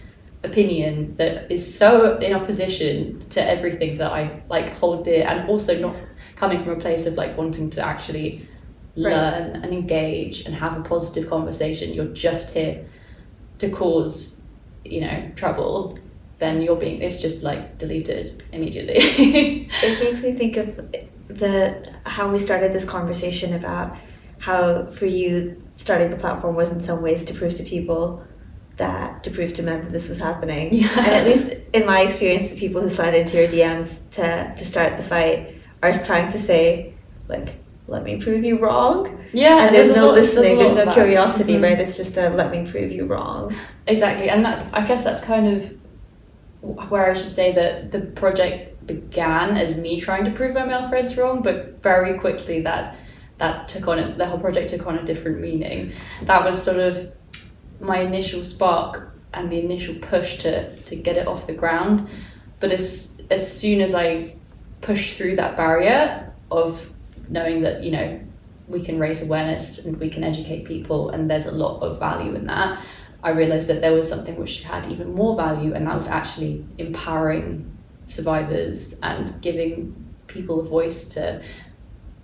opinion 0.43 1.15
that 1.17 1.51
is 1.51 1.77
so 1.77 2.17
in 2.17 2.33
opposition 2.33 3.23
to 3.29 3.41
everything 3.41 3.97
that 3.97 4.11
I 4.11 4.41
like 4.49 4.73
hold 4.77 5.05
dear 5.05 5.25
and 5.27 5.49
also 5.49 5.79
not 5.79 5.95
coming 6.35 6.61
from 6.63 6.73
a 6.73 6.79
place 6.81 7.05
of 7.05 7.13
like 7.15 7.37
wanting 7.37 7.69
to 7.71 7.81
actually 7.85 8.47
Right. 8.95 9.11
learn 9.11 9.55
and 9.63 9.73
engage 9.73 10.45
and 10.45 10.53
have 10.53 10.77
a 10.77 10.81
positive 10.83 11.27
conversation 11.27 11.93
you're 11.95 12.13
just 12.13 12.53
here 12.53 12.85
to 13.57 13.69
cause 13.71 14.43
you 14.85 15.01
know 15.01 15.31
trouble 15.35 15.97
then 16.43 16.61
you're 16.61 16.75
being 16.85 17.01
it's 17.01 17.19
just 17.27 17.43
like 17.49 17.61
deleted 17.83 18.25
immediately 18.51 18.97
It 19.87 19.93
makes 20.03 20.21
me 20.25 20.31
think 20.41 20.57
of 20.63 20.67
the 21.43 21.57
how 22.15 22.25
we 22.33 22.37
started 22.47 22.69
this 22.77 22.85
conversation 22.97 23.49
about 23.61 23.87
how 24.47 24.87
for 24.97 25.05
you 25.19 25.31
starting 25.75 26.09
the 26.11 26.17
platform 26.25 26.55
was 26.55 26.69
in 26.75 26.81
some 26.89 27.01
ways 27.01 27.21
to 27.25 27.33
prove 27.33 27.55
to 27.61 27.63
people 27.75 28.03
that 28.77 29.23
to 29.23 29.29
prove 29.37 29.51
to 29.57 29.63
men 29.63 29.77
that 29.83 29.91
this 29.97 30.07
was 30.09 30.19
happening. 30.29 30.65
Yeah. 30.73 30.89
And 31.05 31.13
at 31.19 31.25
least 31.29 31.47
in 31.77 31.83
my 31.85 31.99
experience, 32.07 32.45
the 32.51 32.59
people 32.65 32.81
who 32.81 32.89
slide 32.89 33.13
into 33.21 33.33
your 33.39 33.47
DMs 33.55 34.09
to 34.17 34.25
to 34.59 34.63
start 34.71 34.97
the 34.97 35.03
fight 35.13 35.37
are 35.83 35.93
trying 36.09 36.29
to 36.35 36.39
say 36.39 36.61
like. 37.33 37.49
Let 37.95 38.03
me 38.09 38.13
prove 38.25 38.43
you 38.49 38.55
wrong. 38.65 38.97
yeah 39.33 39.57
and 39.65 39.75
there's, 39.75 39.89
a 39.89 39.95
no 39.95 40.05
lot- 40.07 40.15
listening, 40.21 40.53
lot 40.57 40.73
there's, 40.73 40.85
no 40.87 40.93
curiosity, 40.99 41.55
Mhm. 41.57 41.63
right? 41.65 41.79
It's 41.85 41.97
just 42.01 42.15
a 42.23 42.29
let 42.41 42.49
me 42.55 42.59
prove 42.71 42.89
you 42.97 43.03
wrong. 43.13 43.41
Exactly, 43.93 44.27
and 44.33 44.39
that's 44.47 44.65
I 44.79 44.81
guess 44.89 45.01
that's 45.07 45.21
kind 45.33 45.45
of 45.53 45.57
where 46.63 47.11
I 47.11 47.13
should 47.13 47.29
say 47.29 47.51
that 47.51 47.91
the 47.91 47.99
project 47.99 48.87
began 48.87 49.57
as 49.57 49.77
me 49.77 49.99
trying 49.99 50.25
to 50.25 50.31
prove 50.31 50.53
my 50.53 50.65
male 50.65 50.87
friends 50.89 51.17
wrong, 51.17 51.41
but 51.41 51.81
very 51.83 52.17
quickly 52.19 52.61
that 52.61 52.97
that 53.37 53.67
took 53.67 53.87
on 53.87 54.17
the 54.17 54.25
whole 54.25 54.39
project 54.39 54.69
took 54.69 54.87
on 54.87 54.97
a 54.97 55.03
different 55.03 55.41
meaning. 55.41 55.91
That 56.23 56.45
was 56.45 56.61
sort 56.61 56.79
of 56.79 57.11
my 57.81 57.99
initial 57.99 58.43
spark 58.45 59.13
and 59.33 59.51
the 59.51 59.59
initial 59.59 59.95
push 59.95 60.37
to 60.39 60.75
to 60.83 60.95
get 60.95 61.17
it 61.17 61.27
off 61.27 61.47
the 61.47 61.53
ground. 61.53 62.07
But 62.59 62.71
as 62.71 63.21
as 63.29 63.59
soon 63.59 63.81
as 63.81 63.93
I 63.93 64.35
pushed 64.81 65.17
through 65.17 65.35
that 65.37 65.57
barrier 65.57 66.33
of 66.49 66.89
knowing 67.29 67.61
that 67.61 67.83
you 67.83 67.91
know 67.91 68.19
we 68.67 68.81
can 68.81 68.97
raise 68.97 69.25
awareness 69.25 69.85
and 69.85 69.99
we 69.99 70.09
can 70.09 70.23
educate 70.23 70.63
people 70.63 71.09
and 71.09 71.29
there's 71.29 71.45
a 71.45 71.51
lot 71.51 71.81
of 71.81 71.99
value 71.99 72.33
in 72.35 72.47
that 72.47 72.81
I 73.23 73.29
realized 73.29 73.67
that 73.69 73.79
there 73.79 73.93
was 73.93 74.07
something 74.09 74.35
which 74.35 74.63
had 74.63 74.91
even 74.91 75.15
more 75.15 75.35
value, 75.35 75.73
and 75.73 75.87
that 75.87 75.95
was 75.95 76.07
actually 76.07 76.65
empowering 76.77 77.71
survivors 78.05 78.99
and 79.01 79.41
giving 79.41 79.95
people 80.27 80.59
a 80.59 80.63
voice 80.63 81.05
to 81.13 81.41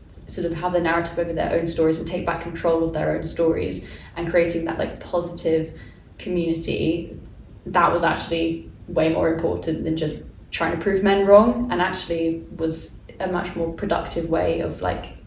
sort 0.10 0.46
of 0.46 0.54
have 0.56 0.74
the 0.74 0.82
narrative 0.82 1.18
over 1.18 1.32
their 1.32 1.58
own 1.58 1.68
stories 1.68 2.00
and 2.00 2.08
take 2.08 2.26
back 2.26 2.42
control 2.42 2.84
of 2.84 2.94
their 2.94 3.16
own 3.16 3.26
stories 3.26 3.88
and 4.16 4.30
creating 4.30 4.66
that 4.66 4.78
like 4.78 5.00
positive 5.00 5.80
community. 6.18 7.18
That 7.66 7.92
was 7.92 8.04
actually 8.04 8.70
way 8.88 9.10
more 9.10 9.32
important 9.32 9.86
than 9.86 9.96
just 9.96 10.32
trying 10.52 10.76
to 10.76 10.82
prove 10.82 11.02
men 11.02 11.26
wrong, 11.26 11.72
and 11.72 11.82
actually 11.82 12.44
was 12.58 13.02
a 13.22 13.28
much 13.28 13.56
more 13.56 13.72
productive 13.74 14.30
way 14.30 14.60
of 14.60 14.82
like 14.82 15.18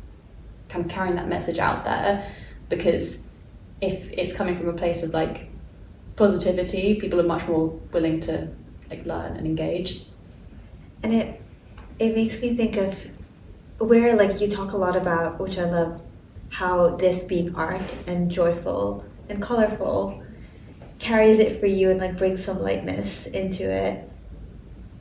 kind 0.68 0.84
of 0.84 0.90
carrying 0.90 1.16
that 1.16 1.28
message 1.28 1.58
out 1.58 1.84
there 1.84 2.30
because 2.68 3.28
if 3.82 4.10
it's 4.12 4.34
coming 4.34 4.56
from 4.56 4.68
a 4.68 4.72
place 4.72 5.02
of 5.02 5.10
like 5.12 5.51
positivity, 6.16 7.00
people 7.00 7.20
are 7.20 7.24
much 7.24 7.46
more 7.46 7.68
willing 7.92 8.20
to 8.20 8.48
like 8.90 9.04
learn 9.06 9.36
and 9.36 9.46
engage. 9.46 10.04
And 11.02 11.14
it 11.14 11.40
it 11.98 12.14
makes 12.14 12.40
me 12.40 12.56
think 12.56 12.76
of 12.76 12.96
where 13.78 14.16
like 14.16 14.40
you 14.40 14.48
talk 14.48 14.72
a 14.72 14.76
lot 14.76 14.96
about, 14.96 15.40
which 15.40 15.58
I 15.58 15.64
love, 15.64 16.00
how 16.50 16.96
this 16.96 17.22
being 17.22 17.54
art 17.54 17.82
and 18.06 18.30
joyful 18.30 19.04
and 19.28 19.42
colorful 19.42 20.22
carries 20.98 21.40
it 21.40 21.58
for 21.58 21.66
you 21.66 21.90
and 21.90 22.00
like 22.00 22.16
brings 22.16 22.44
some 22.44 22.62
lightness 22.62 23.26
into 23.26 23.70
it. 23.70 24.08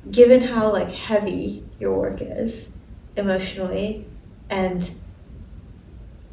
Given 0.10 0.42
how 0.42 0.72
like 0.72 0.92
heavy 0.92 1.64
your 1.80 1.96
work 1.98 2.22
is 2.22 2.72
emotionally 3.16 4.06
and 4.50 4.90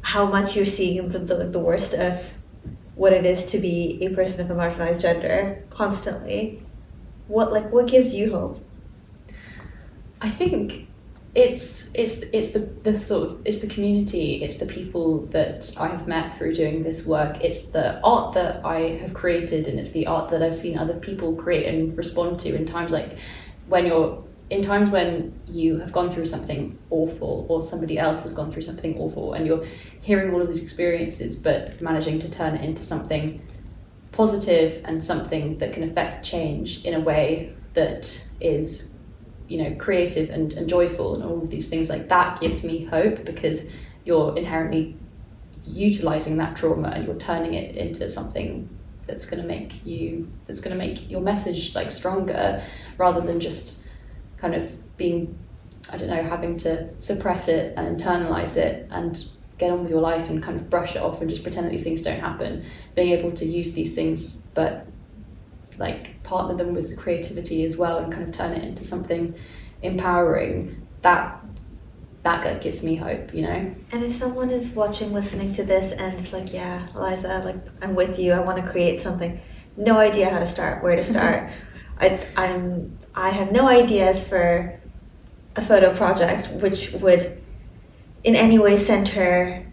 how 0.01 0.25
much 0.25 0.55
you're 0.55 0.65
seeing 0.65 1.09
the, 1.09 1.19
the, 1.19 1.35
the 1.45 1.59
worst 1.59 1.93
of 1.93 2.38
what 2.99 3.13
it 3.13 3.25
is 3.25 3.45
to 3.45 3.57
be 3.57 3.97
a 4.01 4.09
person 4.09 4.41
of 4.41 4.51
a 4.51 4.59
marginalized 4.61 5.01
gender 5.01 5.63
constantly 5.69 6.61
what 7.29 7.53
like 7.53 7.71
what 7.71 7.87
gives 7.87 8.13
you 8.13 8.31
hope? 8.31 8.59
I 10.19 10.29
think 10.29 10.87
it's 11.35 11.91
it's 11.93 12.23
it's 12.33 12.51
the, 12.51 12.59
the 12.83 12.99
sort 12.99 13.29
of 13.29 13.41
it's 13.45 13.61
the 13.61 13.67
community, 13.67 14.43
it's 14.43 14.57
the 14.57 14.65
people 14.65 15.27
that 15.27 15.71
I 15.79 15.87
have 15.87 16.07
met 16.07 16.37
through 16.37 16.55
doing 16.55 16.83
this 16.83 17.05
work, 17.05 17.41
it's 17.41 17.67
the 17.67 18.01
art 18.01 18.33
that 18.33 18.65
I 18.65 18.97
have 19.01 19.13
created 19.13 19.67
and 19.67 19.79
it's 19.79 19.91
the 19.91 20.07
art 20.07 20.31
that 20.31 20.41
I've 20.41 20.55
seen 20.55 20.77
other 20.77 20.95
people 20.95 21.35
create 21.35 21.67
and 21.67 21.95
respond 21.95 22.39
to 22.41 22.55
in 22.55 22.65
times 22.65 22.91
like 22.91 23.17
when 23.67 23.85
you're 23.85 24.23
in 24.49 24.63
times 24.63 24.89
when 24.89 25.39
you 25.47 25.77
have 25.77 25.91
gone 25.91 26.11
through 26.11 26.25
something 26.25 26.77
awful 26.89 27.45
or 27.49 27.61
somebody 27.61 27.99
else 27.99 28.23
has 28.23 28.33
gone 28.33 28.51
through 28.51 28.63
something 28.63 28.97
awful 28.97 29.33
and 29.33 29.45
you're 29.45 29.65
hearing 30.01 30.33
all 30.33 30.41
of 30.41 30.47
these 30.47 30.63
experiences 30.63 31.41
but 31.41 31.79
managing 31.81 32.17
to 32.19 32.29
turn 32.29 32.55
it 32.55 32.63
into 32.63 32.81
something 32.81 33.41
positive 34.11 34.81
and 34.85 35.03
something 35.03 35.57
that 35.59 35.71
can 35.73 35.83
affect 35.83 36.25
change 36.25 36.83
in 36.83 36.93
a 36.93 36.99
way 36.99 37.53
that 37.73 38.27
is 38.41 38.93
you 39.47 39.61
know 39.61 39.75
creative 39.75 40.29
and, 40.29 40.53
and 40.53 40.67
joyful 40.67 41.15
and 41.15 41.23
all 41.23 41.41
of 41.41 41.49
these 41.49 41.69
things 41.69 41.89
like 41.89 42.09
that 42.09 42.39
gives 42.41 42.63
me 42.63 42.85
hope 42.85 43.23
because 43.25 43.71
you're 44.03 44.35
inherently 44.35 44.95
utilizing 45.65 46.37
that 46.37 46.55
trauma 46.55 46.89
and 46.89 47.05
you're 47.05 47.15
turning 47.15 47.53
it 47.53 47.75
into 47.75 48.09
something 48.09 48.67
that's 49.05 49.29
going 49.29 49.41
to 49.41 49.47
make 49.47 49.85
you 49.85 50.31
that's 50.47 50.61
going 50.61 50.75
to 50.75 50.77
make 50.77 51.09
your 51.09 51.21
message 51.21 51.75
like 51.75 51.91
stronger 51.91 52.63
rather 52.97 53.21
than 53.21 53.39
just 53.39 53.78
kind 54.39 54.55
of 54.55 54.97
being 54.97 55.37
i 55.89 55.97
don't 55.97 56.09
know 56.09 56.23
having 56.23 56.57
to 56.57 56.89
suppress 56.99 57.47
it 57.47 57.73
and 57.77 57.99
internalize 57.99 58.57
it 58.57 58.87
and 58.91 59.29
get 59.59 59.71
on 59.71 59.81
with 59.81 59.91
your 59.91 60.01
life 60.01 60.29
and 60.29 60.41
kind 60.41 60.57
of 60.59 60.69
brush 60.69 60.95
it 60.95 61.01
off 61.01 61.21
and 61.21 61.29
just 61.29 61.43
pretend 61.43 61.67
that 61.67 61.71
these 61.71 61.83
things 61.83 62.01
don't 62.01 62.19
happen. 62.19 62.65
Being 62.95 63.09
able 63.11 63.31
to 63.33 63.45
use 63.45 63.73
these 63.73 63.93
things 63.93 64.47
but 64.55 64.87
like 65.77 66.21
partner 66.23 66.57
them 66.57 66.73
with 66.73 66.89
the 66.89 66.95
creativity 66.95 67.63
as 67.63 67.77
well 67.77 67.99
and 67.99 68.11
kind 68.11 68.27
of 68.27 68.31
turn 68.33 68.53
it 68.53 68.63
into 68.63 68.83
something 68.83 69.35
empowering 69.81 70.85
that 71.01 71.41
that 72.23 72.61
gives 72.61 72.83
me 72.83 72.95
hope 72.95 73.33
you 73.33 73.43
know? 73.43 73.75
And 73.91 74.03
if 74.03 74.13
someone 74.13 74.49
is 74.49 74.73
watching 74.73 75.13
listening 75.13 75.53
to 75.55 75.63
this 75.63 75.93
and 75.93 76.19
it's 76.19 76.33
like 76.33 76.51
yeah 76.51 76.87
eliza 76.93 77.41
like 77.45 77.55
i'm 77.81 77.95
with 77.95 78.19
you 78.19 78.33
i 78.33 78.39
want 78.39 78.63
to 78.63 78.69
create 78.69 78.99
something 78.99 79.39
no 79.77 79.97
idea 79.97 80.29
how 80.29 80.39
to 80.39 80.47
start 80.47 80.83
where 80.83 80.97
to 80.97 81.05
start. 81.05 81.49
I, 82.01 82.19
i'm 82.35 82.98
i 83.19 83.29
have 83.29 83.51
no 83.51 83.67
ideas 83.67 84.27
for 84.27 84.79
a 85.55 85.61
photo 85.61 85.95
project 85.95 86.49
which 86.61 86.91
would 86.93 87.41
in 88.23 88.35
any 88.35 88.57
way 88.57 88.77
center 88.77 89.65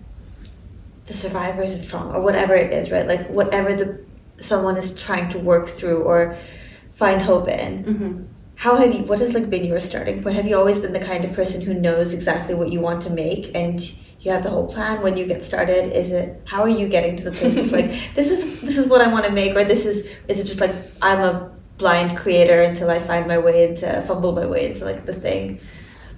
the 1.06 1.14
survivors 1.14 1.78
of 1.78 1.88
trauma 1.88 2.12
or 2.12 2.22
whatever 2.22 2.54
it 2.54 2.72
is 2.72 2.90
right 2.90 3.06
like 3.06 3.28
whatever 3.28 3.74
the 3.74 4.00
someone 4.38 4.76
is 4.76 4.94
trying 5.00 5.28
to 5.30 5.38
work 5.38 5.68
through 5.68 6.02
or 6.02 6.36
find 6.94 7.22
hope 7.22 7.48
in 7.48 7.84
mm-hmm. 7.84 8.24
how 8.56 8.76
have 8.76 8.92
you 8.92 9.02
what 9.04 9.18
has 9.18 9.32
like 9.32 9.48
been 9.48 9.64
your 9.64 9.80
starting 9.80 10.22
point 10.22 10.36
have 10.36 10.46
you 10.46 10.56
always 10.56 10.78
been 10.78 10.92
the 10.92 11.06
kind 11.12 11.24
of 11.24 11.32
person 11.32 11.60
who 11.60 11.72
knows 11.74 12.12
exactly 12.12 12.54
what 12.54 12.70
you 12.70 12.80
want 12.80 13.02
to 13.02 13.10
make 13.10 13.50
and 13.54 13.96
you 14.26 14.32
have 14.32 14.42
the 14.42 14.50
whole 14.50 14.66
plan 14.66 15.02
when 15.02 15.16
you 15.16 15.24
get 15.24 15.44
started? 15.44 15.96
Is 15.96 16.10
it 16.10 16.42
how 16.46 16.62
are 16.62 16.68
you 16.68 16.88
getting 16.88 17.16
to 17.18 17.24
the 17.24 17.30
place 17.30 17.56
of 17.56 17.70
like 17.70 17.90
this 18.16 18.28
is 18.28 18.60
this 18.60 18.76
is 18.76 18.88
what 18.88 19.00
I 19.00 19.06
want 19.06 19.24
to 19.24 19.30
make, 19.30 19.54
or 19.54 19.64
this 19.64 19.86
is 19.86 20.04
is 20.26 20.40
it 20.40 20.46
just 20.46 20.60
like 20.60 20.74
I'm 21.00 21.20
a 21.20 21.55
blind 21.78 22.16
creator 22.16 22.62
until 22.62 22.90
I 22.90 23.00
find 23.00 23.26
my 23.26 23.38
way 23.38 23.68
into 23.68 24.02
fumble 24.06 24.32
my 24.32 24.46
way 24.46 24.70
into 24.70 24.84
like 24.84 25.06
the 25.06 25.14
thing? 25.14 25.60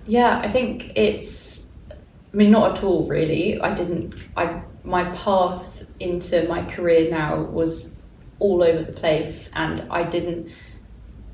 Yeah, 0.06 0.38
I 0.38 0.50
think 0.50 0.92
it's. 0.96 1.74
I 1.90 2.36
mean, 2.36 2.50
not 2.50 2.78
at 2.78 2.84
all. 2.84 3.06
Really, 3.06 3.60
I 3.60 3.74
didn't. 3.74 4.14
I 4.36 4.62
my 4.84 5.04
path 5.16 5.84
into 6.00 6.48
my 6.48 6.64
career 6.64 7.10
now 7.10 7.42
was 7.42 8.02
all 8.38 8.62
over 8.62 8.82
the 8.82 8.92
place, 8.92 9.52
and 9.54 9.86
I 9.90 10.04
didn't. 10.04 10.50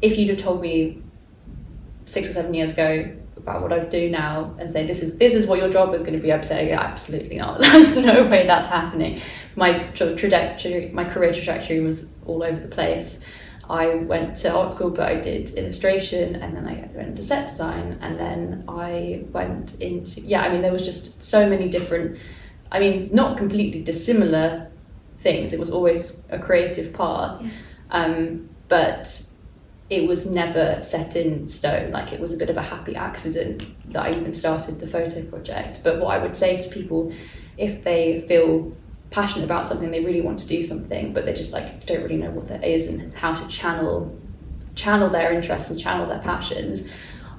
If 0.03 0.19
you'd 0.19 0.31
have 0.31 0.39
told 0.39 0.61
me 0.61 1.03
six 2.07 2.29
or 2.29 2.33
seven 2.33 2.53
years 2.53 2.75
ago 2.75 3.17
about 3.37 3.63
what 3.63 3.73
I 3.73 3.79
would 3.79 3.91
do 3.91 4.11
now 4.11 4.55
and 4.59 4.73
say 4.73 4.87
this 4.87 5.03
is 5.03 5.19
this 5.19 5.35
is 5.35 5.47
what 5.47 5.59
your 5.59 5.71
job 5.71 5.95
is 5.95 6.01
going 6.01 6.15
to 6.15 6.19
be, 6.19 6.33
I'd 6.33 6.47
say 6.47 6.71
absolutely 6.73 7.37
not. 7.37 7.61
There's 7.73 7.97
no 7.97 8.25
way 8.25 8.47
that's 8.47 8.69
happening. 8.69 9.21
My 9.57 9.85
trajectory, 9.95 10.91
my 10.93 11.05
career 11.05 11.33
trajectory 11.33 11.81
was 11.81 12.15
all 12.27 12.43
over 12.43 12.59
the 12.59 12.69
place. 12.69 13.25
I 13.69 13.95
went 13.95 14.37
to 14.39 14.53
art 14.53 14.73
school, 14.73 14.91
but 14.91 15.09
I 15.09 15.21
did 15.21 15.51
illustration, 15.51 16.37
and 16.37 16.57
then 16.57 16.67
I 16.67 16.89
went 16.95 17.09
into 17.09 17.23
set 17.23 17.49
design, 17.49 17.99
and 18.01 18.19
then 18.19 18.65
I 18.69 19.25
went 19.33 19.81
into 19.81 20.21
yeah. 20.21 20.43
I 20.43 20.53
mean, 20.53 20.63
there 20.63 20.73
was 20.73 20.85
just 20.85 21.23
so 21.23 21.49
many 21.49 21.69
different. 21.69 22.19
I 22.71 22.81
mean, 22.81 23.11
not 23.13 23.37
completely 23.39 23.83
dissimilar 23.83 24.71
things. 25.19 25.53
It 25.53 25.61
was 25.61 25.71
always 25.71 26.27
a 26.31 26.39
creative 26.39 26.93
path, 26.93 27.41
yeah. 27.43 27.51
um, 27.91 28.49
but 28.69 29.31
it 29.91 30.09
was 30.09 30.31
never 30.31 30.81
set 30.81 31.15
in 31.17 31.47
stone. 31.49 31.91
Like 31.91 32.13
it 32.13 32.21
was 32.21 32.35
a 32.35 32.39
bit 32.39 32.51
of 32.51 32.57
a 32.57 32.63
happy 32.63 32.97
accident 32.97 33.65
that 33.93 34.07
I 34.07 34.11
even 34.11 34.35
started 34.35 34.81
the 34.81 34.87
photo 34.87 35.23
project. 35.25 35.83
But 35.85 36.01
what 36.01 36.09
I 36.09 36.19
would 36.19 36.37
say 36.37 36.59
to 36.59 36.69
people, 36.69 37.13
if 37.57 37.85
they 37.85 38.25
feel 38.27 38.77
passionate 39.15 39.45
about 39.45 39.67
something, 39.67 39.91
they 39.91 40.05
really 40.05 40.21
want 40.21 40.41
to 40.41 40.49
do 40.49 40.65
something, 40.65 41.13
but 41.13 41.25
they 41.25 41.33
just 41.33 41.53
like 41.53 41.87
don't 41.87 42.03
really 42.03 42.17
know 42.17 42.31
what 42.31 42.49
that 42.49 42.65
is 42.65 42.89
and 42.89 43.15
how 43.15 43.33
to 43.33 43.47
channel 43.49 44.19
channel 44.75 45.09
their 45.09 45.33
interests 45.33 45.71
and 45.71 45.79
channel 45.79 46.07
their 46.07 46.19
passions. 46.19 46.89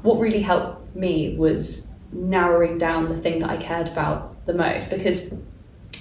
What 0.02 0.20
really 0.20 0.42
helped 0.42 0.96
me 0.96 1.36
was 1.36 1.94
narrowing 2.14 2.78
down 2.78 3.10
the 3.10 3.18
thing 3.18 3.40
that 3.40 3.50
I 3.50 3.58
cared 3.58 3.90
about 3.90 4.46
the 4.46 4.54
most 4.54 4.90
because 4.90 5.38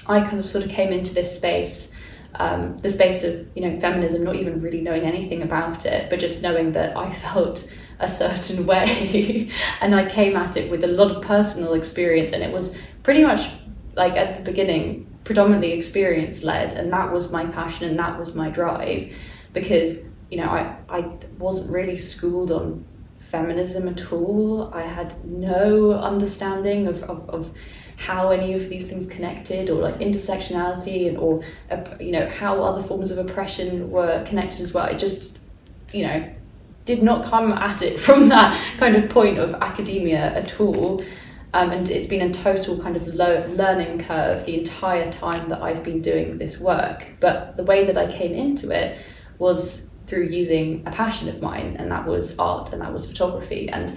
I 0.06 0.20
kind 0.20 0.38
of 0.38 0.46
sort 0.46 0.64
of 0.64 0.70
came 0.70 0.92
into 0.92 1.12
this 1.12 1.36
space 1.36 1.96
um, 2.36 2.78
the 2.78 2.88
space 2.88 3.24
of 3.24 3.46
you 3.54 3.62
know 3.62 3.80
feminism, 3.80 4.24
not 4.24 4.36
even 4.36 4.60
really 4.60 4.80
knowing 4.80 5.02
anything 5.02 5.42
about 5.42 5.86
it, 5.86 6.10
but 6.10 6.18
just 6.18 6.42
knowing 6.42 6.72
that 6.72 6.96
I 6.96 7.12
felt 7.26 7.72
a 8.00 8.08
certain 8.08 8.66
way, 8.72 9.50
and 9.80 9.94
I 9.94 10.08
came 10.08 10.36
at 10.36 10.56
it 10.56 10.70
with 10.70 10.84
a 10.84 10.88
lot 10.88 11.10
of 11.10 11.22
personal 11.22 11.74
experience, 11.74 12.32
and 12.32 12.42
it 12.42 12.52
was 12.52 12.76
pretty 13.02 13.22
much 13.22 13.48
like 13.96 14.14
at 14.14 14.36
the 14.36 14.42
beginning 14.42 15.06
predominantly 15.24 15.72
experience 15.72 16.44
led, 16.44 16.72
and 16.74 16.92
that 16.92 17.12
was 17.12 17.32
my 17.32 17.46
passion 17.46 17.88
and 17.88 17.98
that 17.98 18.18
was 18.18 18.36
my 18.36 18.50
drive, 18.50 19.12
because 19.52 20.12
you 20.30 20.38
know 20.38 20.48
I 20.48 20.76
I 20.88 21.00
wasn't 21.38 21.72
really 21.72 21.96
schooled 21.96 22.50
on 22.50 22.84
feminism 23.18 23.88
at 23.88 24.12
all. 24.12 24.72
I 24.72 24.82
had 24.82 25.24
no 25.24 25.92
understanding 25.92 26.86
of, 26.86 27.02
of, 27.04 27.28
of 27.28 27.52
how 27.96 28.30
any 28.30 28.54
of 28.54 28.68
these 28.68 28.86
things 28.86 29.08
connected 29.08 29.70
or 29.70 29.80
like 29.80 29.98
intersectionality 29.98 31.08
and 31.08 31.16
or 31.16 31.42
you 32.00 32.12
know 32.12 32.28
how 32.28 32.62
other 32.62 32.82
forms 32.86 33.10
of 33.10 33.18
oppression 33.18 33.90
were 33.90 34.24
connected 34.24 34.60
as 34.60 34.74
well 34.74 34.86
it 34.86 34.98
just 34.98 35.38
you 35.92 36.04
know 36.06 36.28
did 36.84 37.02
not 37.02 37.24
come 37.24 37.52
at 37.52 37.82
it 37.82 37.98
from 38.06 38.28
that 38.28 38.52
kind 38.78 38.96
of 38.96 39.08
point 39.08 39.38
of 39.38 39.54
academia 39.54 40.34
at 40.34 40.60
all 40.60 41.00
um, 41.54 41.70
and 41.70 41.88
it's 41.88 42.08
been 42.08 42.28
a 42.28 42.32
total 42.32 42.78
kind 42.82 42.96
of 42.96 43.06
low 43.06 43.46
learning 43.48 44.00
curve 44.00 44.44
the 44.44 44.58
entire 44.58 45.10
time 45.10 45.48
that 45.48 45.62
I've 45.62 45.82
been 45.82 46.02
doing 46.02 46.38
this 46.38 46.60
work 46.60 47.06
but 47.20 47.56
the 47.56 47.64
way 47.64 47.86
that 47.86 47.96
I 47.96 48.10
came 48.10 48.34
into 48.34 48.70
it 48.70 48.98
was 49.38 49.94
through 50.06 50.24
using 50.24 50.86
a 50.86 50.90
passion 50.90 51.28
of 51.28 51.40
mine 51.40 51.76
and 51.78 51.90
that 51.90 52.06
was 52.06 52.38
art 52.38 52.72
and 52.72 52.82
that 52.82 52.92
was 52.92 53.06
photography 53.10 53.68
and 53.70 53.96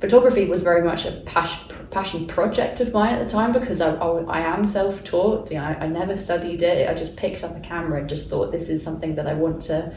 photography 0.00 0.44
was 0.44 0.62
very 0.62 0.82
much 0.82 1.06
a 1.06 1.12
passion, 1.22 1.74
passion 1.90 2.26
project 2.26 2.80
of 2.80 2.92
mine 2.92 3.14
at 3.14 3.24
the 3.24 3.30
time 3.30 3.52
because 3.52 3.80
I, 3.80 3.94
I, 3.94 4.22
I 4.24 4.40
am 4.40 4.64
self-taught. 4.64 5.50
You 5.50 5.58
know, 5.58 5.64
I, 5.64 5.84
I, 5.84 5.86
never 5.86 6.16
studied 6.16 6.62
it. 6.62 6.88
I 6.88 6.94
just 6.94 7.16
picked 7.16 7.42
up 7.42 7.56
a 7.56 7.60
camera 7.60 8.00
and 8.00 8.08
just 8.08 8.28
thought 8.28 8.52
this 8.52 8.68
is 8.68 8.82
something 8.82 9.14
that 9.14 9.26
I 9.26 9.34
want 9.34 9.62
to 9.62 9.94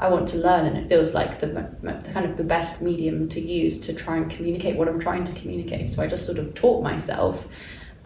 I 0.00 0.08
want 0.08 0.28
to 0.28 0.38
learn, 0.38 0.64
and 0.64 0.78
it 0.78 0.88
feels 0.88 1.14
like 1.14 1.40
the, 1.40 1.46
the 1.46 2.10
kind 2.14 2.24
of 2.24 2.38
the 2.38 2.42
best 2.42 2.80
medium 2.80 3.28
to 3.28 3.40
use 3.40 3.78
to 3.82 3.92
try 3.94 4.16
and 4.16 4.30
communicate 4.30 4.76
what 4.76 4.88
I'm 4.88 4.98
trying 4.98 5.24
to 5.24 5.32
communicate. 5.32 5.92
So 5.92 6.02
I 6.02 6.06
just 6.06 6.24
sort 6.24 6.38
of 6.38 6.54
taught 6.54 6.82
myself 6.82 7.46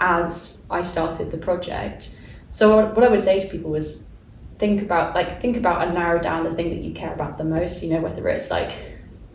as 0.01 0.65
I 0.69 0.83
started 0.83 1.31
the 1.31 1.39
project. 1.39 2.21
So 2.51 2.85
what 2.85 3.05
I 3.05 3.09
would 3.09 3.21
say 3.21 3.39
to 3.39 3.47
people 3.47 3.71
was 3.71 4.11
think 4.59 4.83
about 4.83 5.15
like 5.15 5.41
think 5.41 5.57
about 5.57 5.87
and 5.87 5.95
narrow 5.95 6.21
down 6.21 6.43
the 6.43 6.53
thing 6.53 6.71
that 6.71 6.83
you 6.83 6.93
care 6.93 7.15
about 7.15 7.39
the 7.39 7.45
most. 7.45 7.83
You 7.85 7.95
know, 7.95 8.01
whether 8.01 8.27
it's 8.29 8.51
like 8.51 8.73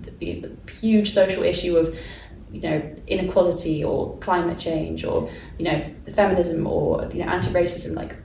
the, 0.01 0.41
the 0.41 0.71
huge 0.71 1.11
social 1.11 1.43
issue 1.43 1.77
of 1.77 1.97
you 2.51 2.59
know 2.59 2.95
inequality 3.07 3.85
or 3.85 4.17
climate 4.17 4.59
change 4.59 5.05
or 5.05 5.31
you 5.57 5.65
know 5.65 5.93
feminism 6.13 6.67
or 6.67 7.09
you 7.13 7.23
know 7.23 7.31
anti-racism 7.31 7.95
like 7.95 8.15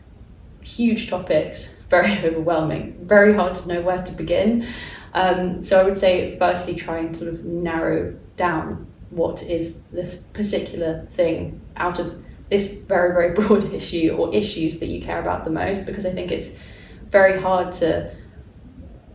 huge 0.62 1.10
topics 1.10 1.78
very 2.02 2.18
overwhelming 2.28 2.96
very 3.02 3.34
hard 3.34 3.54
to 3.54 3.68
know 3.68 3.80
where 3.80 4.02
to 4.02 4.12
begin 4.12 4.66
um, 5.14 5.62
so 5.62 5.80
i 5.80 5.84
would 5.84 5.98
say 5.98 6.36
firstly 6.38 6.74
try 6.74 6.98
and 6.98 7.16
sort 7.16 7.28
of 7.28 7.44
narrow 7.44 8.14
down 8.36 8.86
what 9.10 9.42
is 9.42 9.82
this 9.92 10.22
particular 10.32 11.06
thing 11.12 11.60
out 11.76 11.98
of 11.98 12.22
this 12.50 12.84
very 12.84 13.12
very 13.12 13.34
broad 13.38 13.64
issue 13.72 14.14
or 14.18 14.34
issues 14.34 14.80
that 14.80 14.86
you 14.86 15.00
care 15.00 15.20
about 15.20 15.44
the 15.44 15.50
most 15.50 15.86
because 15.86 16.04
i 16.06 16.10
think 16.10 16.30
it's 16.30 16.56
very 17.10 17.40
hard 17.40 17.70
to 17.70 18.10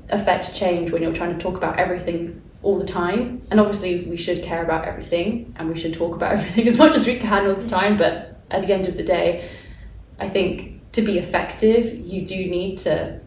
affect 0.10 0.56
change 0.56 0.92
when 0.92 1.02
you're 1.02 1.14
trying 1.14 1.38
to 1.38 1.42
talk 1.42 1.56
about 1.56 1.78
everything 1.78 2.42
all 2.62 2.78
the 2.78 2.86
time. 2.86 3.42
And 3.52 3.60
obviously, 3.60 4.06
we 4.06 4.18
should 4.18 4.44
care 4.44 4.64
about 4.64 4.86
everything 4.86 5.54
and 5.58 5.70
we 5.70 5.78
should 5.78 5.94
talk 5.94 6.16
about 6.16 6.34
everything 6.38 6.68
as 6.68 6.78
much 6.78 6.96
as 6.96 7.08
we 7.08 7.18
can 7.18 7.48
all 7.48 7.56
the 7.56 7.70
time. 7.70 7.98
But 7.98 8.40
at 8.52 8.66
the 8.66 8.74
end 8.74 8.88
of 8.88 8.98
the 8.98 9.04
day, 9.04 9.50
I 10.20 10.30
think 10.30 10.79
to 11.00 11.06
be 11.06 11.18
effective, 11.18 11.94
you 12.06 12.26
do 12.26 12.36
need 12.36 12.78
to 12.80 13.20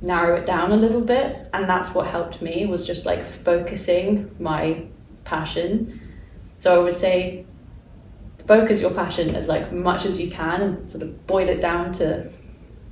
narrow 0.00 0.36
it 0.36 0.46
down 0.46 0.72
a 0.72 0.76
little 0.76 1.00
bit. 1.00 1.48
And 1.52 1.68
that's 1.68 1.94
what 1.94 2.06
helped 2.06 2.40
me 2.40 2.66
was 2.66 2.86
just 2.86 3.06
like 3.06 3.26
focusing 3.26 4.34
my 4.38 4.86
passion. 5.24 6.00
So 6.58 6.80
I 6.80 6.84
would 6.84 6.94
say 6.94 7.46
focus 8.46 8.80
your 8.80 8.90
passion 8.90 9.34
as 9.34 9.48
like 9.48 9.72
much 9.72 10.04
as 10.04 10.20
you 10.20 10.30
can 10.30 10.60
and 10.60 10.90
sort 10.90 11.02
of 11.02 11.26
boil 11.26 11.48
it 11.48 11.60
down 11.60 11.92
to 11.92 12.30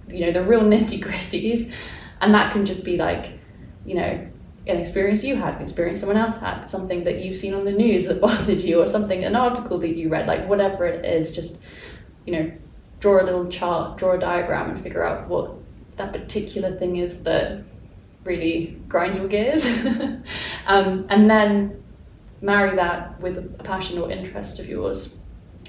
you 0.09 0.25
know 0.25 0.31
the 0.31 0.43
real 0.45 0.61
nitty 0.61 1.03
gritties 1.03 1.73
and 2.21 2.33
that 2.33 2.53
can 2.53 2.65
just 2.65 2.85
be 2.85 2.97
like 2.97 3.33
you 3.85 3.95
know 3.95 4.29
an 4.69 4.79
experience 4.79 5.25
you 5.25 5.35
had, 5.37 5.57
an 5.57 5.63
experience 5.63 6.01
someone 6.01 6.19
else 6.19 6.41
had, 6.41 6.67
something 6.67 7.05
that 7.05 7.25
you've 7.25 7.37
seen 7.37 7.55
on 7.55 7.65
the 7.65 7.73
news 7.73 8.07
that 8.07 8.21
bothered 8.21 8.61
you, 8.61 8.81
or 8.81 8.87
something, 8.87 9.25
an 9.25 9.35
article 9.35 9.79
that 9.79 9.97
you 9.97 10.09
read, 10.09 10.27
like 10.27 10.47
whatever 10.47 10.87
it 10.87 11.05
is, 11.05 11.35
just, 11.35 11.63
you 12.27 12.33
know, 12.33 12.53
draw 13.01 13.23
a 13.23 13.25
little 13.25 13.47
chart, 13.49 13.99
draw 13.99 14.13
a 14.13 14.19
diagram, 14.19 14.71
and 14.71 14.81
figure 14.81 15.05
out 15.05 15.29
what 15.29 15.55
that 15.97 16.13
particular 16.13 16.77
thing 16.77 16.97
is 16.97 17.23
that 17.25 17.63
really 18.25 18.81
grinds 18.89 19.19
your 19.19 19.29
gears. 19.29 19.65
um, 20.67 21.07
and 21.09 21.31
then 21.31 21.83
marry 22.41 22.77
that 22.77 23.21
with 23.21 23.39
a 23.39 23.63
passion 23.65 23.99
or 23.99 24.11
interest 24.11 24.59
of 24.59 24.69
yours, 24.69 25.19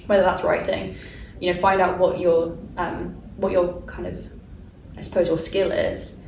whether 0.07 0.23
that's 0.23 0.43
writing, 0.43 0.95
you 1.39 1.51
know, 1.51 1.59
find 1.59 1.81
out 1.81 1.97
what 1.97 2.19
your, 2.19 2.57
um, 2.77 3.09
what 3.37 3.51
your 3.51 3.81
kind 3.81 4.07
of, 4.07 4.25
I 4.97 5.01
suppose, 5.01 5.27
your 5.27 5.39
skill 5.39 5.71
is 5.71 6.23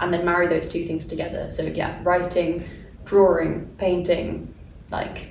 and 0.00 0.12
then 0.12 0.24
marry 0.24 0.48
those 0.48 0.68
two 0.68 0.84
things 0.86 1.06
together. 1.06 1.50
So 1.50 1.62
yeah, 1.62 2.00
writing, 2.02 2.68
drawing, 3.04 3.66
painting, 3.78 4.54
like 4.90 5.28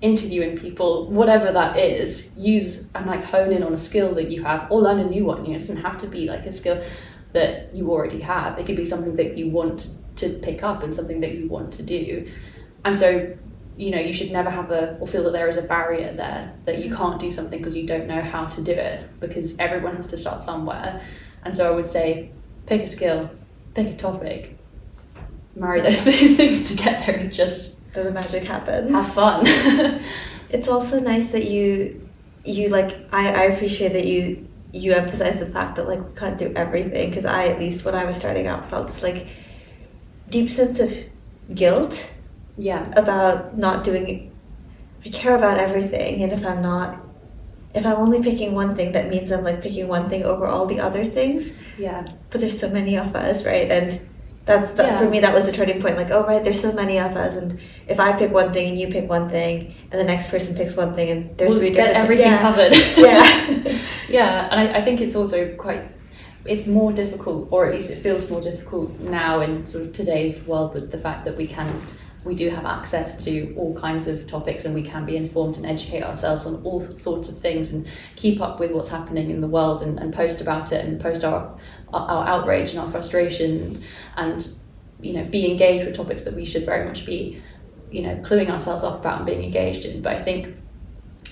interviewing 0.00 0.58
people, 0.58 1.10
whatever 1.10 1.52
that 1.52 1.76
is, 1.76 2.34
use 2.36 2.92
and 2.94 3.06
like 3.06 3.24
hone 3.24 3.52
in 3.52 3.62
on 3.62 3.74
a 3.74 3.78
skill 3.78 4.14
that 4.14 4.30
you 4.30 4.42
have 4.42 4.70
or 4.70 4.80
learn 4.80 4.98
a 5.00 5.04
new 5.04 5.24
one. 5.24 5.44
You 5.44 5.52
know, 5.52 5.56
it 5.56 5.60
doesn't 5.60 5.82
have 5.82 5.98
to 5.98 6.06
be 6.06 6.28
like 6.28 6.46
a 6.46 6.52
skill 6.52 6.84
that 7.32 7.74
you 7.74 7.90
already 7.90 8.20
have. 8.20 8.58
It 8.58 8.66
could 8.66 8.76
be 8.76 8.84
something 8.84 9.16
that 9.16 9.36
you 9.36 9.50
want 9.50 9.98
to 10.16 10.28
pick 10.30 10.62
up 10.62 10.82
and 10.82 10.94
something 10.94 11.20
that 11.20 11.34
you 11.34 11.48
want 11.48 11.72
to 11.74 11.82
do. 11.82 12.30
And 12.84 12.96
so, 12.96 13.36
you 13.76 13.90
know, 13.90 13.98
you 13.98 14.12
should 14.12 14.30
never 14.30 14.50
have 14.50 14.70
a 14.70 14.96
or 14.98 15.06
feel 15.06 15.24
that 15.24 15.32
there 15.32 15.48
is 15.48 15.56
a 15.56 15.62
barrier 15.62 16.12
there 16.12 16.54
that 16.64 16.78
you 16.78 16.94
can't 16.94 17.20
do 17.20 17.30
something 17.30 17.58
because 17.58 17.76
you 17.76 17.86
don't 17.86 18.06
know 18.06 18.22
how 18.22 18.46
to 18.46 18.62
do 18.62 18.72
it 18.72 19.08
because 19.20 19.58
everyone 19.58 19.96
has 19.96 20.06
to 20.08 20.18
start 20.18 20.42
somewhere. 20.42 21.02
And 21.44 21.56
so 21.56 21.70
I 21.70 21.74
would 21.74 21.86
say 21.86 22.30
pick 22.66 22.82
a 22.82 22.86
skill, 22.86 23.30
pick 23.74 23.88
a 23.88 23.96
topic, 23.96 24.58
marry 25.54 25.80
those, 25.80 26.02
things 26.36 26.68
together, 26.68 27.12
and 27.12 27.32
just 27.32 27.77
the 27.92 28.10
magic 28.10 28.44
happens. 28.44 28.90
Have 28.90 29.12
fun. 29.14 29.42
it's 30.50 30.68
also 30.68 31.00
nice 31.00 31.30
that 31.32 31.50
you 31.50 32.08
you 32.44 32.68
like 32.68 32.96
I, 33.12 33.28
I 33.28 33.42
appreciate 33.44 33.92
that 33.92 34.06
you 34.06 34.48
you 34.72 34.92
emphasize 34.92 35.38
the 35.38 35.46
fact 35.46 35.76
that 35.76 35.88
like 35.88 36.00
we 36.00 36.14
can't 36.14 36.38
do 36.38 36.52
everything 36.54 37.10
because 37.10 37.24
I 37.24 37.48
at 37.48 37.58
least 37.58 37.84
when 37.84 37.94
I 37.94 38.04
was 38.04 38.16
starting 38.16 38.46
out 38.46 38.68
felt 38.68 38.88
this 38.88 39.02
like 39.02 39.26
deep 40.28 40.50
sense 40.50 40.78
of 40.78 40.92
guilt 41.54 42.14
yeah 42.58 42.90
about 42.96 43.56
not 43.56 43.84
doing 43.84 44.30
I 45.04 45.10
care 45.10 45.36
about 45.36 45.58
everything 45.58 46.22
and 46.22 46.32
if 46.32 46.44
I'm 46.44 46.60
not 46.60 47.02
if 47.74 47.84
I'm 47.84 47.96
only 47.96 48.22
picking 48.22 48.54
one 48.54 48.74
thing, 48.74 48.92
that 48.92 49.08
means 49.08 49.30
I'm 49.30 49.44
like 49.44 49.62
picking 49.62 49.88
one 49.88 50.08
thing 50.08 50.24
over 50.24 50.46
all 50.46 50.66
the 50.66 50.80
other 50.80 51.08
things. 51.08 51.52
Yeah. 51.78 52.06
But 52.30 52.40
there's 52.40 52.58
so 52.58 52.70
many 52.70 52.96
of 52.96 53.14
us, 53.14 53.44
right? 53.44 53.70
And 53.70 54.00
that's 54.48 54.72
the, 54.72 54.82
Yeah. 54.82 54.98
for 54.98 55.08
me 55.08 55.20
that 55.20 55.34
was 55.34 55.44
the 55.44 55.52
turning 55.52 55.80
point. 55.80 55.96
Like, 55.96 56.10
oh 56.10 56.24
right, 56.26 56.42
there's 56.42 56.60
so 56.60 56.72
many 56.72 56.98
of 56.98 57.16
us, 57.16 57.36
and 57.36 57.60
if 57.86 58.00
I 58.00 58.18
pick 58.18 58.32
one 58.32 58.52
thing 58.52 58.70
and 58.70 58.80
you 58.80 58.88
pick 58.88 59.08
one 59.08 59.28
thing, 59.30 59.74
and 59.90 60.00
the 60.00 60.04
next 60.04 60.30
person 60.30 60.56
picks 60.56 60.74
one 60.74 60.94
thing, 60.94 61.10
and 61.10 61.36
there's 61.36 61.50
we'll 61.50 61.58
three 61.58 61.70
get 61.70 61.88
different 61.88 62.04
everything 62.04 62.32
yeah. 62.32 62.40
covered. 62.40 62.72
Yeah. 62.96 63.78
yeah, 64.08 64.48
and 64.50 64.58
I, 64.60 64.78
I 64.78 64.84
think 64.84 65.00
it's 65.00 65.14
also 65.14 65.54
quite. 65.56 65.82
It's 66.44 66.66
more 66.66 66.92
difficult, 66.92 67.48
or 67.50 67.66
at 67.66 67.74
least 67.74 67.90
it 67.90 67.96
feels 67.96 68.30
more 68.30 68.40
difficult 68.40 68.98
now 69.00 69.40
in 69.40 69.66
sort 69.66 69.84
of 69.84 69.92
today's 69.92 70.46
world 70.46 70.72
with 70.72 70.90
the 70.90 70.98
fact 70.98 71.26
that 71.26 71.36
we 71.36 71.46
can, 71.46 71.82
we 72.28 72.34
do 72.34 72.50
have 72.50 72.66
access 72.66 73.24
to 73.24 73.54
all 73.56 73.74
kinds 73.74 74.06
of 74.06 74.26
topics, 74.26 74.66
and 74.66 74.74
we 74.74 74.82
can 74.82 75.06
be 75.06 75.16
informed 75.16 75.56
and 75.56 75.64
educate 75.64 76.02
ourselves 76.02 76.46
on 76.46 76.62
all 76.62 76.82
sorts 76.82 77.28
of 77.30 77.38
things, 77.38 77.72
and 77.72 77.86
keep 78.16 78.40
up 78.40 78.60
with 78.60 78.70
what's 78.70 78.90
happening 78.90 79.30
in 79.30 79.40
the 79.40 79.48
world, 79.48 79.80
and, 79.80 79.98
and 79.98 80.14
post 80.14 80.40
about 80.40 80.70
it, 80.70 80.84
and 80.84 81.00
post 81.00 81.24
our 81.24 81.58
our 81.92 82.28
outrage 82.28 82.70
and 82.72 82.80
our 82.80 82.90
frustration, 82.90 83.82
and 84.16 84.46
you 85.00 85.14
know, 85.14 85.24
be 85.24 85.50
engaged 85.50 85.86
with 85.86 85.96
topics 85.96 86.24
that 86.24 86.34
we 86.34 86.44
should 86.44 86.66
very 86.66 86.86
much 86.86 87.06
be, 87.06 87.42
you 87.90 88.02
know, 88.02 88.16
cluing 88.16 88.50
ourselves 88.50 88.84
up 88.84 89.00
about 89.00 89.18
and 89.18 89.26
being 89.26 89.42
engaged 89.42 89.84
in. 89.86 90.02
But 90.02 90.16
I 90.16 90.22
think 90.22 90.54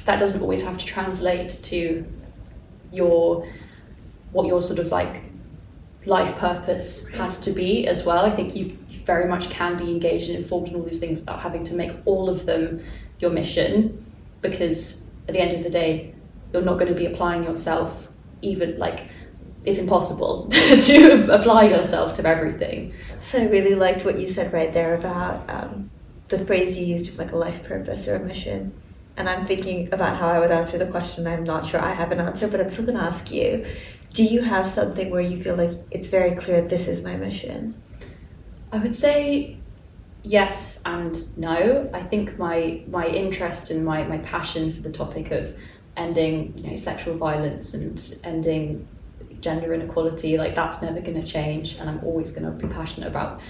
that 0.07 0.19
doesn't 0.19 0.41
always 0.41 0.65
have 0.65 0.79
to 0.79 0.87
translate 0.87 1.51
to 1.65 2.07
your 2.93 3.47
what 4.33 4.47
your 4.47 4.63
sort 4.63 4.79
of 4.79 4.89
like 4.89 5.25
life 6.07 6.39
purpose 6.39 7.09
has 7.11 7.41
to 7.41 7.51
be 7.51 7.87
as 7.87 8.07
well. 8.07 8.25
I 8.25 8.31
think 8.31 8.57
you 8.57 8.79
very 9.07 9.27
much 9.29 9.49
can 9.49 9.79
be 9.79 9.91
engaged 9.91 10.29
and 10.29 10.39
informed 10.39 10.69
in 10.69 10.75
all 10.75 10.83
these 10.83 11.01
things 11.01 11.21
without 11.21 11.41
having 11.41 11.65
to 11.65 11.75
make 11.75 11.93
all 12.05 12.29
of 12.29 12.45
them 12.45 12.85
your 13.21 13.31
mission 13.31 14.05
because 14.43 15.11
at 15.29 15.33
the 15.33 15.41
end 15.41 15.53
of 15.53 15.63
the 15.63 15.71
day 15.71 16.13
you're 16.53 16.63
not 16.63 16.75
going 16.75 16.93
to 16.93 16.99
be 16.99 17.07
applying 17.07 17.45
yourself 17.45 18.09
even 18.43 18.79
like 18.79 19.09
it's 19.65 19.79
impossible 19.81 20.49
to 20.51 21.35
apply 21.35 21.65
yourself 21.65 22.15
to 22.15 22.27
everything. 22.27 22.95
So 23.21 23.43
I 23.43 23.47
really 23.49 23.75
liked 23.75 24.05
what 24.05 24.19
you 24.19 24.29
said 24.29 24.53
right 24.53 24.73
there 24.73 24.95
about 24.95 25.51
um, 25.51 25.91
the 26.29 26.39
phrase 26.39 26.79
you 26.79 26.87
used, 26.87 27.09
of 27.09 27.19
like 27.19 27.33
a 27.33 27.37
life 27.37 27.65
purpose 27.65 28.07
or 28.07 28.15
a 28.15 28.21
mission. 28.21 28.73
And 29.17 29.29
I'm 29.29 29.45
thinking 29.45 29.93
about 29.93 30.19
how 30.19 30.29
I 30.29 30.39
would 30.39 30.53
answer 30.53 30.79
the 30.79 30.87
question. 30.87 31.27
I'm 31.27 31.43
not 31.43 31.67
sure 31.67 31.81
I 31.81 31.95
have 31.95 32.13
an 32.13 32.21
answer, 32.21 32.47
but 32.47 32.61
I'm 32.61 32.71
still 32.71 32.87
going 32.87 32.99
to 32.99 33.03
ask 33.03 33.33
you. 33.33 33.67
Do 34.13 34.23
you 34.23 34.43
have 34.43 34.71
something 34.71 35.11
where 35.11 35.21
you 35.21 35.43
feel 35.43 35.57
like 35.57 35.73
it's 35.91 36.11
very 36.11 36.37
clear 36.37 36.63
this 36.63 36.87
is 36.87 37.03
my 37.03 37.17
mission? 37.17 37.75
I 38.73 38.79
would 38.79 38.97
say 38.97 39.59
yes 40.23 40.83
and 40.85 41.39
no. 41.39 41.89
I 41.93 42.03
think 42.03 42.39
my 42.39 42.83
my 42.89 43.07
interest 43.07 43.71
and 43.71 43.85
my, 43.85 44.05
my 44.05 44.19
passion 44.19 44.73
for 44.73 44.81
the 44.81 44.93
topic 44.93 45.31
of 45.31 45.55
ending 45.97 46.57
you 46.59 46.71
know 46.71 46.77
sexual 46.77 47.17
violence 47.17 47.73
and 47.75 48.19
ending 48.25 48.87
gender 49.41 49.73
inequality 49.73 50.37
like 50.37 50.55
that's 50.55 50.83
never 50.83 51.01
going 51.01 51.21
to 51.21 51.27
change 51.27 51.77
and 51.77 51.89
I'm 51.89 52.03
always 52.05 52.33
going 52.33 52.45
to 52.45 52.51
be 52.51 52.73
passionate 52.73 53.07
about 53.07 53.41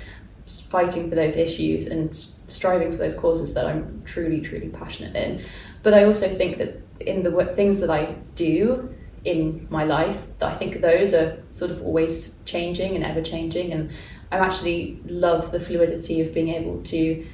fighting 0.47 1.09
for 1.09 1.17
those 1.17 1.37
issues 1.37 1.89
and 1.89 2.15
striving 2.15 2.93
for 2.93 2.99
those 2.99 3.15
causes 3.15 3.55
that 3.55 3.67
I'm 3.67 4.03
truly 4.05 4.41
truly 4.41 4.69
passionate 4.69 5.17
in. 5.17 5.45
But 5.83 5.95
I 5.95 6.05
also 6.05 6.29
think 6.29 6.59
that 6.59 6.81
in 7.01 7.23
the 7.23 7.31
wo- 7.31 7.55
things 7.55 7.81
that 7.81 7.91
I 7.91 8.15
do 8.35 8.95
in 9.25 9.67
my 9.71 9.85
life 9.85 10.19
that 10.39 10.55
I 10.55 10.57
think 10.57 10.81
those 10.81 11.13
are 11.13 11.43
sort 11.51 11.73
of 11.73 11.83
always 11.83 12.41
changing 12.45 12.95
and 12.95 13.05
ever 13.05 13.23
changing 13.23 13.73
and 13.73 13.91
I 14.31 14.39
actually 14.39 15.01
love 15.07 15.53
the 15.53 15.61
fluidity 15.61 16.21
of 16.21 16.35
being 16.35 16.49
able 16.49 16.83
to 16.85 17.27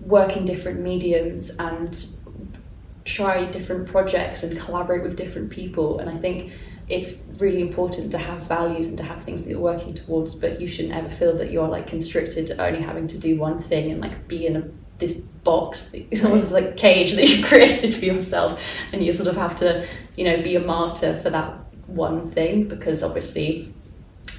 work 0.00 0.36
in 0.36 0.44
different 0.44 0.80
mediums 0.80 1.56
and 1.58 1.98
try 3.04 3.44
different 3.46 3.88
projects 3.88 4.42
and 4.42 4.58
collaborate 4.58 5.02
with 5.02 5.16
different 5.16 5.50
people. 5.50 5.98
And 5.98 6.10
I 6.10 6.16
think 6.16 6.52
it's 6.88 7.24
really 7.38 7.62
important 7.62 8.10
to 8.12 8.18
have 8.18 8.42
values 8.42 8.88
and 8.88 8.98
to 8.98 9.04
have 9.04 9.22
things 9.22 9.44
that 9.44 9.50
you're 9.50 9.60
working 9.60 9.94
towards 9.94 10.34
but 10.34 10.60
you 10.60 10.66
shouldn't 10.66 10.92
ever 10.92 11.08
feel 11.08 11.36
that 11.38 11.52
you're 11.52 11.68
like 11.68 11.86
constricted 11.86 12.48
to 12.48 12.60
only 12.60 12.82
having 12.82 13.06
to 13.06 13.16
do 13.16 13.38
one 13.38 13.60
thing 13.60 13.92
and 13.92 14.00
like 14.00 14.26
be 14.26 14.44
in 14.44 14.56
a 14.56 14.68
this 14.98 15.20
box 15.20 15.94
almost 16.24 16.52
like 16.58 16.76
cage 16.76 17.12
that 17.14 17.26
you've 17.26 17.46
created 17.46 17.94
for 17.94 18.04
yourself. 18.04 18.60
And 18.92 19.04
you 19.04 19.12
sort 19.12 19.28
of 19.28 19.36
have 19.36 19.56
to 19.56 19.86
you 20.16 20.24
know 20.24 20.42
be 20.42 20.56
a 20.56 20.60
martyr 20.60 21.18
for 21.20 21.30
that 21.30 21.54
one 21.86 22.28
thing 22.28 22.68
because 22.68 23.02
obviously 23.02 23.72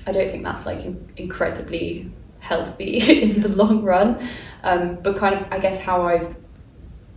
I 0.08 0.12
don't 0.12 0.30
think 0.30 0.44
that's 0.44 0.66
like 0.66 0.86
incredibly 1.18 2.12
healthy 2.40 2.98
in 3.24 3.42
the 3.42 3.50
long 3.50 3.84
run. 3.84 4.28
Um, 4.64 4.98
but 5.02 5.18
kind 5.18 5.36
of, 5.36 5.52
I 5.52 5.60
guess 5.60 5.80
how 5.80 6.04
I've 6.04 6.36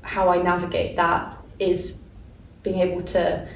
how 0.03 0.29
I 0.29 0.43
navigate 0.43 0.97
that 0.97 1.37
is 1.59 2.09
being 2.63 2.81
able 2.81 3.03
to 3.03 3.49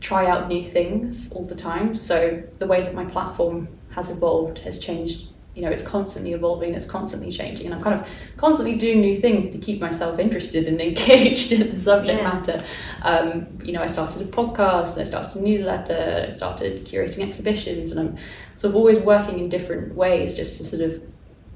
try 0.00 0.26
out 0.26 0.48
new 0.48 0.66
things 0.68 1.32
all 1.32 1.44
the 1.44 1.54
time. 1.54 1.94
So 1.94 2.42
the 2.58 2.66
way 2.66 2.82
that 2.82 2.94
my 2.94 3.04
platform 3.04 3.68
has 3.90 4.10
evolved 4.10 4.58
has 4.60 4.78
changed. 4.78 5.28
You 5.54 5.62
know, 5.62 5.70
it's 5.70 5.82
constantly 5.86 6.34
evolving, 6.34 6.74
it's 6.74 6.90
constantly 6.90 7.32
changing, 7.32 7.64
and 7.64 7.74
I'm 7.74 7.82
kind 7.82 7.98
of 7.98 8.06
constantly 8.36 8.76
doing 8.76 9.00
new 9.00 9.18
things 9.18 9.50
to 9.54 9.58
keep 9.58 9.80
myself 9.80 10.18
interested 10.18 10.68
and 10.68 10.78
engaged 10.90 11.50
in 11.50 11.70
the 11.72 11.78
subject 11.78 12.20
Yeah. 12.20 12.28
matter. 12.30 12.64
Um, 13.00 13.46
you 13.64 13.72
know, 13.72 13.80
I 13.82 13.86
started 13.86 14.20
a 14.20 14.26
podcast, 14.30 15.00
I 15.00 15.04
started 15.04 15.34
a 15.36 15.40
newsletter, 15.42 16.26
I 16.28 16.32
started 16.34 16.78
curating 16.80 17.26
exhibitions, 17.26 17.90
and 17.92 18.00
I'm 18.06 18.18
sort 18.56 18.70
of 18.72 18.76
always 18.76 18.98
working 18.98 19.38
in 19.38 19.48
different 19.48 19.94
ways 19.94 20.36
just 20.36 20.58
to 20.58 20.64
sort 20.64 20.82
of 20.82 21.02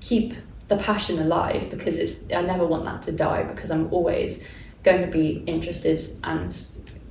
keep 0.01 0.35
the 0.69 0.77
passion 0.77 1.19
alive 1.19 1.69
because 1.71 1.99
it's 1.99 2.33
I 2.33 2.43
never 2.43 2.65
want 2.67 2.85
that 2.85 3.03
to 3.03 3.13
die 3.13 3.43
because 3.43 3.71
I'm 3.71 3.93
always 3.93 4.47
going 4.83 5.03
to 5.03 5.09
be 5.09 5.43
interested 5.47 6.01
and 6.23 6.57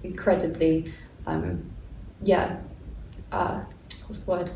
incredibly 0.04 0.94
um, 1.28 1.70
yeah 2.24 2.58
uh, 3.32 3.62
what's 4.08 4.24
the 4.24 4.32
word? 4.32 4.52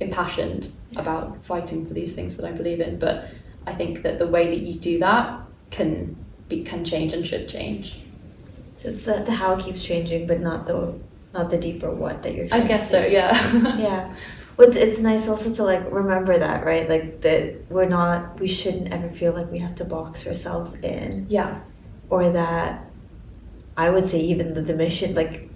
Impassioned 0.00 0.72
about 0.96 1.44
fighting 1.44 1.86
for 1.86 1.94
these 1.94 2.14
things 2.14 2.36
that 2.36 2.46
I 2.46 2.52
believe 2.52 2.80
in. 2.80 2.98
But 2.98 3.30
I 3.66 3.74
think 3.74 4.02
that 4.02 4.18
the 4.18 4.26
way 4.26 4.48
that 4.48 4.60
you 4.60 4.74
do 4.74 4.98
that 5.00 5.40
can 5.70 6.16
be 6.48 6.62
can 6.62 6.84
change 6.84 7.12
and 7.12 7.26
should 7.26 7.48
change. 7.48 8.00
So 8.76 8.88
it's 8.88 9.04
the, 9.04 9.22
the 9.24 9.32
how 9.32 9.56
keeps 9.56 9.84
changing, 9.84 10.26
but 10.26 10.40
not 10.40 10.66
the 10.66 10.94
not 11.34 11.50
the 11.50 11.58
deeper 11.58 11.90
what 11.90 12.22
that 12.22 12.34
you're. 12.34 12.48
I 12.50 12.60
guess 12.60 12.90
so 12.90 13.04
yeah. 13.04 13.34
Yeah. 13.78 14.14
Well, 14.56 14.68
it's, 14.68 14.76
it's 14.76 15.00
nice 15.00 15.26
also 15.28 15.52
to 15.52 15.64
like 15.64 15.82
remember 15.90 16.38
that 16.38 16.64
right? 16.64 16.88
Like 16.88 17.20
that 17.22 17.70
we're 17.70 17.88
not 17.88 18.40
we 18.40 18.48
shouldn't 18.48 18.92
ever 18.92 19.10
feel 19.10 19.32
like 19.32 19.50
we 19.50 19.58
have 19.58 19.74
to 19.76 19.84
box 19.84 20.26
ourselves 20.26 20.76
in. 20.76 21.26
Yeah. 21.28 21.60
Or 22.08 22.30
that 22.30 22.90
i 23.76 23.90
would 23.90 24.06
say 24.06 24.20
even 24.20 24.54
the, 24.54 24.62
the 24.62 24.72
mission 24.72 25.16
like 25.16 25.50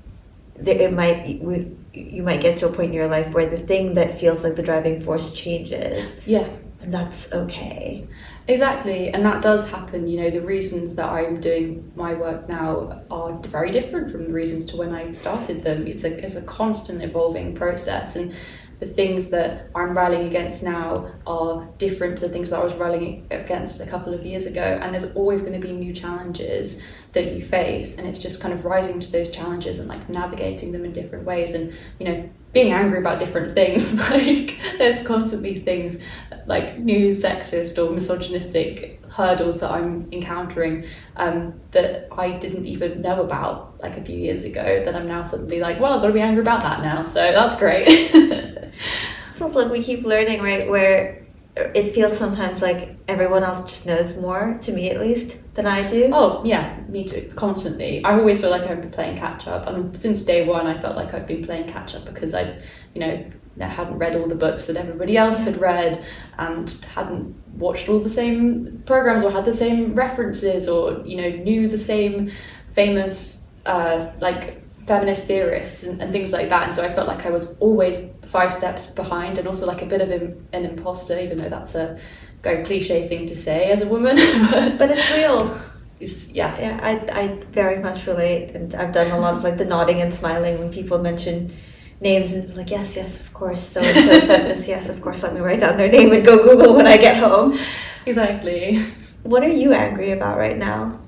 there, 0.57 0.77
it 0.77 0.93
might 0.93 1.41
we, 1.41 1.71
you 1.93 2.21
might 2.25 2.41
get 2.41 2.59
to 2.59 2.67
a 2.67 2.73
point 2.73 2.89
in 2.89 2.93
your 2.93 3.07
life 3.07 3.33
where 3.33 3.49
the 3.49 3.61
thing 3.61 3.95
that 3.95 4.19
feels 4.19 4.43
like 4.43 4.57
the 4.57 4.63
driving 4.63 5.01
force 5.01 5.33
changes. 5.33 6.19
Yeah 6.27 6.49
that's 6.91 7.33
okay 7.33 8.07
Exactly, 8.49 9.11
and 9.11 9.27
that 9.27 9.43
does 9.43 9.69
happen. 9.69 10.09
You 10.09 10.23
know, 10.23 10.31
the 10.31 10.41
reasons 10.41 10.95
that 10.95 11.07
I'm 11.07 11.39
doing 11.39 11.93
my 11.95 12.15
work 12.15 12.49
now 12.49 13.03
are 13.11 13.39
very 13.41 13.71
different 13.71 14.11
from 14.11 14.25
the 14.25 14.33
reasons 14.33 14.65
to 14.67 14.79
when 14.79 14.95
I 14.95 15.11
started 15.11 15.63
them. 15.63 15.87
It's 15.87 16.03
a 16.03 16.19
it's 16.19 16.35
a 16.35 16.47
constant 16.47 17.03
evolving 17.03 17.55
process, 17.55 18.17
and 18.17 18.35
the 18.81 18.87
things 18.87 19.29
that 19.31 19.69
I'm 19.75 19.93
rallying 19.93 20.29
against 20.29 20.63
now 20.63 21.13
are 21.27 21.69
different 21.77 22.17
to 22.19 22.27
the 22.27 22.33
things 22.33 22.49
that 22.49 22.61
I 22.61 22.65
was 22.65 22.75
rallying 22.75 23.27
against 23.31 23.87
a 23.87 23.91
couple 23.91 24.15
of 24.15 24.25
years 24.25 24.47
ago. 24.47 24.79
And 24.81 24.95
there's 24.95 25.13
always 25.15 25.43
going 25.43 25.61
to 25.61 25.67
be 25.67 25.75
new 25.75 25.93
challenges 25.93 26.83
that 27.13 27.33
you 27.33 27.45
face, 27.45 27.99
and 27.99 28.09
it's 28.09 28.19
just 28.19 28.41
kind 28.41 28.55
of 28.55 28.65
rising 28.65 28.99
to 28.99 29.13
those 29.13 29.31
challenges 29.31 29.79
and 29.79 29.91
like 29.91 30.09
navigating 30.09 30.73
them 30.73 30.87
in 30.87 30.95
different 30.95 31.27
ways, 31.27 31.53
and 31.53 31.75
you 31.99 32.09
know, 32.09 32.31
being 32.53 32.73
angry 32.73 32.99
about 32.99 33.19
different 33.19 33.55
things. 33.55 33.95
like 34.11 34.59
there's 34.79 35.07
constantly 35.07 35.61
things 35.61 36.03
like 36.47 36.79
new 36.79 37.11
sexist 37.11 37.79
or 37.79 37.93
misogynistic 37.93 39.03
hurdles 39.11 39.61
that 39.61 39.71
I'm 39.71 40.09
encountering 40.13 40.87
um, 41.17 41.61
that 41.73 42.09
I 42.13 42.31
didn't 42.33 42.67
even 42.67 43.03
know 43.03 43.23
about 43.23 43.81
like 43.81 43.97
a 43.97 44.03
few 44.03 44.17
years 44.17 44.45
ago 44.45 44.85
that 44.85 44.95
I'm 44.95 45.09
now 45.09 45.25
suddenly 45.25 45.61
like, 45.61 45.81
well, 45.81 45.95
I've 45.95 46.01
got 46.01 46.09
to 46.09 46.13
be 46.13 46.21
angry 46.21 46.43
about 46.43 46.63
that 46.63 46.81
now. 46.83 47.03
So 47.03 47.21
that's 47.33 47.59
great. 47.59 47.87
it's 47.89 49.41
like 49.41 49.71
we 49.71 49.83
keep 49.83 50.05
learning 50.05 50.43
right 50.43 50.69
where 50.69 51.27
it 51.75 51.95
feels 51.95 52.17
sometimes 52.17 52.63
like 52.63 52.97
everyone 53.09 53.43
else 53.43 53.69
just 53.69 53.87
knows 53.87 54.17
more 54.17 54.59
to 54.63 54.73
me 54.73 54.91
at 54.91 55.01
least 55.01 55.39
than 55.55 55.67
i 55.67 55.89
do 55.91 56.11
oh 56.13 56.43
yeah, 56.45 56.79
me 56.89 57.05
too. 57.05 57.31
Constantly. 57.37 58.03
I 58.05 58.19
always 58.19 58.41
feel 58.41 58.51
like 58.51 58.63
I've 58.63 58.81
been 58.81 58.91
playing 58.91 59.19
catch 59.19 59.47
up, 59.47 59.67
and 59.67 60.01
since 60.01 60.23
day 60.23 60.47
one, 60.47 60.67
I 60.67 60.81
felt 60.81 60.97
like 60.97 61.15
I've 61.15 61.27
been 61.27 61.45
playing 61.45 61.69
catch 61.69 61.95
up 61.95 62.05
because 62.05 62.35
I, 62.35 62.59
you 62.95 63.01
know, 63.01 63.25
I 63.61 63.67
hadn't 63.67 63.99
read 63.99 64.17
all 64.17 64.27
the 64.27 64.35
books 64.35 64.67
that 64.67 64.77
everybody 64.77 65.17
else 65.17 65.45
had 65.45 65.61
read 65.61 66.05
and 66.39 66.71
hadn't 66.95 67.35
watched 67.59 67.89
all 67.89 67.99
the 68.01 68.09
same 68.09 68.83
programs 68.87 69.25
or 69.25 69.31
had 69.31 69.45
the 69.45 69.53
same 69.53 69.95
references 69.95 70.69
or 70.69 71.03
you 71.05 71.17
know 71.17 71.29
knew 71.43 71.69
the 71.69 71.79
same 71.79 72.31
famous 72.73 73.51
uh, 73.67 74.11
like 74.21 74.63
feminist 74.87 75.27
theorists 75.27 75.83
and, 75.83 76.01
and 76.01 76.13
things 76.13 76.33
like 76.33 76.49
that 76.49 76.63
and 76.63 76.75
so 76.75 76.85
I 76.85 76.93
felt 76.93 77.09
like 77.09 77.27
I 77.27 77.31
was 77.31 77.59
always 77.59 78.11
five 78.29 78.53
steps 78.53 78.91
behind 78.91 79.39
and 79.39 79.49
also 79.49 79.67
like 79.67 79.83
a 79.83 79.87
bit 79.87 80.01
of 80.01 80.11
an, 80.11 80.47
an 80.53 80.65
imposter 80.65 81.19
even 81.19 81.39
though 81.39 81.49
that's 81.49 81.75
a 81.75 81.99
very 82.43 82.65
cliche 82.65 83.09
thing 83.09 83.27
to 83.27 83.37
say 83.37 83.71
as 83.71 83.83
a 83.83 83.89
woman 83.89 84.17
but 84.51 84.79
but 84.79 84.91
it's 84.91 85.11
real 85.11 85.59
it's 86.01 86.33
yeah. 86.33 86.59
Yeah, 86.59 86.81
I, 86.83 87.21
I 87.21 87.43
very 87.51 87.79
much 87.83 88.07
relate, 88.07 88.55
and 88.55 88.75
I've 88.75 88.93
done 88.93 89.11
a 89.11 89.19
lot 89.19 89.35
of 89.35 89.45
like 89.45 89.59
the 89.59 89.65
nodding 89.65 90.01
and 90.01 90.15
smiling 90.15 90.59
when 90.59 90.73
people 90.73 90.99
mention 90.99 91.53
names 92.01 92.33
and 92.33 92.57
like 92.57 92.71
yes, 92.71 92.97
yes, 92.97 93.21
of 93.21 93.33
course. 93.35 93.63
So 93.63 93.81
and 93.81 93.97
so 93.97 94.27
said 94.27 94.47
this. 94.47 94.69
Yes, 94.69 94.89
of 94.89 95.01
course. 95.01 95.23
Let 95.23 95.35
me 95.35 95.41
write 95.41 95.61
down 95.61 95.77
their 95.77 95.91
name 95.91 96.13
and 96.13 96.25
go 96.25 96.43
Google 96.43 96.77
when 96.77 96.87
I 96.87 96.97
get 96.97 97.17
home. 97.19 97.59
Exactly. 98.07 98.85
What 99.25 99.43
are 99.43 99.53
you 99.53 99.73
angry 99.73 100.13
about 100.13 100.39
right 100.39 100.57
now? 100.57 101.01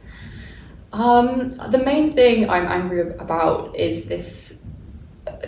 Um, 0.93 1.51
the 1.71 1.79
main 1.79 2.12
thing 2.12 2.51
I'm 2.51 2.66
angry 2.66 3.14
about 3.14 3.77
is 3.77 4.09
this 4.09 4.66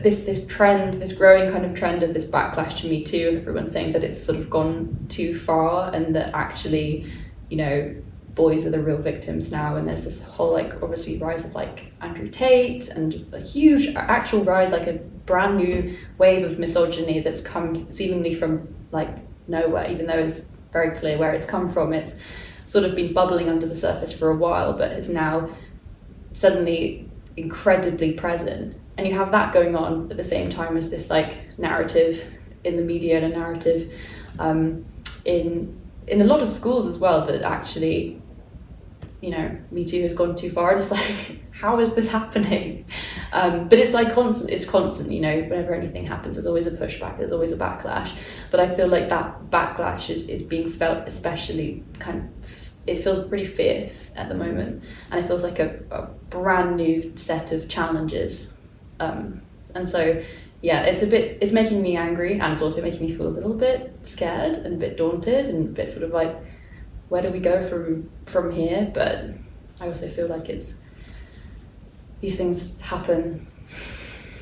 this 0.01 0.25
this 0.25 0.47
trend, 0.47 0.95
this 0.95 1.17
growing 1.17 1.51
kind 1.51 1.65
of 1.65 1.75
trend 1.75 2.03
of 2.03 2.15
this 2.15 2.31
backlash 2.31 2.81
to 2.81 2.89
Me 2.89 3.03
Too. 3.03 3.39
Everyone 3.41 3.69
saying 3.69 3.93
that 3.93 4.05
it's 4.05 4.23
sort 4.23 4.39
of 4.39 4.51
gone 4.51 5.07
too 5.09 5.39
far, 5.39 5.95
and 5.95 6.15
that 6.17 6.35
actually, 6.35 7.11
you 7.49 7.57
know, 7.57 7.95
boys 8.35 8.67
are 8.67 8.71
the 8.71 8.81
real 8.81 8.99
victims 8.99 9.53
now. 9.53 9.77
And 9.77 9.87
there's 9.87 10.05
this 10.05 10.27
whole 10.27 10.53
like 10.53 10.83
obviously 10.83 11.19
rise 11.19 11.49
of 11.49 11.55
like 11.55 11.93
Andrew 12.01 12.29
Tate 12.29 12.89
and 12.89 13.27
a 13.33 13.41
huge 13.41 13.95
actual 13.95 14.45
rise, 14.45 14.73
like 14.73 14.87
a 14.87 14.95
brand 15.27 15.57
new 15.57 15.97
wave 16.19 16.45
of 16.45 16.59
misogyny 16.59 17.21
that's 17.21 17.43
come 17.43 17.75
seemingly 17.75 18.35
from 18.35 18.75
like 18.91 19.11
nowhere, 19.49 19.91
even 19.91 20.07
though 20.07 20.19
it's 20.19 20.51
very 20.73 20.95
clear 20.95 21.19
where 21.19 21.33
it's 21.33 21.47
come 21.47 21.69
from. 21.69 21.93
It's 21.93 22.15
sort 22.67 22.85
of 22.85 22.95
been 22.95 23.13
bubbling 23.13 23.49
under 23.49 23.67
the 23.67 23.75
surface 23.75 24.17
for 24.17 24.31
a 24.31 24.37
while, 24.37 24.73
but 24.73 24.93
is 24.93 25.11
now 25.11 25.51
suddenly 26.33 27.11
incredibly 27.37 28.13
present. 28.13 28.77
And 29.03 29.11
you 29.11 29.19
have 29.19 29.33
that 29.33 29.53
going 29.53 29.75
on 29.75 30.13
at 30.13 30.17
the 30.17 30.23
same 30.23 30.49
time 30.49 30.77
as 30.77 30.89
this 30.93 31.11
like 31.11 31.59
narrative 31.59 32.25
in 32.63 32.77
the 32.77 32.83
media 32.83 33.17
and 33.17 33.33
a 33.33 33.37
narrative 33.37 33.93
um, 34.39 34.85
in 35.25 35.77
in 36.07 36.21
a 36.21 36.25
lot 36.25 36.41
of 36.41 36.49
schools 36.49 36.87
as 36.87 36.99
well 36.99 37.27
that 37.27 37.43
actually, 37.43 38.23
you 39.21 39.31
know, 39.31 39.59
Me 39.73 39.85
Too 39.85 40.03
has 40.03 40.15
gone 40.15 40.37
too 40.37 40.53
far. 40.53 40.71
And 40.71 40.79
it's 40.79 40.93
like, 40.99 41.43
how 41.51 41.81
is 41.81 41.97
this 41.97 42.13
happening? 42.13 42.85
Um, 43.33 43.69
but 43.69 43.81
it's 43.81 43.93
like 43.93 44.15
constant. 44.15 44.51
It's 44.51 44.71
constant. 44.71 45.11
You 45.11 45.23
know, 45.23 45.37
whenever 45.41 45.75
anything 45.75 46.07
happens, 46.07 46.37
there's 46.37 46.47
always 46.47 46.69
a 46.69 46.71
pushback. 46.71 47.19
There's 47.19 47.33
always 47.33 47.51
a 47.51 47.57
backlash. 47.57 48.15
But 48.53 48.61
I 48.61 48.73
feel 48.73 48.87
like 48.87 49.09
that 49.09 49.51
backlash 49.51 50.11
is, 50.11 50.29
is 50.29 50.45
being 50.45 50.71
felt 50.71 51.09
especially 51.09 51.83
kind 51.99 52.21
of 52.21 52.71
it 52.87 52.99
feels 52.99 53.27
pretty 53.29 53.47
fierce 53.47 54.17
at 54.17 54.29
the 54.29 54.35
moment, 54.37 54.85
and 55.11 55.25
it 55.25 55.27
feels 55.27 55.43
like 55.43 55.59
a, 55.59 55.81
a 55.91 56.03
brand 56.31 56.77
new 56.77 57.17
set 57.17 57.51
of 57.51 57.69
challenges. 57.69 58.62
Um, 59.03 59.43
and 59.75 59.89
so, 59.89 60.23
yeah, 60.61 60.83
it's 60.83 61.03
a 61.03 61.07
bit. 61.07 61.39
It's 61.41 61.53
making 61.53 61.83
me 61.83 61.97
angry, 61.97 62.39
and 62.41 62.53
it's 62.53 62.63
also 62.63 62.83
making 62.83 63.07
me 63.07 63.15
feel 63.15 63.27
a 63.27 63.35
little 63.39 63.55
bit 63.55 63.95
scared 64.03 64.57
and 64.57 64.75
a 64.75 64.79
bit 64.79 64.97
daunted, 64.97 65.49
and 65.49 65.69
a 65.71 65.73
bit 65.73 65.91
sort 65.91 66.05
of 66.05 66.13
like, 66.13 66.37
where 67.09 67.23
do 67.23 67.31
we 67.31 67.41
go 67.41 67.67
from 67.69 68.11
from 68.27 68.53
here? 68.53 68.91
But 68.93 69.31
I 69.81 69.89
also 69.89 70.09
feel 70.09 70.29
like 70.29 70.49
it's 70.49 70.81
these 72.21 72.37
things 72.37 72.81
happen. 72.81 73.47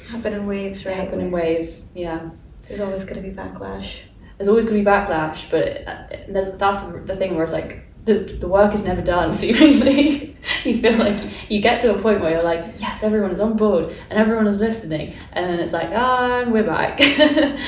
Happen 0.09 0.33
in 0.33 0.47
waves, 0.47 0.85
right? 0.85 0.97
Happen 0.97 1.21
in 1.21 1.31
waves. 1.31 1.89
Yeah. 1.95 2.31
There's 2.67 2.81
always 2.81 3.05
going 3.05 3.23
to 3.23 3.29
be 3.29 3.35
backlash. 3.35 4.01
There's 4.37 4.49
always 4.49 4.65
going 4.65 4.77
to 4.77 4.85
be 4.85 4.91
backlash, 4.91 5.51
but 5.51 5.87
uh, 5.87 6.17
there's 6.29 6.57
that's 6.57 6.83
the 6.83 7.17
thing 7.17 7.35
where 7.35 7.45
it's 7.45 7.53
like 7.53 7.85
the, 8.05 8.15
the 8.15 8.49
work 8.49 8.73
is 8.75 8.85
never 8.85 9.03
done 9.03 9.33
seemingly 9.43 10.37
you 10.65 10.81
feel 10.81 10.97
like 10.97 11.51
you 11.51 11.61
get 11.61 11.81
to 11.83 11.95
a 11.95 12.01
point 12.01 12.21
where 12.21 12.31
you're 12.31 12.43
like 12.43 12.65
yes 12.79 13.03
everyone 13.03 13.31
is 13.31 13.41
on 13.41 13.57
board 13.57 13.95
and 14.09 14.19
everyone 14.19 14.47
is 14.47 14.59
listening. 14.59 15.15
And 15.33 15.47
then 15.47 15.61
it's 15.61 15.73
like 15.73 15.91
ah 15.93 16.45
we're 16.47 16.65
back. 16.65 17.01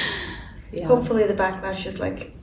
Yeah. 0.74 0.86
hopefully 0.86 1.26
the 1.26 1.34
backlash 1.34 1.84
is 1.84 2.00
like 2.00 2.34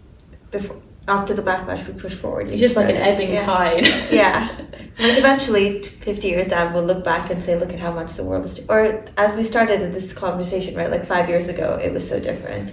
before 0.51 0.79
after 1.07 1.33
the 1.33 1.41
backlash 1.41 1.87
we 1.87 1.99
push 1.99 2.13
forward 2.13 2.51
it's 2.51 2.59
just 2.59 2.75
like 2.75 2.87
an 2.87 2.97
ebbing 2.97 3.31
yeah. 3.31 3.43
tide. 3.43 3.87
Yeah. 4.11 4.55
Like 4.99 5.17
eventually 5.17 5.81
50 5.81 6.27
years 6.27 6.47
down 6.49 6.71
we'll 6.71 6.83
look 6.83 7.03
back 7.03 7.31
and 7.31 7.43
say 7.43 7.59
look 7.59 7.73
at 7.73 7.79
how 7.79 7.91
much 7.91 8.13
the 8.13 8.23
world 8.23 8.45
is 8.45 8.59
or 8.69 9.03
as 9.17 9.35
we 9.35 9.43
started 9.43 9.95
this 9.95 10.13
conversation 10.13 10.75
right 10.75 10.91
like 10.91 11.07
five 11.07 11.27
years 11.27 11.47
ago 11.47 11.79
it 11.83 11.91
was 11.91 12.07
so 12.07 12.19
different 12.19 12.71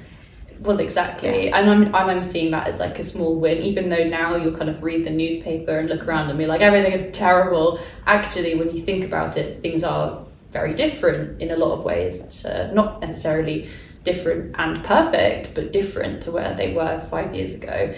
well, 0.61 0.81
exactly. 0.81 1.47
Yeah. 1.47 1.59
And 1.59 1.71
I'm, 1.71 1.95
I'm 1.95 2.23
seeing 2.23 2.51
that 2.53 2.67
as 2.67 2.81
like 2.81 2.99
a 2.99 3.03
small 3.03 3.37
win, 3.37 3.59
even 3.59 3.89
though 3.89 4.05
now 4.05 4.37
you'll 4.37 4.57
kind 4.57 4.71
of 4.71 4.83
read 4.83 5.05
the 5.05 5.11
newspaper 5.11 5.79
and 5.79 5.89
look 5.89 6.07
around 6.07 6.29
and 6.29 6.39
be 6.39 6.47
like, 6.47 6.61
everything 6.61 6.93
is 6.93 7.11
terrible. 7.17 7.79
Actually, 8.07 8.55
when 8.55 8.71
you 8.71 8.83
think 8.83 9.05
about 9.05 9.37
it, 9.37 9.61
things 9.63 9.85
are 9.85 10.25
very 10.53 10.75
different 10.75 11.41
in 11.41 11.51
a 11.51 11.57
lot 11.57 11.73
of 11.73 11.85
ways. 11.85 12.45
Uh, 12.45 12.71
not 12.73 13.01
necessarily 13.01 13.69
different 14.05 14.55
and 14.59 14.83
perfect, 14.85 15.55
but 15.55 15.73
different 15.73 16.23
to 16.23 16.31
where 16.31 16.55
they 16.55 16.73
were 16.73 17.01
five 17.11 17.35
years 17.35 17.55
ago. 17.55 17.95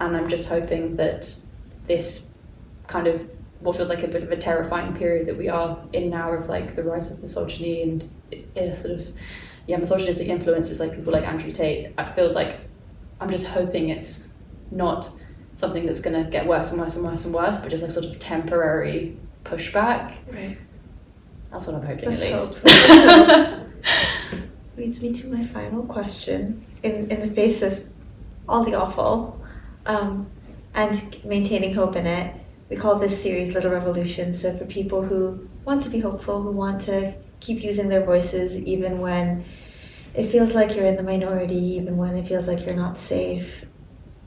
And 0.00 0.16
I'm 0.16 0.28
just 0.28 0.48
hoping 0.48 0.96
that 0.96 1.34
this 1.86 2.34
kind 2.88 3.06
of 3.06 3.28
what 3.60 3.76
feels 3.76 3.88
like 3.88 4.02
a 4.02 4.08
bit 4.08 4.24
of 4.24 4.32
a 4.32 4.36
terrifying 4.36 4.94
period 4.94 5.26
that 5.28 5.38
we 5.38 5.48
are 5.48 5.78
in 5.92 6.10
now 6.10 6.32
of 6.32 6.48
like 6.48 6.74
the 6.74 6.82
rise 6.82 7.12
of 7.12 7.22
misogyny 7.22 7.82
and 7.82 8.04
uh, 8.56 8.74
sort 8.74 8.98
of 8.98 9.08
yeah, 9.66 9.76
misogynistic 9.76 10.28
influences 10.28 10.80
like 10.80 10.94
people 10.94 11.12
like 11.12 11.24
Andrew 11.24 11.52
Tate, 11.52 11.92
it 11.96 12.14
feels 12.14 12.34
like 12.34 12.58
I'm 13.20 13.30
just 13.30 13.46
hoping 13.46 13.90
it's 13.90 14.32
not 14.70 15.10
something 15.54 15.86
that's 15.86 16.00
going 16.00 16.24
to 16.24 16.28
get 16.30 16.46
worse 16.46 16.72
and 16.72 16.80
worse 16.80 16.96
and 16.96 17.04
worse 17.04 17.24
and 17.24 17.34
worse, 17.34 17.58
but 17.58 17.70
just 17.70 17.82
like 17.82 17.92
sort 17.92 18.06
of 18.06 18.18
temporary 18.18 19.16
pushback. 19.44 20.16
Right. 20.30 20.58
That's 21.50 21.66
what 21.66 21.76
I'm 21.76 21.86
hoping 21.86 22.10
Let's 22.10 22.56
at 22.64 22.64
least. 22.64 24.38
Leads 24.76 25.02
me 25.02 25.12
to 25.12 25.26
my 25.28 25.44
final 25.44 25.82
question. 25.84 26.64
In 26.82 27.10
in 27.10 27.20
the 27.20 27.34
face 27.34 27.62
of 27.62 27.84
all 28.48 28.64
the 28.64 28.74
awful, 28.74 29.40
um, 29.86 30.26
and 30.74 31.24
maintaining 31.24 31.74
hope 31.74 31.94
in 31.96 32.06
it, 32.06 32.34
we 32.68 32.76
call 32.76 32.98
this 32.98 33.22
series 33.22 33.54
Little 33.54 33.70
Revolution. 33.70 34.34
So 34.34 34.56
for 34.56 34.64
people 34.64 35.02
who 35.02 35.48
want 35.64 35.82
to 35.84 35.90
be 35.90 36.00
hopeful, 36.00 36.42
who 36.42 36.50
want 36.50 36.80
to 36.82 37.14
keep 37.42 37.62
using 37.62 37.88
their 37.88 38.04
voices 38.04 38.56
even 38.56 39.00
when 39.00 39.44
it 40.14 40.26
feels 40.26 40.54
like 40.54 40.76
you're 40.76 40.86
in 40.86 40.96
the 40.96 41.02
minority, 41.02 41.56
even 41.56 41.96
when 41.96 42.16
it 42.16 42.26
feels 42.26 42.46
like 42.46 42.64
you're 42.64 42.76
not 42.76 42.98
safe. 42.98 43.66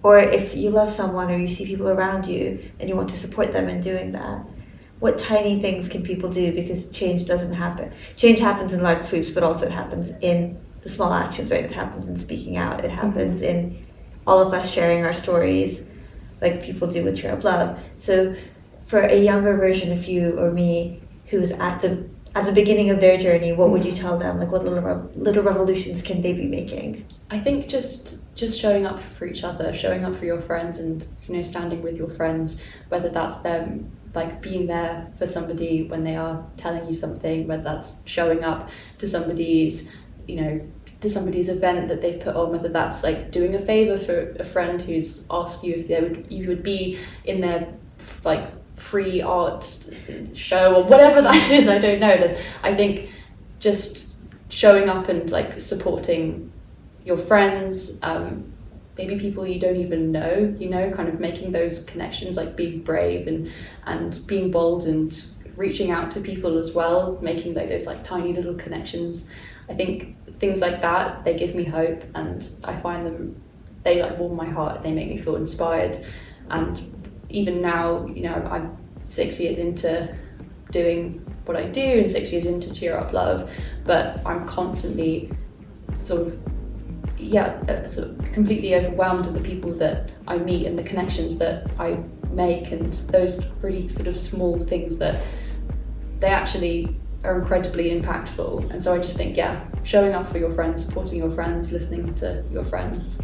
Or 0.04 0.20
if 0.20 0.56
you 0.56 0.70
love 0.70 0.92
someone 0.92 1.32
or 1.32 1.38
you 1.38 1.48
see 1.48 1.66
people 1.66 1.88
around 1.88 2.28
you 2.28 2.72
and 2.80 2.90
you 2.90 2.96
want 2.96 3.10
to 3.12 3.18
support 3.18 3.54
them 3.54 3.70
in 3.70 3.82
doing 3.82 4.12
that, 4.12 4.46
what 5.00 5.18
tiny 5.18 5.62
things 5.62 5.88
can 5.88 6.04
people 6.04 6.30
do? 6.30 6.54
Because 6.54 6.90
change 6.90 7.26
doesn't 7.26 7.54
happen. 7.54 7.92
Change 8.16 8.40
happens 8.40 8.74
in 8.74 8.84
large 8.84 9.04
sweeps, 9.04 9.30
but 9.30 9.44
also 9.44 9.66
it 9.66 9.72
happens 9.72 10.14
in 10.22 10.60
the 10.82 10.90
small 10.90 11.14
actions, 11.14 11.52
right? 11.52 11.64
It 11.64 11.72
happens 11.72 12.08
in 12.08 12.20
speaking 12.20 12.58
out, 12.58 12.84
it 12.84 12.92
happens 12.92 13.42
mm-hmm. 13.42 13.58
in 13.58 13.86
all 14.28 14.46
of 14.46 14.54
us 14.54 14.70
sharing 14.70 15.06
our 15.06 15.16
stories 15.16 15.88
like 16.42 16.64
people 16.64 16.92
do 16.92 17.04
with 17.04 17.18
Cheer 17.18 17.34
Up 17.34 17.44
Luv. 17.44 17.80
So 17.98 18.36
for 18.86 19.02
a 19.02 19.18
younger 19.18 19.56
version 19.56 19.92
of 19.92 20.06
you 20.06 20.38
or 20.40 20.52
me 20.52 21.02
who's 21.28 21.52
at 21.52 21.82
the 21.82 22.08
at 22.36 22.46
the 22.46 22.52
beginning 22.52 22.90
of 22.90 23.00
their 23.00 23.18
journey, 23.18 23.54
what 23.54 23.70
would 23.70 23.86
you 23.86 23.94
tell 23.94 24.20
them? 24.20 24.40
Like, 24.40 24.52
what 24.52 24.66
little 24.66 25.10
little 25.16 25.44
revolutions 25.44 26.02
can 26.02 26.22
they 26.22 26.34
be 26.34 26.46
making? 26.46 27.06
I 27.32 27.40
think 27.40 27.70
just 27.70 28.36
just 28.36 28.60
showing 28.60 28.86
up 28.86 29.02
for 29.02 29.26
each 29.26 29.46
other, 29.46 29.74
showing 29.74 30.04
up 30.04 30.18
for 30.18 30.26
your 30.26 30.42
friends, 30.42 30.78
and 30.78 31.06
you 31.24 31.38
know, 31.38 31.44
standing 31.44 31.82
with 31.82 31.98
your 31.98 32.10
friends, 32.10 32.62
whether 32.90 33.10
that's 33.10 33.40
them 33.40 33.92
like 34.14 34.42
being 34.42 34.68
there 34.68 35.12
for 35.18 35.26
somebody 35.26 35.84
when 35.84 36.04
they 36.04 36.16
are 36.18 36.46
telling 36.58 36.86
you 36.88 36.94
something, 36.94 37.48
whether 37.48 37.64
that's 37.64 38.08
showing 38.08 38.44
up 38.44 38.70
to 38.98 39.08
somebody's, 39.08 39.96
you 40.28 40.42
know, 40.42 40.62
to 41.02 41.10
somebody's 41.10 41.50
event 41.50 41.88
that 41.88 42.02
they've 42.02 42.20
put 42.20 42.36
on, 42.36 42.52
whether 42.52 42.70
that's 42.70 43.02
like 43.02 43.32
doing 43.32 43.56
a 43.56 43.60
favor 43.60 43.98
for 43.98 44.36
a 44.40 44.46
friend 44.46 44.82
who's 44.82 45.26
asked 45.32 45.64
you 45.64 45.76
if 45.76 45.88
they 45.88 46.02
would 46.02 46.28
you 46.30 46.50
would 46.50 46.64
be 46.64 47.00
in 47.24 47.40
their 47.40 47.74
like 48.26 48.50
free 48.90 49.22
art 49.22 49.64
show 50.34 50.76
or 50.76 50.84
whatever 50.84 51.22
that 51.28 51.52
is 51.52 51.68
i 51.68 51.78
don't 51.78 52.00
know. 52.00 52.36
I 52.64 52.76
think 52.76 53.10
just 53.60 54.16
showing 54.50 54.90
up 54.90 55.10
and 55.10 55.30
like 55.32 55.60
supporting 55.60 56.52
your 57.04 57.18
friends 57.18 58.00
um, 58.04 58.52
maybe 58.98 59.20
people 59.20 59.46
you 59.46 59.60
don't 59.60 59.76
even 59.78 60.12
know 60.12 60.56
you 60.60 60.70
know 60.70 60.92
kind 60.92 61.10
of 61.10 61.20
making 61.20 61.52
those 61.52 61.86
connections 61.86 62.38
like 62.38 62.56
being 62.56 62.82
brave 62.82 63.28
and 63.28 63.52
and 63.86 64.20
being 64.28 64.52
bold 64.52 64.86
and 64.86 65.26
reaching 65.56 65.90
out 65.90 66.12
to 66.12 66.20
people 66.20 66.58
as 66.58 66.74
well 66.74 67.18
making 67.22 67.54
like 67.54 67.70
those 67.70 67.88
like 67.88 68.04
tiny 68.04 68.34
little 68.34 68.56
connections. 68.56 69.32
I 69.70 69.74
think 69.74 70.16
things 70.40 70.62
like 70.62 70.82
that 70.82 71.24
they 71.26 71.36
give 71.36 71.56
me 71.56 71.64
hope 71.64 72.04
and 72.14 72.48
i 72.66 72.76
find 72.82 73.06
them 73.06 73.42
they 73.84 74.02
like 74.02 74.18
warm 74.20 74.36
my 74.36 74.50
heart 74.50 74.84
they 74.84 74.92
make 74.92 75.08
me 75.08 75.18
feel 75.18 75.38
inspired 75.38 75.98
and 76.50 76.95
even 77.36 77.62
now, 77.62 78.06
you 78.08 78.22
know, 78.22 78.34
I'm 78.50 78.78
six 79.04 79.40
years 79.40 79.58
into 79.58 80.16
doing 80.72 81.20
what 81.44 81.58
I 81.58 81.66
do 81.66 81.82
and 81.82 82.10
six 82.10 82.32
years 82.32 82.46
into 82.46 82.74
Cheer 82.74 82.98
Up 82.98 83.12
Luv, 83.12 83.50
but 83.84 84.26
I'm 84.26 84.48
constantly 84.48 85.30
sort 85.94 86.28
of, 86.28 86.40
yeah, 87.20 87.62
uh, 87.70 87.86
sort 87.86 88.10
of 88.10 88.32
completely 88.32 88.74
overwhelmed 88.74 89.26
with 89.26 89.36
the 89.36 89.42
people 89.42 89.74
that 89.74 90.12
I 90.28 90.38
meet 90.38 90.66
and 90.66 90.80
the 90.80 90.84
connections 90.84 91.38
that 91.40 91.70
I 91.78 92.00
make 92.32 92.72
and 92.72 92.92
those 93.12 93.52
really 93.62 93.90
sort 93.90 94.08
of 94.08 94.20
small 94.20 94.58
things 94.60 94.98
that 95.00 95.22
they 96.20 96.28
actually 96.28 96.98
are 97.26 97.38
incredibly 97.40 97.92
impactful. 97.92 98.72
And 98.72 98.82
so 98.82 98.96
I 98.96 99.00
just 99.00 99.18
think, 99.18 99.36
yeah, 99.36 99.66
showing 99.84 100.14
up 100.14 100.32
for 100.32 100.38
your 100.38 100.54
friends, 100.54 100.86
supporting 100.86 101.20
your 101.20 101.32
friends, 101.32 101.72
listening 101.72 102.16
to 102.16 102.46
your 102.50 102.64
friends. 102.64 103.20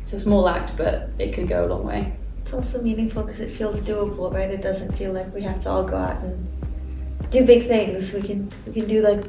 It's 0.00 0.14
a 0.14 0.18
small 0.18 0.48
act, 0.48 0.76
but 0.78 1.10
it 1.18 1.34
can 1.34 1.46
go 1.46 1.66
a 1.66 1.68
long 1.68 1.84
way 1.84 2.17
it's 2.48 2.54
also 2.54 2.82
meaningful 2.82 3.22
because 3.24 3.40
it 3.40 3.50
feels 3.50 3.78
doable, 3.82 4.32
right? 4.32 4.50
It 4.50 4.62
doesn't 4.62 4.96
feel 4.96 5.12
like 5.12 5.34
we 5.34 5.42
have 5.42 5.62
to 5.64 5.68
all 5.68 5.84
go 5.84 5.96
out 5.96 6.22
and 6.22 6.48
do 7.30 7.44
big 7.44 7.66
things. 7.66 8.14
We 8.14 8.22
can 8.22 8.50
we 8.66 8.72
can 8.72 8.88
do 8.88 9.02
like 9.02 9.22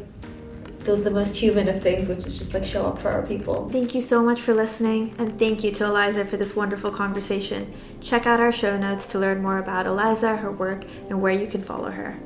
the, 0.86 0.96
the 0.96 1.12
most 1.12 1.36
human 1.36 1.68
of 1.68 1.82
things, 1.84 2.08
which 2.08 2.26
is 2.26 2.38
just 2.38 2.54
like 2.54 2.66
show 2.66 2.86
up 2.86 3.00
for 3.00 3.10
our 3.10 3.24
people. 3.24 3.70
Thank 3.70 3.94
you 3.94 4.00
so 4.00 4.24
much 4.24 4.40
for 4.40 4.54
listening, 4.54 5.14
and 5.18 5.38
thank 5.38 5.66
you 5.66 5.72
to 5.72 5.86
Eliza 5.86 6.24
for 6.24 6.38
this 6.38 6.56
wonderful 6.56 6.92
conversation. 6.92 7.74
Check 8.00 8.26
out 8.26 8.40
our 8.40 8.54
show 8.54 8.78
notes 8.78 9.06
to 9.08 9.20
learn 9.20 9.42
more 9.42 9.58
about 9.58 9.86
Eliza, 9.86 10.38
her 10.38 10.52
work, 10.52 10.86
and 11.10 11.22
where 11.22 11.34
you 11.34 11.48
can 11.48 11.62
follow 11.62 11.92
her. 11.92 12.18